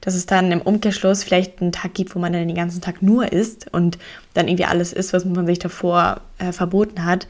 dass 0.00 0.14
es 0.14 0.26
dann 0.26 0.52
im 0.52 0.60
Umkehrschluss 0.60 1.24
vielleicht 1.24 1.60
einen 1.60 1.72
Tag 1.72 1.94
gibt, 1.94 2.14
wo 2.14 2.18
man 2.18 2.32
dann 2.32 2.46
den 2.46 2.56
ganzen 2.56 2.80
Tag 2.80 3.02
nur 3.02 3.32
isst 3.32 3.72
und 3.72 3.98
dann 4.34 4.48
irgendwie 4.48 4.66
alles 4.66 4.92
isst, 4.92 5.12
was 5.12 5.24
man 5.24 5.46
sich 5.46 5.58
davor 5.58 6.20
äh, 6.38 6.52
verboten 6.52 7.04
hat. 7.04 7.26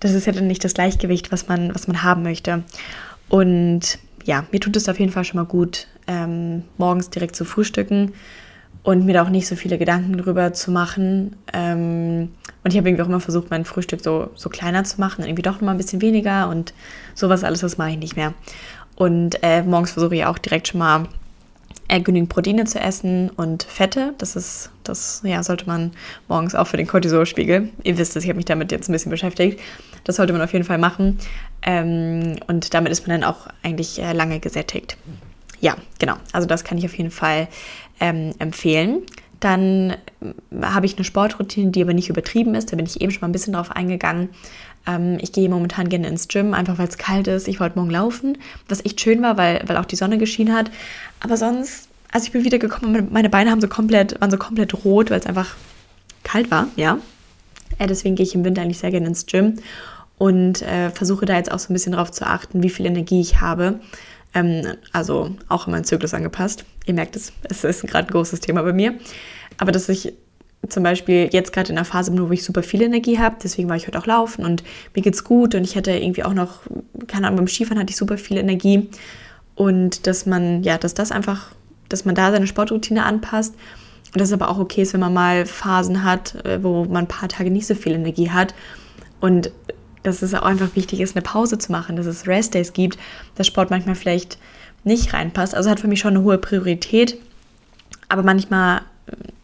Das 0.00 0.12
ist 0.12 0.26
ja 0.26 0.32
dann 0.32 0.46
nicht 0.46 0.64
das 0.64 0.74
Gleichgewicht, 0.74 1.32
was 1.32 1.48
man, 1.48 1.74
was 1.74 1.88
man 1.88 2.02
haben 2.02 2.22
möchte. 2.22 2.62
Und 3.28 3.98
ja, 4.24 4.46
mir 4.52 4.60
tut 4.60 4.76
es 4.76 4.88
auf 4.88 5.00
jeden 5.00 5.12
Fall 5.12 5.24
schon 5.24 5.40
mal 5.40 5.46
gut, 5.46 5.88
ähm, 6.06 6.62
morgens 6.78 7.10
direkt 7.10 7.36
zu 7.36 7.44
frühstücken 7.44 8.12
und 8.88 9.04
mir 9.04 9.12
da 9.12 9.22
auch 9.22 9.28
nicht 9.28 9.46
so 9.46 9.54
viele 9.54 9.76
Gedanken 9.76 10.16
drüber 10.16 10.54
zu 10.54 10.70
machen. 10.70 11.36
Ähm, 11.52 12.30
und 12.64 12.70
ich 12.72 12.78
habe 12.78 12.88
irgendwie 12.88 13.02
auch 13.02 13.08
immer 13.08 13.20
versucht, 13.20 13.50
mein 13.50 13.66
Frühstück 13.66 14.00
so, 14.00 14.30
so 14.34 14.48
kleiner 14.48 14.82
zu 14.82 14.98
machen, 14.98 15.26
irgendwie 15.26 15.42
doch 15.42 15.56
noch 15.56 15.60
mal 15.60 15.72
ein 15.72 15.76
bisschen 15.76 16.00
weniger 16.00 16.48
und 16.48 16.72
sowas 17.14 17.44
alles, 17.44 17.60
das 17.60 17.76
mache 17.76 17.90
ich 17.90 17.98
nicht 17.98 18.16
mehr. 18.16 18.32
Und 18.96 19.42
äh, 19.42 19.62
morgens 19.62 19.90
versuche 19.90 20.16
ich 20.16 20.24
auch 20.24 20.38
direkt 20.38 20.68
schon 20.68 20.78
mal 20.78 21.06
äh, 21.88 22.00
genügend 22.00 22.30
Proteine 22.30 22.64
zu 22.64 22.80
essen 22.80 23.28
und 23.28 23.62
Fette. 23.62 24.14
Das 24.16 24.36
ist, 24.36 24.70
das 24.84 25.20
ja, 25.22 25.42
sollte 25.42 25.66
man 25.66 25.92
morgens 26.26 26.54
auch 26.54 26.66
für 26.66 26.78
den 26.78 26.86
Cortisolspiegel. 26.86 27.68
Ihr 27.84 27.98
wisst 27.98 28.16
es, 28.16 28.24
ich 28.24 28.30
habe 28.30 28.38
mich 28.38 28.46
damit 28.46 28.72
jetzt 28.72 28.88
ein 28.88 28.92
bisschen 28.92 29.10
beschäftigt. 29.10 29.60
Das 30.04 30.16
sollte 30.16 30.32
man 30.32 30.40
auf 30.40 30.54
jeden 30.54 30.64
Fall 30.64 30.78
machen. 30.78 31.18
Ähm, 31.60 32.36
und 32.46 32.72
damit 32.72 32.90
ist 32.90 33.06
man 33.06 33.20
dann 33.20 33.30
auch 33.30 33.48
eigentlich 33.62 34.00
äh, 34.00 34.14
lange 34.14 34.40
gesättigt. 34.40 34.96
Ja, 35.60 35.76
genau. 35.98 36.16
Also 36.32 36.46
das 36.46 36.64
kann 36.64 36.78
ich 36.78 36.84
auf 36.84 36.96
jeden 36.96 37.10
Fall 37.10 37.48
ähm, 38.00 38.32
empfehlen. 38.38 39.02
Dann 39.40 39.90
äh, 39.90 40.62
habe 40.62 40.86
ich 40.86 40.96
eine 40.96 41.04
Sportroutine, 41.04 41.70
die 41.70 41.82
aber 41.82 41.94
nicht 41.94 42.08
übertrieben 42.08 42.54
ist. 42.54 42.72
Da 42.72 42.76
bin 42.76 42.86
ich 42.86 43.00
eben 43.00 43.10
schon 43.10 43.20
mal 43.20 43.28
ein 43.28 43.32
bisschen 43.32 43.52
drauf 43.52 43.70
eingegangen. 43.70 44.30
Ähm, 44.86 45.18
ich 45.20 45.32
gehe 45.32 45.48
momentan 45.48 45.88
gerne 45.88 46.08
ins 46.08 46.28
Gym, 46.28 46.54
einfach 46.54 46.78
weil 46.78 46.88
es 46.88 46.98
kalt 46.98 47.28
ist. 47.28 47.48
Ich 47.48 47.60
wollte 47.60 47.78
morgen 47.78 47.90
laufen, 47.90 48.38
was 48.68 48.84
echt 48.84 49.00
schön 49.00 49.22
war, 49.22 49.36
weil, 49.36 49.62
weil 49.66 49.76
auch 49.76 49.84
die 49.84 49.96
Sonne 49.96 50.18
geschienen 50.18 50.54
hat. 50.54 50.70
Aber 51.20 51.36
sonst, 51.36 51.88
also 52.12 52.26
ich 52.26 52.32
bin 52.32 52.44
wieder 52.44 52.58
gekommen, 52.58 53.08
meine 53.10 53.30
Beine 53.30 53.50
haben 53.50 53.60
so 53.60 53.68
komplett, 53.68 54.20
waren 54.20 54.30
so 54.30 54.38
komplett 54.38 54.84
rot, 54.84 55.10
weil 55.10 55.20
es 55.20 55.26
einfach 55.26 55.56
kalt 56.24 56.50
war, 56.50 56.68
ja. 56.76 56.98
Äh, 57.78 57.86
deswegen 57.86 58.14
gehe 58.14 58.24
ich 58.24 58.34
im 58.34 58.44
Winter 58.44 58.62
eigentlich 58.62 58.78
sehr 58.78 58.90
gerne 58.90 59.06
ins 59.06 59.26
Gym 59.26 59.56
und 60.16 60.62
äh, 60.62 60.90
versuche 60.90 61.26
da 61.26 61.36
jetzt 61.36 61.50
auch 61.52 61.58
so 61.58 61.72
ein 61.72 61.74
bisschen 61.74 61.92
drauf 61.92 62.10
zu 62.10 62.26
achten, 62.26 62.62
wie 62.62 62.70
viel 62.70 62.86
Energie 62.86 63.20
ich 63.20 63.40
habe. 63.40 63.80
Ähm, 64.38 64.76
also 64.92 65.34
auch 65.48 65.66
in 65.66 65.72
meinen 65.72 65.84
Zyklus 65.84 66.14
angepasst. 66.14 66.64
Ihr 66.86 66.94
merkt 66.94 67.16
es, 67.16 67.32
es 67.44 67.64
ist 67.64 67.86
gerade 67.86 68.08
ein 68.08 68.12
großes 68.12 68.40
Thema 68.40 68.62
bei 68.62 68.72
mir. 68.72 68.94
Aber 69.58 69.72
dass 69.72 69.88
ich 69.88 70.12
zum 70.68 70.82
Beispiel 70.82 71.28
jetzt 71.32 71.52
gerade 71.52 71.70
in 71.70 71.78
einer 71.78 71.84
Phase 71.84 72.10
bin, 72.10 72.28
wo 72.28 72.32
ich 72.32 72.44
super 72.44 72.62
viel 72.62 72.82
Energie 72.82 73.18
habe, 73.18 73.36
deswegen 73.42 73.68
war 73.68 73.76
ich 73.76 73.86
heute 73.86 73.98
auch 73.98 74.06
laufen 74.06 74.44
und 74.44 74.64
mir 74.94 75.02
geht's 75.02 75.22
gut 75.22 75.54
und 75.54 75.62
ich 75.62 75.76
hatte 75.76 75.92
irgendwie 75.92 76.24
auch 76.24 76.34
noch, 76.34 76.60
keine 77.06 77.26
Ahnung, 77.26 77.38
beim 77.38 77.48
Skifahren 77.48 77.78
hatte 77.78 77.90
ich 77.90 77.96
super 77.96 78.18
viel 78.18 78.38
Energie 78.38 78.88
und 79.54 80.06
dass 80.06 80.26
man, 80.26 80.62
ja, 80.64 80.76
dass 80.76 80.94
das 80.94 81.12
einfach, 81.12 81.52
dass 81.88 82.04
man 82.04 82.14
da 82.14 82.32
seine 82.32 82.46
Sportroutine 82.46 83.04
anpasst 83.04 83.54
und 84.12 84.20
dass 84.20 84.28
es 84.28 84.32
aber 84.32 84.48
auch 84.50 84.58
okay 84.58 84.82
ist, 84.82 84.94
wenn 84.94 85.00
man 85.00 85.14
mal 85.14 85.46
Phasen 85.46 86.02
hat, 86.02 86.44
äh, 86.44 86.62
wo 86.62 86.84
man 86.84 87.04
ein 87.04 87.08
paar 87.08 87.28
Tage 87.28 87.50
nicht 87.50 87.66
so 87.66 87.74
viel 87.74 87.92
Energie 87.92 88.30
hat 88.30 88.52
und 89.20 89.52
dass 90.02 90.22
es 90.22 90.34
auch 90.34 90.42
einfach 90.42 90.74
wichtig 90.74 91.00
ist, 91.00 91.16
eine 91.16 91.22
Pause 91.22 91.58
zu 91.58 91.72
machen, 91.72 91.96
dass 91.96 92.06
es 92.06 92.26
Rest 92.26 92.54
Days 92.54 92.72
gibt, 92.72 92.98
dass 93.34 93.46
Sport 93.46 93.70
manchmal 93.70 93.94
vielleicht 93.94 94.38
nicht 94.84 95.12
reinpasst. 95.12 95.54
Also 95.54 95.70
hat 95.70 95.80
für 95.80 95.88
mich 95.88 96.00
schon 96.00 96.16
eine 96.16 96.24
hohe 96.24 96.38
Priorität. 96.38 97.18
Aber 98.08 98.22
manchmal 98.22 98.82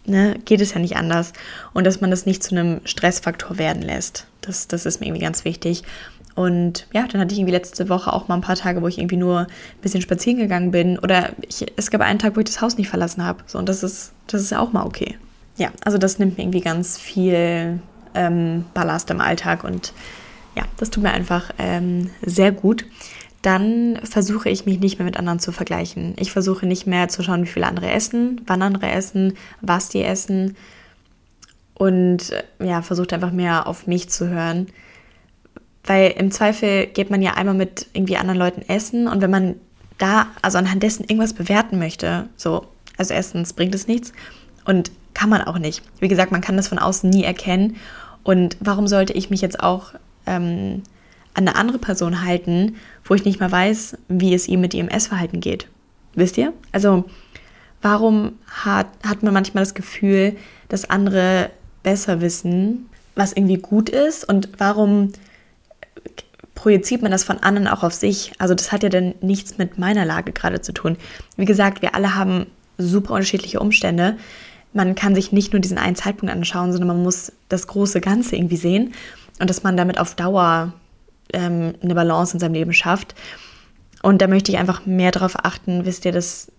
ne, 0.06 0.36
geht 0.44 0.60
es 0.60 0.74
ja 0.74 0.80
nicht 0.80 0.96
anders. 0.96 1.32
Und 1.72 1.84
dass 1.86 2.00
man 2.00 2.10
das 2.10 2.26
nicht 2.26 2.42
zu 2.42 2.54
einem 2.54 2.80
Stressfaktor 2.84 3.58
werden 3.58 3.82
lässt. 3.82 4.26
Das, 4.40 4.68
das 4.68 4.86
ist 4.86 5.00
mir 5.00 5.06
irgendwie 5.06 5.24
ganz 5.24 5.44
wichtig. 5.44 5.82
Und 6.34 6.88
ja, 6.92 7.06
dann 7.06 7.20
hatte 7.20 7.32
ich 7.32 7.38
irgendwie 7.38 7.54
letzte 7.54 7.88
Woche 7.88 8.12
auch 8.12 8.26
mal 8.26 8.34
ein 8.34 8.40
paar 8.40 8.56
Tage, 8.56 8.82
wo 8.82 8.88
ich 8.88 8.98
irgendwie 8.98 9.16
nur 9.16 9.40
ein 9.40 9.46
bisschen 9.82 10.02
spazieren 10.02 10.38
gegangen 10.38 10.72
bin. 10.72 10.98
Oder 10.98 11.30
ich, 11.48 11.64
es 11.76 11.90
gab 11.90 12.00
einen 12.00 12.18
Tag, 12.18 12.36
wo 12.36 12.40
ich 12.40 12.46
das 12.46 12.60
Haus 12.60 12.76
nicht 12.76 12.88
verlassen 12.88 13.24
habe. 13.24 13.44
So, 13.46 13.58
und 13.58 13.68
das 13.68 13.82
ist, 13.82 14.12
das 14.26 14.42
ist 14.42 14.50
ja 14.50 14.58
auch 14.58 14.72
mal 14.72 14.84
okay. 14.84 15.16
Ja, 15.56 15.70
also 15.84 15.98
das 15.98 16.18
nimmt 16.18 16.36
mir 16.36 16.44
irgendwie 16.44 16.60
ganz 16.60 16.98
viel 16.98 17.78
ähm, 18.14 18.64
Ballast 18.74 19.10
im 19.10 19.20
Alltag 19.20 19.62
und 19.62 19.92
ja, 20.56 20.64
das 20.76 20.90
tut 20.90 21.02
mir 21.02 21.12
einfach 21.12 21.50
ähm, 21.58 22.10
sehr 22.24 22.52
gut. 22.52 22.86
Dann 23.42 23.98
versuche 24.04 24.48
ich 24.48 24.64
mich 24.64 24.80
nicht 24.80 24.98
mehr 24.98 25.04
mit 25.04 25.18
anderen 25.18 25.38
zu 25.38 25.52
vergleichen. 25.52 26.14
Ich 26.16 26.32
versuche 26.32 26.66
nicht 26.66 26.86
mehr 26.86 27.08
zu 27.08 27.22
schauen, 27.22 27.42
wie 27.42 27.48
viele 27.48 27.66
andere 27.66 27.90
essen, 27.90 28.40
wann 28.46 28.62
andere 28.62 28.90
essen, 28.90 29.34
was 29.60 29.88
die 29.90 30.02
essen. 30.02 30.56
Und 31.74 32.32
ja, 32.62 32.82
versucht 32.82 33.12
einfach 33.12 33.32
mehr 33.32 33.66
auf 33.66 33.86
mich 33.86 34.08
zu 34.08 34.28
hören 34.28 34.68
weil 35.86 36.14
im 36.16 36.30
Zweifel 36.30 36.86
geht 36.86 37.10
man 37.10 37.22
ja 37.22 37.34
einmal 37.34 37.54
mit 37.54 37.86
irgendwie 37.92 38.16
anderen 38.16 38.38
Leuten 38.38 38.62
essen 38.62 39.06
und 39.06 39.20
wenn 39.20 39.30
man 39.30 39.56
da, 39.98 40.26
also 40.42 40.58
anhand 40.58 40.82
dessen 40.82 41.04
irgendwas 41.04 41.34
bewerten 41.34 41.78
möchte, 41.78 42.28
so, 42.36 42.66
also 42.96 43.14
erstens 43.14 43.52
bringt 43.52 43.74
es 43.74 43.86
nichts 43.86 44.12
und 44.64 44.90
kann 45.12 45.28
man 45.28 45.42
auch 45.42 45.58
nicht. 45.58 45.82
Wie 46.00 46.08
gesagt, 46.08 46.32
man 46.32 46.40
kann 46.40 46.56
das 46.56 46.68
von 46.68 46.78
außen 46.78 47.08
nie 47.08 47.22
erkennen. 47.22 47.76
Und 48.24 48.56
warum 48.58 48.88
sollte 48.88 49.12
ich 49.12 49.30
mich 49.30 49.42
jetzt 49.42 49.60
auch 49.60 49.92
ähm, 50.26 50.82
an 51.34 51.48
eine 51.48 51.56
andere 51.56 51.78
Person 51.78 52.24
halten, 52.24 52.76
wo 53.04 53.14
ich 53.14 53.24
nicht 53.24 53.40
mal 53.40 53.50
weiß, 53.50 53.98
wie 54.08 54.34
es 54.34 54.48
ihm 54.48 54.60
mit 54.60 54.74
ihrem 54.74 54.88
Essverhalten 54.88 55.40
geht? 55.40 55.68
Wisst 56.14 56.38
ihr? 56.38 56.52
Also, 56.72 57.04
warum 57.82 58.32
hat, 58.46 58.86
hat 59.04 59.22
man 59.22 59.34
manchmal 59.34 59.64
das 59.64 59.74
Gefühl, 59.74 60.36
dass 60.68 60.88
andere 60.88 61.50
besser 61.82 62.20
wissen, 62.20 62.88
was 63.16 63.32
irgendwie 63.32 63.58
gut 63.58 63.88
ist? 63.88 64.28
Und 64.28 64.48
warum 64.58 65.12
projiziert 66.54 67.02
man 67.02 67.10
das 67.10 67.24
von 67.24 67.38
anderen 67.38 67.68
auch 67.68 67.82
auf 67.82 67.92
sich. 67.92 68.32
Also 68.38 68.54
das 68.54 68.72
hat 68.72 68.82
ja 68.82 68.88
dann 68.88 69.14
nichts 69.20 69.58
mit 69.58 69.76
meiner 69.78 70.04
Lage 70.04 70.32
gerade 70.32 70.60
zu 70.60 70.72
tun. 70.72 70.96
Wie 71.36 71.44
gesagt, 71.44 71.82
wir 71.82 71.94
alle 71.94 72.14
haben 72.14 72.46
super 72.78 73.14
unterschiedliche 73.14 73.60
Umstände. 73.60 74.16
Man 74.72 74.94
kann 74.94 75.14
sich 75.14 75.30
nicht 75.30 75.52
nur 75.52 75.60
diesen 75.60 75.78
einen 75.78 75.96
Zeitpunkt 75.96 76.34
anschauen, 76.34 76.72
sondern 76.72 76.88
man 76.88 77.02
muss 77.02 77.32
das 77.48 77.66
große 77.66 78.00
Ganze 78.00 78.36
irgendwie 78.36 78.56
sehen 78.56 78.94
und 79.40 79.50
dass 79.50 79.62
man 79.62 79.76
damit 79.76 79.98
auf 79.98 80.14
Dauer 80.14 80.72
ähm, 81.32 81.74
eine 81.82 81.94
Balance 81.94 82.34
in 82.34 82.40
seinem 82.40 82.54
Leben 82.54 82.72
schafft. 82.72 83.14
Und 84.02 84.20
da 84.20 84.26
möchte 84.26 84.52
ich 84.52 84.58
einfach 84.58 84.86
mehr 84.86 85.10
darauf 85.10 85.44
achten, 85.44 85.84
wisst 85.86 86.04
ihr, 86.04 86.12
dass 86.12 86.52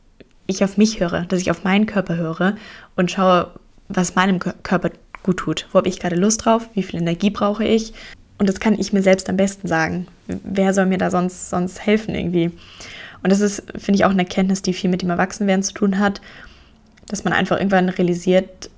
ich 0.48 0.64
auf 0.64 0.78
mich 0.78 1.00
höre, 1.00 1.22
dass 1.26 1.40
ich 1.40 1.52
auf 1.52 1.64
meinen 1.64 1.86
Körper 1.86 2.18
höre 2.18 2.56
und 2.96 3.12
schaue, 3.12 3.52
was 3.88 4.16
meinem 4.16 4.40
Körper 4.40 4.92
gut 5.24 5.38
tut. 5.38 5.68
Wo 5.72 5.78
habe 5.78 5.90
ich 5.90 6.00
gerade 6.00 6.16
Lust 6.16 6.46
drauf? 6.46 6.70
Wie 6.74 6.84
viel 6.84 7.00
Energie 7.00 7.30
brauche 7.30 7.64
ich? 7.64 7.94
Und 8.38 8.50
das 8.50 8.60
kann 8.60 8.78
ich 8.80 8.94
mir 8.94 9.02
selbst 9.02 9.30
am 9.30 9.38
besten 9.38 9.68
sagen. 9.68 10.08
Wer 10.28 10.74
soll 10.74 10.88
mir 10.88 10.98
da 10.98 11.10
sonst, 11.10 11.50
sonst 11.50 11.86
helfen 11.86 12.16
irgendwie? 12.16 12.52
Und 13.24 13.32
das 13.32 13.40
ist, 13.40 13.64
finde 13.76 13.98
ich, 13.98 14.06
auch 14.06 14.12
eine 14.12 14.24
Erkenntnis, 14.24 14.62
die 14.62 14.74
viel 14.74 14.90
mit 14.90 15.02
dem 15.02 15.10
Erwachsenwerden 15.10 15.64
zu 15.64 15.74
tun 15.74 16.00
hat, 16.00 16.22
dass 17.08 17.24
man 17.24 17.34
einfach 17.34 17.58
irgendwann 17.58 17.90
realisiert, 17.90 18.70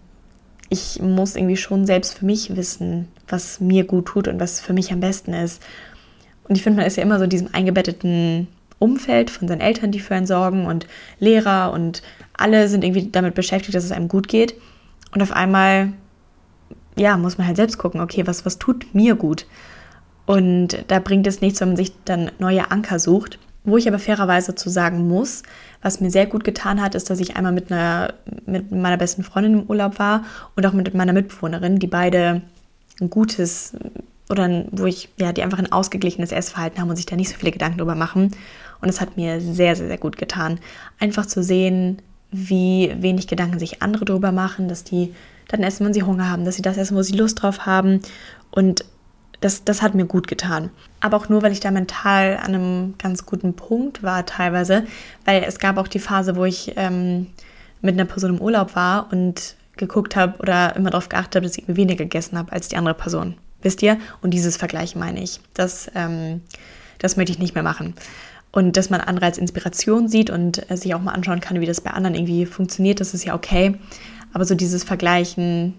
ich 0.69 1.01
muss 1.01 1.35
irgendwie 1.35 1.57
schon 1.57 1.85
selbst 1.85 2.17
für 2.17 2.25
mich 2.25 2.55
wissen, 2.55 3.07
was 3.27 3.59
mir 3.59 3.83
gut 3.83 4.05
tut 4.05 4.27
und 4.27 4.39
was 4.39 4.59
für 4.59 4.73
mich 4.73 4.91
am 4.91 4.99
besten 4.99 5.33
ist. 5.33 5.61
Und 6.47 6.55
ich 6.55 6.63
finde, 6.63 6.77
man 6.77 6.87
ist 6.87 6.97
ja 6.97 7.03
immer 7.03 7.17
so 7.17 7.25
in 7.25 7.29
diesem 7.29 7.49
eingebetteten 7.53 8.47
Umfeld 8.79 9.29
von 9.29 9.47
seinen 9.47 9.61
Eltern, 9.61 9.91
die 9.91 9.99
für 9.99 10.15
einen 10.15 10.27
sorgen 10.27 10.65
und 10.65 10.87
Lehrer 11.19 11.71
und 11.73 12.01
alle 12.33 12.67
sind 12.67 12.83
irgendwie 12.83 13.09
damit 13.09 13.35
beschäftigt, 13.35 13.75
dass 13.75 13.83
es 13.83 13.91
einem 13.91 14.07
gut 14.07 14.27
geht. 14.27 14.55
Und 15.13 15.21
auf 15.21 15.31
einmal 15.31 15.93
ja, 16.97 17.17
muss 17.17 17.37
man 17.37 17.47
halt 17.47 17.57
selbst 17.57 17.77
gucken, 17.77 18.01
okay, 18.01 18.25
was, 18.25 18.45
was 18.45 18.59
tut 18.59 18.93
mir 18.93 19.15
gut? 19.15 19.45
Und 20.25 20.83
da 20.87 20.99
bringt 20.99 21.25
es 21.27 21.41
nichts, 21.41 21.61
wenn 21.61 21.69
man 21.69 21.77
sich 21.77 21.93
dann 22.03 22.31
neue 22.39 22.69
Anker 22.71 22.99
sucht. 22.99 23.39
Wo 23.63 23.77
ich 23.77 23.87
aber 23.87 23.99
fairerweise 23.99 24.55
zu 24.55 24.69
sagen 24.69 25.07
muss, 25.07 25.43
was 25.81 25.99
mir 25.99 26.09
sehr 26.09 26.25
gut 26.25 26.43
getan 26.43 26.81
hat, 26.81 26.95
ist, 26.95 27.09
dass 27.09 27.19
ich 27.19 27.35
einmal 27.35 27.51
mit, 27.51 27.71
einer, 27.71 28.13
mit 28.45 28.71
meiner 28.71 28.97
besten 28.97 29.23
Freundin 29.23 29.53
im 29.53 29.63
Urlaub 29.63 29.99
war 29.99 30.23
und 30.55 30.65
auch 30.65 30.73
mit 30.73 30.93
meiner 30.93 31.13
Mitbewohnerin, 31.13 31.77
die 31.77 31.87
beide 31.87 32.41
ein 32.99 33.09
gutes 33.09 33.73
oder 34.29 34.65
wo 34.71 34.85
ich, 34.85 35.09
ja, 35.17 35.31
die 35.31 35.43
einfach 35.43 35.59
ein 35.59 35.71
ausgeglichenes 35.71 36.31
Essverhalten 36.31 36.81
haben 36.81 36.89
und 36.89 36.97
sich 36.97 37.05
da 37.05 37.15
nicht 37.15 37.29
so 37.29 37.35
viele 37.37 37.51
Gedanken 37.51 37.77
drüber 37.77 37.95
machen. 37.95 38.31
Und 38.81 38.89
es 38.89 38.99
hat 38.99 39.15
mir 39.15 39.39
sehr, 39.39 39.75
sehr, 39.75 39.87
sehr 39.87 39.97
gut 39.97 40.17
getan. 40.17 40.59
Einfach 40.99 41.25
zu 41.25 41.41
sehen, 41.41 42.01
wie 42.31 42.93
wenig 42.99 43.27
Gedanken 43.27 43.59
sich 43.59 43.81
andere 43.81 44.05
drüber 44.05 44.31
machen, 44.31 44.67
dass 44.67 44.83
die 44.83 45.13
dann 45.47 45.63
essen, 45.63 45.85
wenn 45.85 45.93
sie 45.93 46.03
Hunger 46.03 46.29
haben, 46.29 46.43
dass 46.43 46.55
sie 46.55 46.61
das 46.61 46.77
essen, 46.77 46.97
wo 46.97 47.01
sie 47.01 47.15
Lust 47.15 47.41
drauf 47.41 47.65
haben. 47.65 48.01
Und 48.51 48.83
das, 49.39 49.63
das 49.63 49.81
hat 49.81 49.95
mir 49.95 50.05
gut 50.05 50.27
getan. 50.27 50.71
Aber 50.99 51.17
auch 51.17 51.29
nur, 51.29 51.41
weil 51.41 51.51
ich 51.51 51.59
da 51.59 51.71
mental 51.71 52.37
an 52.37 52.53
einem 52.53 52.95
ganz 52.97 53.25
guten 53.25 53.53
Punkt 53.53 54.03
war 54.03 54.25
teilweise, 54.25 54.83
weil 55.25 55.43
es 55.43 55.59
gab 55.59 55.77
auch 55.77 55.87
die 55.87 55.99
Phase, 55.99 56.35
wo 56.35 56.43
ich 56.43 56.73
ähm, 56.75 57.27
mit 57.81 57.93
einer 57.93 58.05
Person 58.05 58.35
im 58.35 58.41
Urlaub 58.41 58.75
war 58.75 59.07
und 59.11 59.55
geguckt 59.77 60.15
habe 60.15 60.39
oder 60.39 60.75
immer 60.75 60.89
darauf 60.89 61.09
geachtet 61.09 61.35
habe, 61.35 61.47
dass 61.47 61.57
ich 61.57 61.65
weniger 61.67 62.05
gegessen 62.05 62.37
habe 62.37 62.51
als 62.51 62.67
die 62.67 62.77
andere 62.77 62.95
Person. 62.95 63.35
Wisst 63.61 63.81
ihr? 63.81 63.97
Und 64.21 64.31
dieses 64.31 64.57
Vergleich 64.57 64.95
meine 64.95 65.21
ich. 65.21 65.39
Das, 65.53 65.89
ähm, 65.95 66.41
das 66.99 67.17
möchte 67.17 67.31
ich 67.31 67.39
nicht 67.39 67.55
mehr 67.55 67.63
machen. 67.63 67.95
Und 68.51 68.77
dass 68.77 68.89
man 68.89 69.01
andere 69.01 69.25
als 69.25 69.37
Inspiration 69.37 70.07
sieht 70.07 70.29
und 70.29 70.69
äh, 70.69 70.77
sich 70.77 70.93
auch 70.93 71.01
mal 71.01 71.13
anschauen 71.13 71.41
kann, 71.41 71.59
wie 71.59 71.65
das 71.65 71.81
bei 71.81 71.91
anderen 71.91 72.15
irgendwie 72.15 72.45
funktioniert, 72.45 72.99
das 72.99 73.13
ist 73.13 73.25
ja 73.25 73.35
okay. 73.35 73.75
Aber 74.33 74.45
so 74.45 74.55
dieses 74.55 74.83
Vergleichen, 74.83 75.73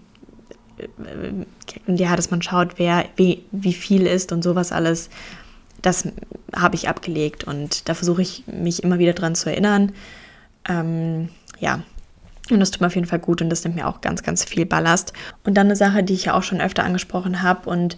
äh, 0.77 1.93
ja, 1.93 2.15
dass 2.15 2.31
man 2.31 2.41
schaut, 2.41 2.77
wer 2.77 3.05
wie, 3.15 3.43
wie 3.51 3.73
viel 3.73 4.05
ist 4.05 4.31
und 4.31 4.43
sowas 4.43 4.71
alles, 4.71 5.09
das 5.81 6.07
habe 6.55 6.75
ich 6.75 6.89
abgelegt 6.89 7.45
und 7.45 7.87
da 7.87 7.93
versuche 7.93 8.21
ich 8.21 8.43
mich 8.47 8.83
immer 8.83 8.99
wieder 8.99 9.13
dran 9.13 9.35
zu 9.35 9.49
erinnern. 9.49 9.93
Ähm, 10.67 11.29
ja, 11.59 11.81
und 12.51 12.59
das 12.59 12.71
tut 12.71 12.81
mir 12.81 12.87
auf 12.87 12.95
jeden 12.95 13.07
Fall 13.07 13.19
gut 13.19 13.41
und 13.41 13.49
das 13.49 13.63
nimmt 13.63 13.75
mir 13.75 13.87
auch 13.87 14.01
ganz, 14.01 14.23
ganz 14.23 14.43
viel 14.43 14.65
Ballast. 14.65 15.13
Und 15.43 15.55
dann 15.55 15.67
eine 15.67 15.75
Sache, 15.75 16.03
die 16.03 16.13
ich 16.13 16.25
ja 16.25 16.33
auch 16.33 16.43
schon 16.43 16.61
öfter 16.61 16.83
angesprochen 16.83 17.41
habe 17.41 17.69
und 17.69 17.97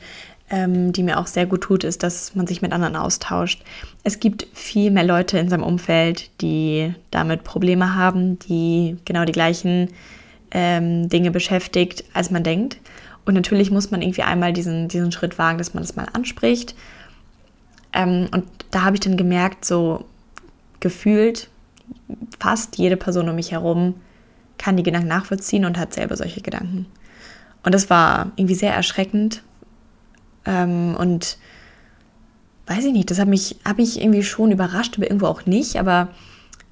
ähm, 0.49 0.91
die 0.91 1.03
mir 1.03 1.17
auch 1.17 1.27
sehr 1.27 1.45
gut 1.45 1.61
tut, 1.61 1.83
ist, 1.83 2.03
dass 2.03 2.35
man 2.35 2.45
sich 2.45 2.61
mit 2.61 2.73
anderen 2.73 2.95
austauscht. 2.95 3.63
Es 4.03 4.19
gibt 4.19 4.47
viel 4.53 4.91
mehr 4.91 5.05
Leute 5.05 5.39
in 5.39 5.49
seinem 5.49 5.63
Umfeld, 5.63 6.29
die 6.41 6.93
damit 7.09 7.43
Probleme 7.43 7.95
haben, 7.95 8.37
die 8.39 8.97
genau 9.05 9.23
die 9.25 9.31
gleichen 9.31 9.89
ähm, 10.51 11.07
Dinge 11.07 11.31
beschäftigt, 11.31 12.03
als 12.13 12.31
man 12.31 12.43
denkt. 12.43 12.77
Und 13.23 13.35
natürlich 13.35 13.71
muss 13.71 13.91
man 13.91 14.01
irgendwie 14.01 14.23
einmal 14.23 14.51
diesen, 14.51 14.89
diesen 14.89 15.11
Schritt 15.11 15.37
wagen, 15.37 15.57
dass 15.57 15.73
man 15.73 15.83
das 15.83 15.95
mal 15.95 16.07
anspricht. 16.11 16.75
Ähm, 17.93 18.27
und 18.31 18.45
da 18.71 18.83
habe 18.83 18.95
ich 18.95 18.99
dann 18.99 19.15
gemerkt, 19.15 19.63
so 19.63 20.05
gefühlt, 20.81 21.49
fast 22.39 22.77
jede 22.77 22.97
Person 22.97 23.29
um 23.29 23.35
mich 23.35 23.51
herum 23.51 23.95
kann 24.61 24.77
die 24.77 24.83
Gedanken 24.83 25.07
nachvollziehen 25.07 25.65
und 25.65 25.77
hat 25.77 25.93
selber 25.93 26.15
solche 26.15 26.41
Gedanken. 26.41 26.85
Und 27.63 27.73
das 27.73 27.89
war 27.89 28.31
irgendwie 28.35 28.55
sehr 28.55 28.73
erschreckend. 28.73 29.41
Ähm, 30.45 30.95
und 30.97 31.37
weiß 32.67 32.85
ich 32.85 32.93
nicht, 32.93 33.09
das 33.09 33.19
hat 33.19 33.27
mich, 33.27 33.57
hat 33.65 33.77
mich 33.77 33.99
irgendwie 33.99 34.23
schon 34.23 34.51
überrascht, 34.51 34.97
aber 34.97 35.07
irgendwo 35.07 35.25
auch 35.25 35.45
nicht. 35.45 35.77
Aber 35.77 36.09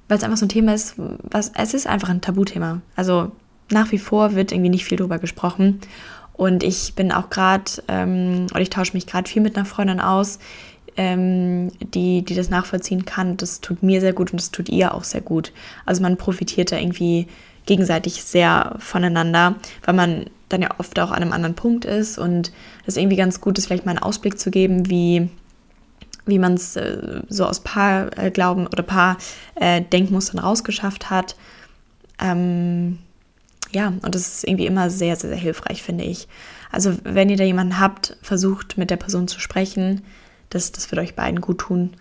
weil 0.08 0.18
es 0.18 0.24
einfach 0.24 0.36
so 0.36 0.46
ein 0.46 0.50
Thema 0.50 0.72
ist, 0.72 0.94
was, 0.96 1.52
es 1.56 1.74
ist 1.74 1.86
einfach 1.86 2.08
ein 2.08 2.20
Tabuthema. 2.20 2.80
Also 2.94 3.32
nach 3.70 3.90
wie 3.92 3.98
vor 3.98 4.34
wird 4.34 4.52
irgendwie 4.52 4.70
nicht 4.70 4.84
viel 4.84 4.98
drüber 4.98 5.18
gesprochen. 5.18 5.80
Und 6.32 6.62
ich 6.62 6.94
bin 6.94 7.12
auch 7.12 7.28
gerade, 7.28 7.70
ähm, 7.88 8.46
oder 8.50 8.60
ich 8.60 8.70
tausche 8.70 8.94
mich 8.94 9.06
gerade 9.06 9.28
viel 9.28 9.42
mit 9.42 9.56
einer 9.56 9.66
Freundin 9.66 10.00
aus, 10.00 10.38
ähm, 10.96 11.70
die, 11.94 12.22
die 12.22 12.34
das 12.34 12.50
nachvollziehen 12.50 13.04
kann. 13.04 13.36
Das 13.36 13.60
tut 13.60 13.82
mir 13.82 14.00
sehr 14.00 14.12
gut 14.12 14.32
und 14.32 14.40
das 14.40 14.50
tut 14.50 14.68
ihr 14.68 14.94
auch 14.94 15.04
sehr 15.04 15.20
gut. 15.20 15.52
Also 15.86 16.02
man 16.02 16.16
profitiert 16.16 16.72
da 16.72 16.78
irgendwie 16.78 17.26
gegenseitig 17.70 18.24
sehr 18.24 18.74
voneinander, 18.80 19.54
weil 19.84 19.94
man 19.94 20.26
dann 20.48 20.60
ja 20.60 20.70
oft 20.78 20.98
auch 20.98 21.12
an 21.12 21.22
einem 21.22 21.32
anderen 21.32 21.54
Punkt 21.54 21.84
ist 21.84 22.18
und 22.18 22.50
das 22.84 22.96
irgendwie 22.96 23.16
ganz 23.16 23.40
gut 23.40 23.58
ist, 23.58 23.68
vielleicht 23.68 23.86
mal 23.86 23.92
einen 23.92 24.02
Ausblick 24.02 24.40
zu 24.40 24.50
geben, 24.50 24.90
wie 24.90 25.28
wie 26.26 26.40
man 26.40 26.54
es 26.54 26.74
äh, 26.74 27.22
so 27.28 27.46
aus 27.46 27.60
paar 27.60 28.18
äh, 28.18 28.32
Glauben 28.32 28.66
oder 28.66 28.82
paar 28.82 29.18
äh, 29.54 29.82
Denkmustern 29.82 30.40
rausgeschafft 30.40 31.10
hat. 31.10 31.36
Ähm, 32.20 32.98
ja, 33.70 33.88
und 34.02 34.14
das 34.14 34.34
ist 34.34 34.44
irgendwie 34.44 34.66
immer 34.66 34.90
sehr, 34.90 35.14
sehr, 35.14 35.30
sehr 35.30 35.38
hilfreich, 35.38 35.82
finde 35.82 36.04
ich. 36.04 36.26
Also 36.72 36.96
wenn 37.04 37.30
ihr 37.30 37.36
da 37.36 37.44
jemanden 37.44 37.78
habt, 37.78 38.16
versucht 38.20 38.78
mit 38.78 38.90
der 38.90 38.96
Person 38.96 39.28
zu 39.28 39.38
sprechen. 39.38 40.02
Das, 40.50 40.72
das 40.72 40.90
wird 40.90 41.00
euch 41.00 41.14
beiden 41.14 41.40
gut 41.40 41.58
tun. 41.58 41.94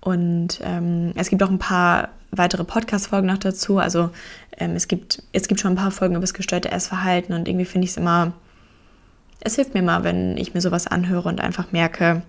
Und 0.00 0.60
ähm, 0.62 1.12
es 1.14 1.30
gibt 1.30 1.42
auch 1.42 1.50
ein 1.50 1.58
paar 1.58 2.10
weitere 2.38 2.64
Podcast-Folgen 2.64 3.26
noch 3.26 3.38
dazu. 3.38 3.78
Also 3.78 4.10
ähm, 4.58 4.76
es, 4.76 4.88
gibt, 4.88 5.22
es 5.32 5.48
gibt 5.48 5.60
schon 5.60 5.72
ein 5.72 5.76
paar 5.76 5.90
Folgen 5.90 6.14
über 6.14 6.22
das 6.22 6.34
gestörte 6.34 6.70
Essverhalten 6.70 7.34
und 7.34 7.48
irgendwie 7.48 7.64
finde 7.64 7.84
ich 7.84 7.92
es 7.92 7.96
immer, 7.96 8.32
es 9.40 9.56
hilft 9.56 9.74
mir 9.74 9.80
immer, 9.80 10.04
wenn 10.04 10.36
ich 10.36 10.54
mir 10.54 10.60
sowas 10.60 10.86
anhöre 10.86 11.28
und 11.28 11.40
einfach 11.40 11.72
merke, 11.72 12.22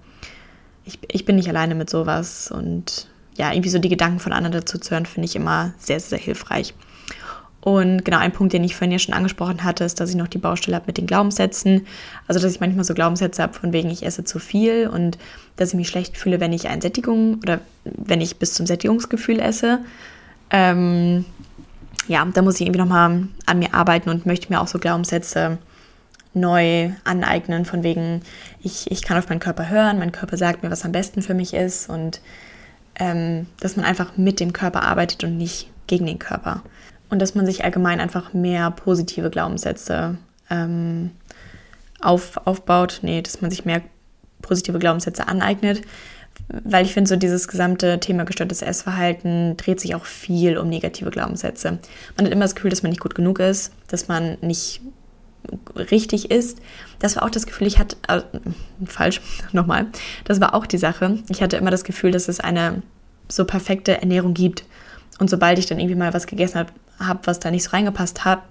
ich, 0.86 0.99
ich 1.12 1.26
bin 1.26 1.36
nicht 1.36 1.49
alleine 1.49 1.76
mit 1.76 1.89
sowas 1.89 2.51
und 2.51 3.08
ja, 3.38 3.51
irgendwie 3.51 3.70
so 3.70 3.80
die 3.80 3.89
Gedanken 3.89 4.20
von 4.20 4.34
anderen 4.34 4.53
dazu 4.53 4.78
zu 4.78 4.91
hören, 4.91 5.06
finde 5.06 5.26
ich 5.26 5.36
immer 5.36 5.74
sehr, 5.78 5.99
sehr 5.99 6.20
hilfreich. 6.20 6.74
Und 7.66 8.05
genau 8.05 8.20
ein 8.20 8.32
Punkt, 8.32 8.53
den 8.53 8.63
ich 8.63 8.76
vorhin 8.76 8.91
ja 8.91 8.99
schon 8.99 9.16
angesprochen 9.16 9.63
hatte, 9.63 9.86
ist, 9.86 9.99
dass 9.99 10.11
ich 10.11 10.16
noch 10.16 10.28
die 10.28 10.38
Baustelle 10.38 10.76
habe 10.76 10.86
mit 10.86 10.99
den 10.99 11.07
Glaubenssätzen. 11.07 11.88
Also, 12.28 12.39
dass 12.39 12.53
ich 12.53 12.59
manchmal 12.59 12.86
so 12.86 12.93
Glaubenssätze 12.93 13.41
habe, 13.41 13.55
von 13.55 13.74
wegen 13.74 13.89
ich 13.89 14.05
esse 14.05 14.24
zu 14.24 14.38
viel 14.38 14.88
und 14.88 15.18
dass 15.55 15.70
ich 15.70 15.74
mich 15.74 15.88
schlecht 15.88 16.16
fühle, 16.16 16.39
wenn 16.39 16.53
ich 16.53 16.68
ein 16.68 16.80
Sättigung 16.80 17.39
oder 17.41 17.61
wenn 17.84 18.22
ich 18.22 18.38
bis 18.38 18.53
zum 18.53 18.68
Sättigungsgefühl 18.68 19.39
esse. 19.39 19.80
Ähm, 20.51 21.26
ja, 22.07 22.24
da 22.32 22.43
muss 22.43 22.57
ich 22.57 22.61
irgendwie 22.61 22.82
nochmal 22.82 23.24
an 23.47 23.57
mir 23.57 23.74
arbeiten 23.74 24.11
und 24.11 24.28
möchte 24.28 24.53
mir 24.53 24.61
auch 24.61 24.68
so 24.68 24.78
Glaubenssätze 24.78 25.57
neu 26.36 26.91
aneignen, 27.03 27.66
von 27.66 27.82
wegen, 27.82 28.22
ich, 28.61 28.91
ich 28.91 29.01
kann 29.01 29.18
auf 29.18 29.28
meinen 29.28 29.39
Körper 29.39 29.70
hören, 29.70 29.97
mein 29.97 30.11
Körper 30.11 30.38
sagt 30.38 30.61
mir, 30.61 30.70
was 30.70 30.86
am 30.86 30.91
besten 30.91 31.24
für 31.24 31.34
mich 31.34 31.55
ist 31.55 31.89
und 31.89 32.22
ähm, 32.99 33.47
dass 33.59 33.76
man 33.76 33.86
einfach 33.86 34.18
mit 34.18 34.39
dem 34.39 34.53
Körper 34.53 34.84
arbeitet 34.84 35.24
und 35.24 35.36
nicht 35.36 35.72
gegen 35.88 36.05
den 36.05 36.20
Körper. 36.20 36.61
Und 37.10 37.22
dass 37.22 37.36
man 37.36 37.45
sich 37.45 37.64
allgemein 37.64 37.99
einfach 37.99 38.34
mehr 38.34 38.72
positive 38.72 39.30
Glaubenssätze 39.30 40.18
ähm, 40.49 41.12
auf, 42.01 42.45
aufbaut, 42.45 42.99
nee, 43.03 43.22
dass 43.22 43.41
man 43.41 43.51
sich 43.51 43.66
mehr 43.66 43.82
positive 44.41 44.80
Glaubenssätze 44.80 45.28
aneignet, 45.28 45.82
weil 46.49 46.86
ich 46.86 46.93
finde, 46.93 47.08
so 47.08 47.16
dieses 47.16 47.47
gesamte 47.47 47.99
Thema 47.99 48.24
gestörtes 48.26 48.62
Essverhalten 48.62 49.58
dreht 49.58 49.80
sich 49.80 49.95
auch 49.95 50.06
viel 50.06 50.58
um 50.58 50.70
negative 50.70 51.10
Glaubenssätze. 51.10 51.80
Man 52.16 52.26
hat 52.26 52.34
immer 52.34 52.45
das 52.45 52.56
Gefühl, 52.56 52.70
dass 52.70 52.84
man 52.84 52.91
nicht 52.91 53.01
gut 53.01 53.16
genug 53.16 53.39
ist, 53.39 53.72
dass 53.88 54.08
man 54.08 54.38
nicht 54.41 54.82
richtig 55.76 56.32
ist. 56.32 56.60
Das 56.99 57.16
war 57.16 57.24
auch 57.24 57.30
das 57.30 57.45
Gefühl, 57.45 57.68
ich 57.68 57.80
hatte, 57.80 57.97
äh, 58.08 58.22
falsch, 58.86 59.22
nochmal, 59.51 59.88
das 60.26 60.41
war 60.41 60.53
auch 60.53 60.66
die 60.66 60.78
Sache. 60.78 61.20
Ich 61.30 61.41
hatte 61.41 61.58
immer 61.58 61.72
das 61.72 61.84
Gefühl, 61.84 62.12
dass 62.12 62.28
es 62.28 62.39
eine 62.39 62.82
so 63.28 63.45
perfekte 63.45 63.99
Ernährung 64.01 64.34
gibt. 64.34 64.66
Und 65.20 65.30
sobald 65.30 65.58
ich 65.60 65.66
dann 65.66 65.80
irgendwie 65.80 65.95
mal 65.95 66.14
was 66.14 66.28
gegessen 66.28 66.60
habe, 66.60 66.74
hab, 67.00 67.28
was 67.28 67.39
da 67.39 67.52
nicht 67.52 67.64
so 67.64 67.72
reingepasst 67.72 68.26
hat, 68.26 68.41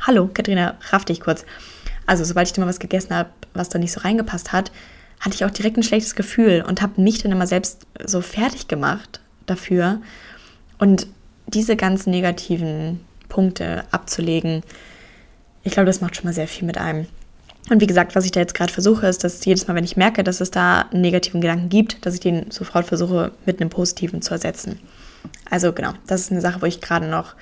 hallo, 0.00 0.30
Katrina, 0.32 0.76
raff 0.90 1.04
dich 1.04 1.20
kurz. 1.20 1.44
Also, 2.06 2.24
sobald 2.24 2.46
ich 2.46 2.52
dann 2.52 2.64
mal 2.64 2.68
was 2.68 2.78
gegessen 2.78 3.14
habe, 3.14 3.30
was 3.54 3.68
da 3.68 3.78
nicht 3.78 3.92
so 3.92 4.00
reingepasst 4.00 4.52
hat, 4.52 4.70
hatte 5.20 5.34
ich 5.34 5.44
auch 5.44 5.50
direkt 5.50 5.76
ein 5.76 5.82
schlechtes 5.82 6.14
Gefühl 6.14 6.64
und 6.66 6.82
habe 6.82 7.00
mich 7.00 7.22
dann 7.22 7.32
immer 7.32 7.46
selbst 7.46 7.86
so 8.04 8.20
fertig 8.20 8.68
gemacht 8.68 9.20
dafür. 9.46 10.00
Und 10.78 11.06
diese 11.46 11.76
ganzen 11.76 12.10
negativen 12.10 13.00
Punkte 13.28 13.84
abzulegen, 13.90 14.62
ich 15.62 15.72
glaube, 15.72 15.86
das 15.86 16.00
macht 16.00 16.16
schon 16.16 16.26
mal 16.26 16.34
sehr 16.34 16.48
viel 16.48 16.66
mit 16.66 16.78
einem. 16.78 17.06
Und 17.68 17.80
wie 17.80 17.86
gesagt, 17.86 18.14
was 18.14 18.24
ich 18.24 18.30
da 18.30 18.38
jetzt 18.38 18.54
gerade 18.54 18.72
versuche, 18.72 19.08
ist, 19.08 19.24
dass 19.24 19.44
jedes 19.44 19.66
Mal, 19.66 19.74
wenn 19.74 19.84
ich 19.84 19.96
merke, 19.96 20.22
dass 20.22 20.40
es 20.40 20.52
da 20.52 20.82
einen 20.92 21.00
negativen 21.00 21.40
Gedanken 21.40 21.68
gibt, 21.68 22.06
dass 22.06 22.14
ich 22.14 22.20
den 22.20 22.50
sofort 22.50 22.86
versuche, 22.86 23.32
mit 23.44 23.60
einem 23.60 23.70
positiven 23.70 24.22
zu 24.22 24.32
ersetzen. 24.32 24.78
Also 25.50 25.72
genau, 25.72 25.92
das 26.06 26.20
ist 26.20 26.30
eine 26.30 26.40
Sache, 26.40 26.62
wo 26.62 26.66
ich 26.66 26.80
gerade 26.80 27.08
noch 27.08 27.34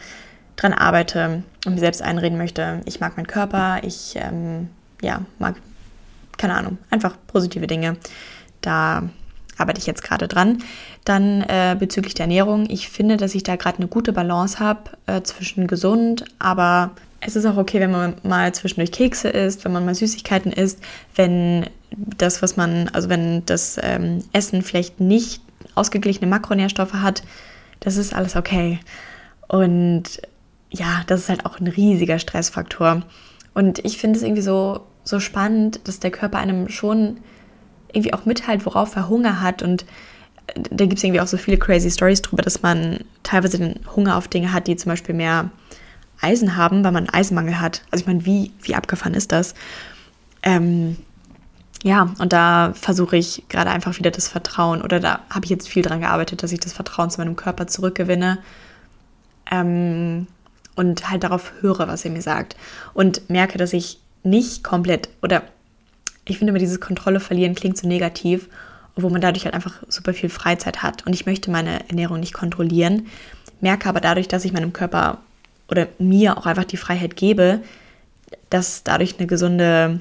dran 0.56 0.72
arbeite 0.72 1.42
und 1.66 1.74
mir 1.74 1.80
selbst 1.80 2.02
einreden 2.02 2.38
möchte. 2.38 2.80
Ich 2.84 3.00
mag 3.00 3.16
meinen 3.16 3.26
Körper, 3.26 3.80
ich 3.82 4.14
ähm, 4.16 4.68
ja, 5.02 5.22
mag, 5.38 5.56
keine 6.36 6.54
Ahnung, 6.54 6.78
einfach 6.90 7.16
positive 7.26 7.66
Dinge. 7.66 7.96
Da 8.60 9.02
arbeite 9.58 9.78
ich 9.78 9.86
jetzt 9.86 10.02
gerade 10.02 10.28
dran. 10.28 10.62
Dann 11.04 11.42
äh, 11.42 11.76
bezüglich 11.78 12.14
der 12.14 12.24
Ernährung, 12.24 12.68
ich 12.68 12.88
finde, 12.88 13.16
dass 13.16 13.34
ich 13.34 13.42
da 13.42 13.56
gerade 13.56 13.78
eine 13.78 13.88
gute 13.88 14.12
Balance 14.12 14.58
habe 14.58 14.90
äh, 15.06 15.22
zwischen 15.22 15.66
gesund, 15.66 16.24
aber 16.38 16.92
es 17.20 17.36
ist 17.36 17.46
auch 17.46 17.56
okay, 17.56 17.80
wenn 17.80 17.90
man 17.90 18.14
mal 18.22 18.52
zwischendurch 18.52 18.92
Kekse 18.92 19.28
isst, 19.28 19.64
wenn 19.64 19.72
man 19.72 19.84
mal 19.84 19.94
Süßigkeiten 19.94 20.52
isst, 20.52 20.80
wenn 21.14 21.66
das, 22.18 22.42
was 22.42 22.56
man, 22.56 22.88
also 22.92 23.08
wenn 23.08 23.46
das 23.46 23.78
ähm, 23.82 24.22
Essen 24.32 24.62
vielleicht 24.62 25.00
nicht 25.00 25.40
ausgeglichene 25.74 26.26
Makronährstoffe 26.26 26.94
hat, 26.94 27.22
das 27.80 27.96
ist 27.96 28.14
alles 28.14 28.36
okay. 28.36 28.78
Und 29.48 30.20
ja, 30.74 31.02
das 31.06 31.20
ist 31.20 31.28
halt 31.28 31.46
auch 31.46 31.60
ein 31.60 31.68
riesiger 31.68 32.18
Stressfaktor. 32.18 33.02
Und 33.54 33.84
ich 33.84 33.98
finde 33.98 34.18
es 34.18 34.24
irgendwie 34.24 34.42
so, 34.42 34.80
so 35.04 35.20
spannend, 35.20 35.80
dass 35.86 36.00
der 36.00 36.10
Körper 36.10 36.38
einem 36.38 36.68
schon 36.68 37.18
irgendwie 37.92 38.12
auch 38.12 38.24
mitteilt, 38.24 38.66
worauf 38.66 38.96
er 38.96 39.08
Hunger 39.08 39.40
hat. 39.40 39.62
Und 39.62 39.86
da 40.56 40.84
gibt 40.84 40.98
es 40.98 41.04
irgendwie 41.04 41.20
auch 41.20 41.28
so 41.28 41.36
viele 41.36 41.58
crazy 41.58 41.90
Stories 41.90 42.22
drüber, 42.22 42.42
dass 42.42 42.62
man 42.62 43.04
teilweise 43.22 43.58
den 43.58 43.80
Hunger 43.94 44.16
auf 44.16 44.26
Dinge 44.26 44.52
hat, 44.52 44.66
die 44.66 44.76
zum 44.76 44.90
Beispiel 44.90 45.14
mehr 45.14 45.50
Eisen 46.20 46.56
haben, 46.56 46.82
weil 46.82 46.92
man 46.92 47.08
Eisenmangel 47.08 47.60
hat. 47.60 47.82
Also 47.90 48.02
ich 48.02 48.06
meine, 48.06 48.26
wie, 48.26 48.50
wie 48.62 48.74
abgefahren 48.74 49.14
ist 49.14 49.30
das? 49.30 49.54
Ähm, 50.42 50.96
ja, 51.84 52.14
und 52.18 52.32
da 52.32 52.72
versuche 52.74 53.16
ich 53.16 53.44
gerade 53.48 53.70
einfach 53.70 53.96
wieder 53.98 54.10
das 54.10 54.26
Vertrauen, 54.26 54.82
oder 54.82 55.00
da 55.00 55.20
habe 55.30 55.44
ich 55.44 55.50
jetzt 55.50 55.68
viel 55.68 55.82
dran 55.82 56.00
gearbeitet, 56.00 56.42
dass 56.42 56.50
ich 56.50 56.60
das 56.60 56.72
Vertrauen 56.72 57.10
zu 57.10 57.20
meinem 57.20 57.36
Körper 57.36 57.66
zurückgewinne 57.66 58.38
ähm, 59.50 60.26
und 60.76 61.10
halt 61.10 61.24
darauf 61.24 61.52
höre, 61.60 61.86
was 61.88 62.04
er 62.04 62.10
mir 62.10 62.22
sagt. 62.22 62.56
Und 62.94 63.28
merke, 63.30 63.58
dass 63.58 63.72
ich 63.72 63.98
nicht 64.22 64.64
komplett, 64.64 65.08
oder 65.22 65.42
ich 66.24 66.38
finde 66.38 66.50
immer, 66.50 66.58
dieses 66.58 66.80
Kontrolle 66.80 67.20
verlieren 67.20 67.54
klingt 67.54 67.76
so 67.76 67.86
negativ, 67.86 68.48
obwohl 68.96 69.10
man 69.10 69.20
dadurch 69.20 69.44
halt 69.44 69.54
einfach 69.54 69.82
super 69.88 70.14
viel 70.14 70.30
Freizeit 70.30 70.82
hat. 70.82 71.06
Und 71.06 71.12
ich 71.12 71.26
möchte 71.26 71.50
meine 71.50 71.88
Ernährung 71.88 72.20
nicht 72.20 72.32
kontrollieren, 72.32 73.06
merke 73.60 73.88
aber 73.88 74.00
dadurch, 74.00 74.28
dass 74.28 74.44
ich 74.44 74.52
meinem 74.52 74.72
Körper 74.72 75.18
oder 75.68 75.88
mir 75.98 76.38
auch 76.38 76.46
einfach 76.46 76.64
die 76.64 76.76
Freiheit 76.76 77.16
gebe, 77.16 77.60
dass 78.50 78.82
dadurch 78.84 79.18
eine 79.18 79.26
gesunde 79.26 80.00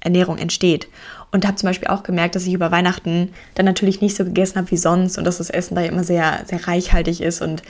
Ernährung 0.00 0.38
entsteht. 0.38 0.88
Und 1.32 1.46
habe 1.46 1.56
zum 1.56 1.68
Beispiel 1.68 1.88
auch 1.88 2.04
gemerkt, 2.04 2.36
dass 2.36 2.46
ich 2.46 2.52
über 2.52 2.70
Weihnachten 2.70 3.30
dann 3.56 3.66
natürlich 3.66 4.00
nicht 4.00 4.16
so 4.16 4.24
gegessen 4.24 4.56
habe 4.56 4.70
wie 4.70 4.76
sonst 4.76 5.18
und 5.18 5.24
dass 5.24 5.38
das 5.38 5.50
Essen 5.50 5.74
da 5.74 5.82
immer 5.82 6.04
sehr, 6.04 6.44
sehr 6.46 6.68
reichhaltig 6.68 7.20
ist 7.20 7.42
und 7.42 7.62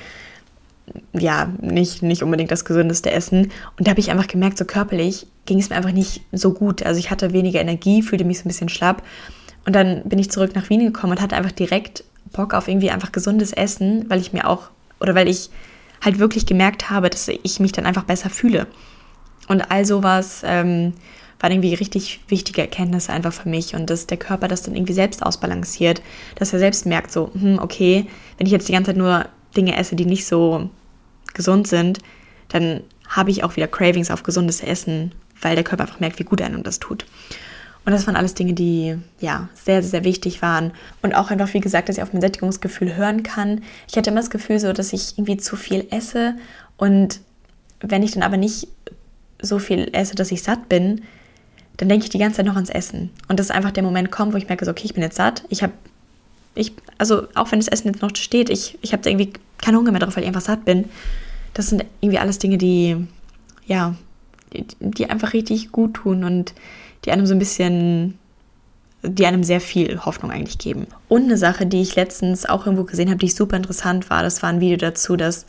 ja, 1.13 1.53
nicht, 1.61 2.03
nicht 2.03 2.23
unbedingt 2.23 2.51
das 2.51 2.65
gesündeste 2.65 3.11
Essen. 3.11 3.51
Und 3.79 3.87
da 3.87 3.91
habe 3.91 4.01
ich 4.01 4.11
einfach 4.11 4.27
gemerkt, 4.27 4.59
so 4.59 4.65
körperlich 4.65 5.27
ging 5.47 5.59
es 5.59 5.71
mir 5.71 5.77
einfach 5.77 5.93
nicht 5.93 6.23
so 6.33 6.53
gut. 6.53 6.83
Also 6.83 6.99
ich 6.99 7.11
hatte 7.11 7.33
weniger 7.33 7.61
Energie, 7.61 8.03
fühlte 8.03 8.25
mich 8.25 8.39
so 8.39 8.45
ein 8.45 8.49
bisschen 8.49 8.69
schlapp. 8.69 9.03
Und 9.67 9.75
dann 9.75 10.03
bin 10.05 10.19
ich 10.19 10.31
zurück 10.31 10.55
nach 10.55 10.69
Wien 10.69 10.85
gekommen 10.85 11.15
und 11.15 11.21
hatte 11.23 11.37
einfach 11.37 11.53
direkt 11.53 12.05
Bock 12.33 12.53
auf 12.55 12.69
irgendwie 12.69 12.91
einfach 12.91 13.13
gesundes 13.13 13.53
Essen, 13.53 14.05
weil 14.09 14.21
ich 14.21 14.33
mir 14.33 14.49
auch, 14.49 14.71
oder 15.01 15.15
weil 15.15 15.29
ich 15.29 15.51
halt 16.03 16.19
wirklich 16.19 16.45
gemerkt 16.45 16.91
habe, 16.91 17.09
dass 17.09 17.29
ich 17.29 17.61
mich 17.61 17.73
dann 17.73 17.87
einfach 17.87 18.05
besser 18.05 18.29
fühle. 18.29 18.67
Und 19.49 19.71
all 19.71 19.85
sowas 19.85 20.43
ähm, 20.45 20.93
waren 21.41 21.53
irgendwie 21.53 21.75
richtig 21.75 22.21
wichtige 22.29 22.63
Erkenntnisse 22.63 23.13
einfach 23.13 23.33
für 23.33 23.49
mich 23.49 23.75
und 23.75 23.91
dass 23.91 24.07
der 24.07 24.19
Körper 24.19 24.49
das 24.49 24.63
dann 24.63 24.75
irgendwie 24.75 24.93
selbst 24.93 25.23
ausbalanciert, 25.23 26.03
dass 26.37 26.53
er 26.53 26.59
selbst 26.59 26.87
merkt, 26.87 27.13
so, 27.13 27.31
hm, 27.33 27.59
okay, 27.59 28.07
wenn 28.39 28.47
ich 28.47 28.53
jetzt 28.53 28.69
die 28.69 28.73
ganze 28.73 28.91
Zeit 28.91 28.97
nur 28.97 29.27
Dinge 29.57 29.77
esse, 29.77 29.97
die 29.97 30.07
nicht 30.07 30.27
so 30.27 30.71
gesund 31.33 31.67
sind, 31.67 31.99
dann 32.49 32.83
habe 33.09 33.31
ich 33.31 33.45
auch 33.45 33.57
wieder 33.57 33.67
Cravings 33.67 34.11
auf 34.11 34.23
gesundes 34.23 34.61
Essen, 34.61 35.13
weil 35.41 35.55
der 35.55 35.65
Körper 35.65 35.85
einfach 35.85 36.01
merkt, 36.01 36.19
wie 36.19 36.25
gut 36.25 36.41
einem 36.43 36.63
das 36.63 36.79
tut. 36.81 37.05
Und 37.85 37.93
das 37.93 38.07
waren 38.07 38.17
alles 38.17 38.35
Dinge, 38.35 38.55
die 38.55 38.97
ja 39.21 39.49
sehr, 39.55 39.83
sehr 39.83 40.05
wichtig 40.05 40.41
waren. 40.41 40.73
Und 41.03 41.15
auch 41.15 41.31
einfach, 41.31 41.53
wie 41.53 41.61
gesagt, 41.61 41.89
dass 41.89 41.99
ich 41.99 42.03
auf 42.03 42.13
mein 42.13 42.23
Sättigungsgefühl 42.23 42.97
hören 42.97 43.23
kann. 43.23 43.63
Ich 43.89 43.97
hatte 43.97 44.11
immer 44.11 44.21
das 44.21 44.31
Gefühl, 44.31 44.59
so, 44.59 44.73
dass 44.73 44.95
ich 44.95 45.19
irgendwie 45.19 45.37
zu 45.37 45.57
viel 45.57 45.87
esse. 45.91 46.35
Und 46.79 47.21
wenn 47.81 48.03
ich 48.03 48.13
dann 48.13 48.23
aber 48.23 48.39
nicht 48.39 48.69
so 49.41 49.59
viel 49.59 49.91
esse, 49.93 50.15
dass 50.15 50.33
ich 50.33 50.43
satt 50.43 50.69
bin, 50.71 51.03
dann 51.77 51.89
denke 51.89 52.05
ich 52.05 52.11
die 52.11 52.19
ganze 52.19 52.39
Zeit 52.39 52.47
noch 52.47 52.55
ans 52.55 52.71
Essen. 52.71 53.11
Und 53.29 53.39
das 53.39 53.47
ist 53.47 53.53
einfach 53.55 53.73
der 53.73 53.83
Moment 53.83 54.11
kommt, 54.11 54.33
wo 54.33 54.39
ich 54.39 54.49
merke, 54.49 54.65
so, 54.65 54.71
okay, 54.71 54.87
ich 54.87 54.95
bin 54.95 55.03
jetzt 55.03 55.17
satt. 55.17 55.45
Ich 55.51 55.63
habe, 55.63 55.75
ich, 56.55 56.73
also 56.99 57.27
auch 57.35 57.51
wenn 57.53 57.59
das 57.59 57.69
Essen 57.69 57.89
jetzt 57.89 58.03
noch 58.03 58.15
steht, 58.15 58.51
ich, 58.51 58.79
ich 58.83 58.93
habe 58.93 59.09
irgendwie 59.09 59.33
keinen 59.59 59.77
Hunger 59.77 59.91
mehr 59.91 60.01
drauf, 60.01 60.17
weil 60.17 60.23
ich 60.23 60.29
einfach 60.29 60.41
satt 60.41 60.65
bin. 60.65 60.87
Das 61.53 61.69
sind 61.69 61.85
irgendwie 62.01 62.19
alles 62.19 62.39
Dinge, 62.39 62.59
die, 62.59 62.97
ja, 63.67 63.95
die, 64.53 64.67
die 64.81 65.11
einfach 65.11 65.33
richtig 65.33 65.73
gut 65.73 65.95
tun 65.95 66.25
und 66.25 66.55
die 67.05 67.13
einem 67.13 67.27
so 67.27 67.35
ein 67.35 67.39
bisschen, 67.39 68.19
die 69.03 69.27
einem 69.27 69.45
sehr 69.45 69.61
viel 69.61 70.05
Hoffnung 70.05 70.31
eigentlich 70.31 70.59
geben. 70.59 70.87
Und 71.09 71.25
eine 71.25 71.37
Sache, 71.37 71.67
die 71.67 71.83
ich 71.83 71.97
letztens 71.97 72.47
auch 72.47 72.67
irgendwo 72.67 72.85
gesehen 72.85 73.09
habe, 73.09 73.19
die 73.19 73.29
super 73.29 73.57
interessant 73.57 74.11
war, 74.11 74.23
das 74.23 74.43
war 74.43 74.51
ein 74.51 74.61
Video 74.61 74.77
dazu, 74.77 75.17
dass 75.17 75.47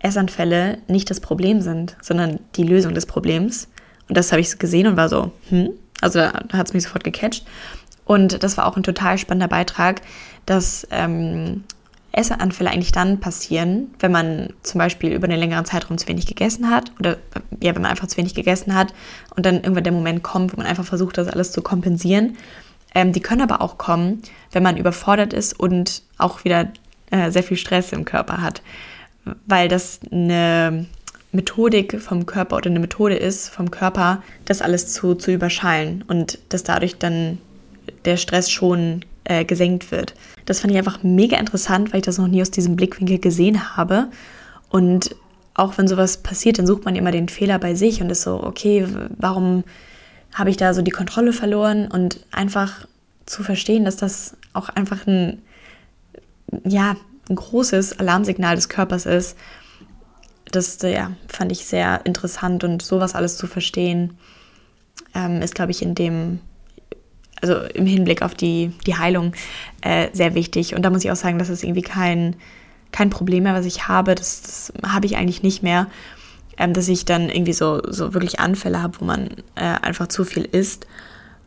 Essanfälle 0.00 0.78
nicht 0.88 1.10
das 1.10 1.20
Problem 1.20 1.60
sind, 1.60 1.96
sondern 2.02 2.40
die 2.56 2.64
Lösung 2.64 2.94
des 2.94 3.06
Problems. 3.06 3.68
Und 4.08 4.16
das 4.16 4.32
habe 4.32 4.40
ich 4.40 4.58
gesehen 4.58 4.86
und 4.86 4.96
war 4.96 5.08
so, 5.08 5.32
hm, 5.48 5.70
also 6.00 6.18
da 6.18 6.32
hat 6.52 6.68
es 6.68 6.74
mich 6.74 6.84
sofort 6.84 7.04
gecatcht. 7.04 7.46
Und 8.04 8.42
das 8.42 8.56
war 8.56 8.66
auch 8.66 8.76
ein 8.76 8.82
total 8.82 9.18
spannender 9.18 9.48
Beitrag, 9.48 10.00
dass 10.46 10.86
ähm, 10.90 11.64
Essanfälle 12.16 12.70
eigentlich 12.70 12.92
dann 12.92 13.20
passieren, 13.20 13.94
wenn 13.98 14.10
man 14.10 14.54
zum 14.62 14.78
Beispiel 14.78 15.12
über 15.12 15.26
einen 15.28 15.38
längeren 15.38 15.66
Zeitraum 15.66 15.98
zu 15.98 16.08
wenig 16.08 16.26
gegessen 16.26 16.70
hat 16.70 16.90
oder 16.98 17.18
ja, 17.62 17.74
wenn 17.74 17.82
man 17.82 17.90
einfach 17.90 18.06
zu 18.06 18.16
wenig 18.16 18.34
gegessen 18.34 18.74
hat 18.74 18.94
und 19.36 19.44
dann 19.44 19.56
irgendwann 19.56 19.84
der 19.84 19.92
Moment 19.92 20.22
kommt, 20.22 20.52
wo 20.52 20.56
man 20.56 20.66
einfach 20.66 20.84
versucht, 20.84 21.18
das 21.18 21.28
alles 21.28 21.52
zu 21.52 21.60
kompensieren. 21.60 22.36
Ähm, 22.94 23.12
die 23.12 23.20
können 23.20 23.42
aber 23.42 23.60
auch 23.60 23.76
kommen, 23.76 24.22
wenn 24.52 24.62
man 24.62 24.78
überfordert 24.78 25.34
ist 25.34 25.60
und 25.60 26.02
auch 26.16 26.44
wieder 26.44 26.70
äh, 27.10 27.30
sehr 27.30 27.42
viel 27.42 27.58
Stress 27.58 27.92
im 27.92 28.06
Körper 28.06 28.40
hat, 28.40 28.62
weil 29.46 29.68
das 29.68 30.00
eine 30.10 30.86
Methodik 31.32 32.00
vom 32.00 32.24
Körper 32.24 32.56
oder 32.56 32.70
eine 32.70 32.80
Methode 32.80 33.16
ist 33.16 33.50
vom 33.50 33.70
Körper, 33.70 34.22
das 34.46 34.62
alles 34.62 34.92
zu, 34.92 35.14
zu 35.14 35.32
überschallen 35.32 36.02
und 36.08 36.38
dass 36.48 36.64
dadurch 36.64 36.96
dann 36.96 37.38
der 38.06 38.16
Stress 38.16 38.50
schon 38.50 39.04
äh, 39.28 39.44
gesenkt 39.44 39.90
wird. 39.90 40.14
Das 40.44 40.60
fand 40.60 40.72
ich 40.72 40.78
einfach 40.78 41.02
mega 41.02 41.36
interessant, 41.36 41.92
weil 41.92 42.00
ich 42.00 42.06
das 42.06 42.18
noch 42.18 42.28
nie 42.28 42.42
aus 42.42 42.50
diesem 42.50 42.76
Blickwinkel 42.76 43.18
gesehen 43.18 43.76
habe. 43.76 44.08
Und 44.70 45.14
auch 45.54 45.78
wenn 45.78 45.88
sowas 45.88 46.18
passiert, 46.18 46.58
dann 46.58 46.66
sucht 46.66 46.84
man 46.84 46.96
immer 46.96 47.10
den 47.10 47.28
Fehler 47.28 47.58
bei 47.58 47.74
sich 47.74 48.00
und 48.00 48.10
ist 48.10 48.22
so, 48.22 48.42
okay, 48.42 48.86
warum 49.16 49.64
habe 50.32 50.50
ich 50.50 50.56
da 50.56 50.74
so 50.74 50.82
die 50.82 50.90
Kontrolle 50.90 51.32
verloren? 51.32 51.88
Und 51.88 52.24
einfach 52.30 52.86
zu 53.24 53.42
verstehen, 53.42 53.84
dass 53.84 53.96
das 53.96 54.36
auch 54.52 54.68
einfach 54.68 55.06
ein, 55.06 55.42
ja, 56.64 56.96
ein 57.28 57.36
großes 57.36 57.98
Alarmsignal 57.98 58.54
des 58.54 58.68
Körpers 58.68 59.06
ist. 59.06 59.36
Das 60.52 60.78
ja, 60.82 61.10
fand 61.26 61.50
ich 61.50 61.66
sehr 61.66 62.06
interessant 62.06 62.62
und 62.62 62.82
sowas 62.82 63.16
alles 63.16 63.36
zu 63.36 63.48
verstehen, 63.48 64.16
ähm, 65.14 65.42
ist, 65.42 65.56
glaube 65.56 65.72
ich, 65.72 65.82
in 65.82 65.96
dem, 65.96 66.38
also 67.40 67.60
im 67.74 67.86
Hinblick 67.86 68.22
auf 68.22 68.34
die, 68.34 68.72
die 68.86 68.96
Heilung 68.96 69.32
äh, 69.82 70.08
sehr 70.12 70.34
wichtig. 70.34 70.74
Und 70.74 70.82
da 70.82 70.90
muss 70.90 71.04
ich 71.04 71.10
auch 71.10 71.16
sagen, 71.16 71.38
das 71.38 71.48
ist 71.48 71.62
irgendwie 71.62 71.82
kein, 71.82 72.36
kein 72.92 73.10
Problem 73.10 73.44
mehr, 73.44 73.54
was 73.54 73.66
ich 73.66 73.88
habe. 73.88 74.14
Das, 74.14 74.42
das 74.42 74.72
habe 74.86 75.06
ich 75.06 75.16
eigentlich 75.16 75.42
nicht 75.42 75.62
mehr, 75.62 75.86
ähm, 76.58 76.72
dass 76.72 76.88
ich 76.88 77.04
dann 77.04 77.28
irgendwie 77.28 77.52
so, 77.52 77.80
so 77.88 78.14
wirklich 78.14 78.40
Anfälle 78.40 78.82
habe, 78.82 79.00
wo 79.00 79.04
man 79.04 79.28
äh, 79.54 79.62
einfach 79.82 80.08
zu 80.08 80.24
viel 80.24 80.44
isst, 80.44 80.86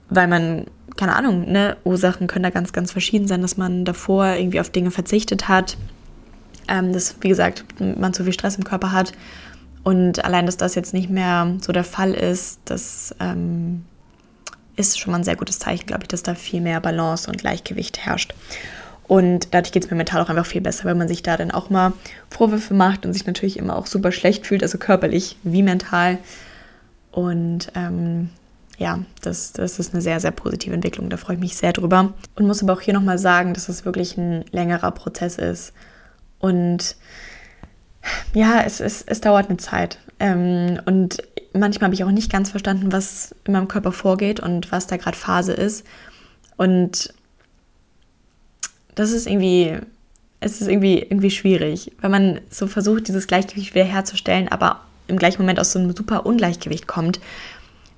weil 0.10 0.28
man 0.28 0.66
keine 1.00 1.16
Ahnung, 1.16 1.50
ne, 1.50 1.78
Ursachen 1.86 2.28
können 2.28 2.44
da 2.44 2.50
ganz, 2.50 2.74
ganz 2.74 2.92
verschieden 2.92 3.26
sein, 3.26 3.42
dass 3.42 3.56
man 3.56 3.86
davor 3.86 4.34
irgendwie 4.34 4.60
auf 4.60 4.70
Dinge 4.70 4.92
verzichtet 4.92 5.48
hat, 5.48 5.78
ähm, 6.68 6.92
dass, 6.92 7.16
wie 7.22 7.30
gesagt, 7.30 7.64
man 7.80 8.14
zu 8.14 8.26
viel 8.26 8.34
Stress 8.34 8.58
im 8.58 8.66
Körper 8.66 8.92
hat. 8.92 9.14
Und 9.84 10.26
allein, 10.26 10.46
dass 10.46 10.58
das 10.58 10.76
jetzt 10.76 10.94
nicht 10.94 11.10
mehr 11.10 11.56
so 11.62 11.72
der 11.72 11.86
Fall 11.86 12.14
ist, 12.14 12.60
das 12.66 13.16
ähm, 13.22 13.86
ist 14.80 15.00
schon 15.00 15.12
mal 15.12 15.20
ein 15.20 15.24
sehr 15.24 15.36
gutes 15.36 15.60
Zeichen, 15.60 15.86
glaube 15.86 16.04
ich, 16.04 16.08
dass 16.08 16.24
da 16.24 16.36
viel 16.36 16.62
mehr 16.62 16.80
Balance 16.80 17.30
und 17.30 17.38
Gleichgewicht 17.38 18.00
herrscht. 18.00 18.34
Und 19.08 19.54
dadurch 19.54 19.72
geht 19.72 19.84
es 19.84 19.92
mir 19.92 19.98
mental 19.98 20.22
auch 20.22 20.30
einfach 20.30 20.46
viel 20.46 20.62
besser, 20.62 20.86
weil 20.86 20.96
man 20.96 21.08
sich 21.08 21.24
da 21.24 21.36
dann 21.36 21.52
auch 21.52 21.70
mal 21.70 21.94
Vorwürfe 22.30 22.74
macht 22.74 23.06
und 23.06 23.14
sich 23.14 23.26
natürlich 23.26 23.58
immer 23.58 23.76
auch 23.76 23.88
super 23.88 24.12
schlecht 24.12 24.46
fühlt, 24.46 24.62
also 24.62 24.78
körperlich 24.78 25.38
wie 25.44 25.64
mental. 25.64 26.20
Und 27.12 27.72
ähm, 27.76 28.30
ja, 28.78 29.00
das, 29.22 29.52
das 29.52 29.80
ist 29.80 29.94
eine 29.94 30.02
sehr, 30.02 30.20
sehr 30.20 30.32
positive 30.32 30.74
Entwicklung. 30.74 31.10
Da 31.10 31.18
freue 31.18 31.36
ich 31.36 31.42
mich 31.42 31.58
sehr 31.58 31.74
drüber. 31.74 32.14
Und 32.36 32.48
muss 32.48 32.62
aber 32.62 32.74
auch 32.74 32.82
hier 32.82 32.94
nochmal 32.94 33.18
sagen, 33.18 33.54
dass 33.54 33.68
es 33.68 33.84
wirklich 33.84 34.16
ein 34.16 34.46
längerer 34.52 34.92
Prozess 34.92 35.38
ist. 35.38 35.74
Und 36.38 36.96
ja, 38.34 38.62
es, 38.62 38.80
es, 38.80 39.02
es 39.02 39.22
dauert 39.22 39.50
eine 39.50 39.58
Zeit. 39.58 39.98
Ähm, 40.20 40.80
und 40.86 41.18
manchmal 41.54 41.88
habe 41.88 41.96
ich 41.96 42.04
auch 42.04 42.12
nicht 42.12 42.32
ganz 42.32 42.52
verstanden, 42.52 42.92
was 42.92 43.36
in 43.46 43.54
meinem 43.54 43.68
Körper 43.68 43.92
vorgeht 43.92 44.40
und 44.40 44.72
was 44.72 44.88
da 44.88 44.98
gerade 44.98 45.18
Phase 45.18 45.54
ist. 45.54 45.86
Und 46.58 47.14
das 48.96 49.12
ist 49.12 49.28
irgendwie, 49.28 49.78
es 50.42 50.62
ist 50.62 50.68
irgendwie, 50.68 51.00
irgendwie 51.00 51.32
schwierig, 51.32 51.92
weil 52.02 52.10
man 52.10 52.42
so 52.50 52.68
versucht, 52.68 53.08
dieses 53.08 53.28
Gleichgewicht 53.28 53.74
wiederherzustellen, 53.74 54.50
aber 54.50 54.82
im 55.08 55.18
gleichen 55.18 55.42
Moment 55.42 55.60
aus 55.60 55.72
so 55.72 55.80
einem 55.80 55.96
super 55.96 56.26
Ungleichgewicht 56.26 56.88
kommt 56.88 57.20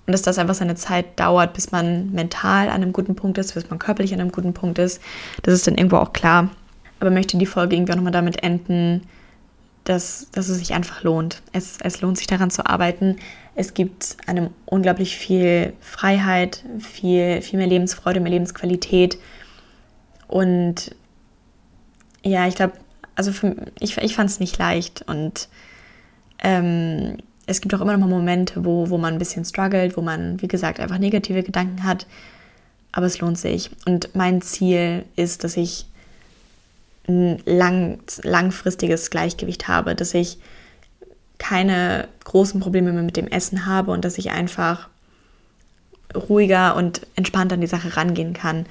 und 0.05 0.13
dass 0.13 0.21
das 0.21 0.37
einfach 0.37 0.55
seine 0.55 0.75
Zeit 0.75 1.19
dauert, 1.19 1.53
bis 1.53 1.71
man 1.71 2.11
mental 2.11 2.69
an 2.69 2.81
einem 2.81 2.93
guten 2.93 3.15
Punkt 3.15 3.37
ist, 3.37 3.53
bis 3.53 3.69
man 3.69 3.79
körperlich 3.79 4.13
an 4.13 4.19
einem 4.19 4.31
guten 4.31 4.53
Punkt 4.53 4.79
ist. 4.79 5.01
Das 5.43 5.53
ist 5.53 5.67
dann 5.67 5.75
irgendwo 5.75 5.97
auch 5.97 6.13
klar. 6.13 6.49
Aber 6.99 7.11
möchte 7.11 7.37
die 7.37 7.45
Folge 7.45 7.75
irgendwie 7.75 7.93
auch 7.93 7.97
nochmal 7.97 8.11
damit 8.11 8.43
enden, 8.43 9.01
dass, 9.83 10.27
dass 10.31 10.49
es 10.49 10.59
sich 10.59 10.73
einfach 10.73 11.03
lohnt. 11.03 11.41
Es, 11.53 11.77
es 11.81 12.01
lohnt 12.01 12.17
sich 12.17 12.27
daran 12.27 12.51
zu 12.51 12.65
arbeiten. 12.65 13.17
Es 13.55 13.73
gibt 13.73 14.17
einem 14.27 14.51
unglaublich 14.65 15.17
viel 15.17 15.73
Freiheit, 15.81 16.63
viel, 16.79 17.41
viel 17.41 17.57
mehr 17.57 17.67
Lebensfreude, 17.67 18.19
mehr 18.19 18.31
Lebensqualität. 18.31 19.17
Und 20.27 20.95
ja, 22.23 22.47
ich 22.47 22.55
glaube, 22.55 22.73
also 23.15 23.31
für, 23.31 23.55
ich, 23.79 23.97
ich 23.97 24.15
fand 24.15 24.29
es 24.29 24.39
nicht 24.39 24.57
leicht. 24.57 25.03
Und 25.07 25.49
ähm, 26.39 27.17
es 27.47 27.61
gibt 27.61 27.73
auch 27.73 27.81
immer 27.81 27.93
noch 27.93 27.99
mal 27.99 28.07
Momente, 28.07 28.63
wo, 28.63 28.89
wo 28.89 28.97
man 28.97 29.13
ein 29.13 29.19
bisschen 29.19 29.45
struggelt, 29.45 29.97
wo 29.97 30.01
man, 30.01 30.41
wie 30.41 30.47
gesagt, 30.47 30.79
einfach 30.79 30.99
negative 30.99 31.43
Gedanken 31.43 31.83
hat. 31.83 32.05
Aber 32.91 33.07
es 33.07 33.19
lohnt 33.19 33.37
sich. 33.37 33.71
Und 33.85 34.15
mein 34.15 34.41
Ziel 34.41 35.05
ist, 35.15 35.43
dass 35.43 35.57
ich 35.57 35.87
ein 37.07 37.41
lang, 37.45 37.99
langfristiges 38.23 39.09
Gleichgewicht 39.09 39.67
habe, 39.67 39.95
dass 39.95 40.13
ich 40.13 40.37
keine 41.37 42.07
großen 42.23 42.59
Probleme 42.59 42.91
mehr 42.91 43.03
mit 43.03 43.17
dem 43.17 43.27
Essen 43.27 43.65
habe 43.65 43.91
und 43.91 44.05
dass 44.05 44.17
ich 44.17 44.31
einfach 44.31 44.87
ruhiger 46.15 46.75
und 46.75 47.07
entspannter 47.15 47.55
an 47.55 47.61
die 47.61 47.67
Sache 47.67 47.97
rangehen 47.97 48.33
kann. 48.33 48.65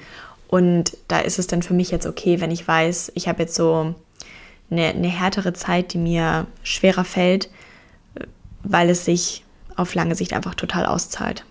Und 0.47 0.97
da 1.07 1.19
ist 1.19 1.39
es 1.39 1.47
dann 1.47 1.63
für 1.63 1.73
mich 1.73 1.91
jetzt 1.91 2.05
okay, 2.05 2.39
wenn 2.39 2.51
ich 2.51 2.67
weiß, 2.67 3.11
ich 3.15 3.27
habe 3.27 3.43
jetzt 3.43 3.55
so 3.55 3.95
eine, 4.69 4.87
eine 4.87 5.07
härtere 5.07 5.53
Zeit, 5.53 5.93
die 5.93 5.97
mir 5.97 6.47
schwerer 6.63 7.03
fällt, 7.03 7.49
weil 8.63 8.89
es 8.89 9.05
sich 9.05 9.43
auf 9.75 9.95
lange 9.95 10.15
Sicht 10.15 10.33
einfach 10.33 10.55
total 10.55 10.85
auszahlt. 10.85 11.45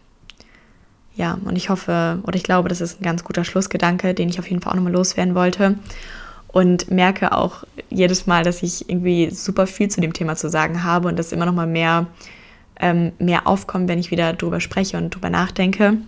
Ja, 1.16 1.38
und 1.44 1.56
ich 1.56 1.68
hoffe 1.68 2.20
oder 2.22 2.36
ich 2.36 2.44
glaube, 2.44 2.68
das 2.68 2.80
ist 2.80 3.00
ein 3.00 3.04
ganz 3.04 3.24
guter 3.24 3.44
Schlussgedanke, 3.44 4.14
den 4.14 4.28
ich 4.28 4.38
auf 4.38 4.48
jeden 4.48 4.62
Fall 4.62 4.72
auch 4.72 4.76
nochmal 4.76 4.92
loswerden 4.92 5.34
wollte. 5.34 5.76
Und 6.52 6.90
merke 6.90 7.32
auch 7.32 7.64
jedes 7.90 8.26
Mal, 8.26 8.42
dass 8.42 8.62
ich 8.62 8.88
irgendwie 8.88 9.30
super 9.30 9.66
viel 9.66 9.88
zu 9.88 10.00
dem 10.00 10.12
Thema 10.12 10.34
zu 10.34 10.48
sagen 10.48 10.82
habe 10.82 11.08
und 11.08 11.18
dass 11.18 11.32
immer 11.32 11.46
noch 11.46 11.54
mal 11.54 11.66
mehr, 11.66 12.06
ähm, 12.80 13.12
mehr 13.18 13.46
aufkommt, 13.46 13.88
wenn 13.88 13.98
ich 13.98 14.10
wieder 14.10 14.32
drüber 14.32 14.60
spreche 14.60 14.96
und 14.96 15.10
drüber 15.10 15.30
nachdenke. 15.30 15.98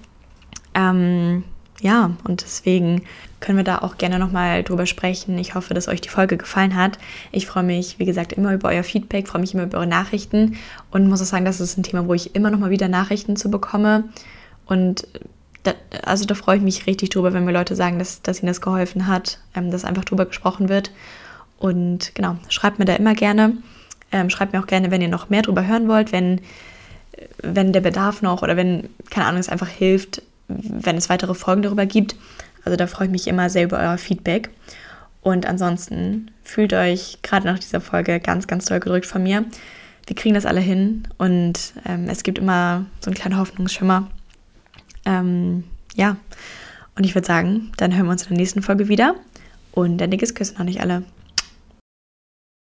Ähm, 0.74 1.44
ja, 1.80 2.12
und 2.24 2.42
deswegen 2.42 3.02
können 3.40 3.58
wir 3.58 3.64
da 3.64 3.78
auch 3.78 3.98
gerne 3.98 4.18
nochmal 4.18 4.62
drüber 4.62 4.86
sprechen. 4.86 5.36
Ich 5.38 5.54
hoffe, 5.54 5.74
dass 5.74 5.88
euch 5.88 6.00
die 6.00 6.08
Folge 6.08 6.36
gefallen 6.36 6.76
hat. 6.76 6.98
Ich 7.32 7.46
freue 7.46 7.64
mich, 7.64 7.98
wie 7.98 8.04
gesagt, 8.04 8.32
immer 8.32 8.54
über 8.54 8.68
euer 8.68 8.84
Feedback, 8.84 9.28
freue 9.28 9.40
mich 9.40 9.52
immer 9.54 9.64
über 9.64 9.78
eure 9.78 9.88
Nachrichten 9.88 10.56
und 10.90 11.08
muss 11.08 11.20
auch 11.20 11.26
sagen, 11.26 11.44
das 11.44 11.60
ist 11.60 11.76
ein 11.76 11.82
Thema, 11.82 12.06
wo 12.06 12.14
ich 12.14 12.34
immer 12.34 12.50
nochmal 12.50 12.70
wieder 12.70 12.88
Nachrichten 12.88 13.36
zu 13.36 13.50
bekomme. 13.50 14.04
Und 14.66 15.08
da, 15.62 15.74
also 16.04 16.24
da 16.24 16.34
freue 16.34 16.56
ich 16.56 16.62
mich 16.62 16.86
richtig 16.86 17.10
drüber, 17.10 17.32
wenn 17.32 17.44
mir 17.44 17.52
Leute 17.52 17.76
sagen, 17.76 17.98
dass, 17.98 18.22
dass 18.22 18.40
ihnen 18.40 18.48
das 18.48 18.60
geholfen 18.60 19.06
hat, 19.06 19.38
ähm, 19.54 19.70
dass 19.70 19.84
einfach 19.84 20.04
drüber 20.04 20.26
gesprochen 20.26 20.68
wird. 20.68 20.90
Und 21.58 22.14
genau, 22.14 22.36
schreibt 22.48 22.78
mir 22.78 22.84
da 22.84 22.94
immer 22.94 23.14
gerne. 23.14 23.56
Ähm, 24.10 24.30
schreibt 24.30 24.52
mir 24.52 24.60
auch 24.60 24.66
gerne, 24.66 24.90
wenn 24.90 25.00
ihr 25.00 25.08
noch 25.08 25.30
mehr 25.30 25.42
drüber 25.42 25.66
hören 25.66 25.88
wollt, 25.88 26.12
wenn, 26.12 26.40
wenn 27.42 27.72
der 27.72 27.80
Bedarf 27.80 28.20
noch 28.20 28.42
oder 28.42 28.56
wenn, 28.56 28.88
keine 29.10 29.26
Ahnung, 29.26 29.40
es 29.40 29.48
einfach 29.48 29.68
hilft, 29.68 30.22
wenn 30.48 30.96
es 30.96 31.08
weitere 31.08 31.34
Folgen 31.34 31.62
darüber 31.62 31.86
gibt. 31.86 32.16
Also 32.64 32.76
da 32.76 32.86
freue 32.86 33.06
ich 33.06 33.12
mich 33.12 33.26
immer 33.26 33.48
sehr 33.48 33.64
über 33.64 33.78
euer 33.78 33.98
Feedback. 33.98 34.50
Und 35.22 35.46
ansonsten 35.46 36.30
fühlt 36.42 36.72
euch 36.72 37.18
gerade 37.22 37.46
nach 37.46 37.58
dieser 37.58 37.80
Folge 37.80 38.18
ganz, 38.18 38.48
ganz 38.48 38.64
toll 38.64 38.80
gedrückt 38.80 39.06
von 39.06 39.22
mir. 39.22 39.44
Wir 40.06 40.16
kriegen 40.16 40.34
das 40.34 40.46
alle 40.46 40.60
hin 40.60 41.06
und 41.16 41.74
ähm, 41.86 42.08
es 42.08 42.24
gibt 42.24 42.38
immer 42.38 42.86
so 43.00 43.08
einen 43.08 43.14
kleinen 43.14 43.38
Hoffnungsschimmer. 43.38 44.10
Ähm, 45.04 45.64
ja, 45.94 46.16
und 46.96 47.04
ich 47.04 47.14
würde 47.14 47.26
sagen, 47.26 47.72
dann 47.76 47.94
hören 47.94 48.06
wir 48.06 48.12
uns 48.12 48.22
in 48.22 48.30
der 48.30 48.38
nächsten 48.38 48.62
Folge 48.62 48.88
wieder. 48.88 49.14
Und 49.72 50.02
ein 50.02 50.10
dickes 50.10 50.34
Küssen 50.34 50.58
an 50.58 50.68
euch 50.68 50.80
alle. 50.80 51.02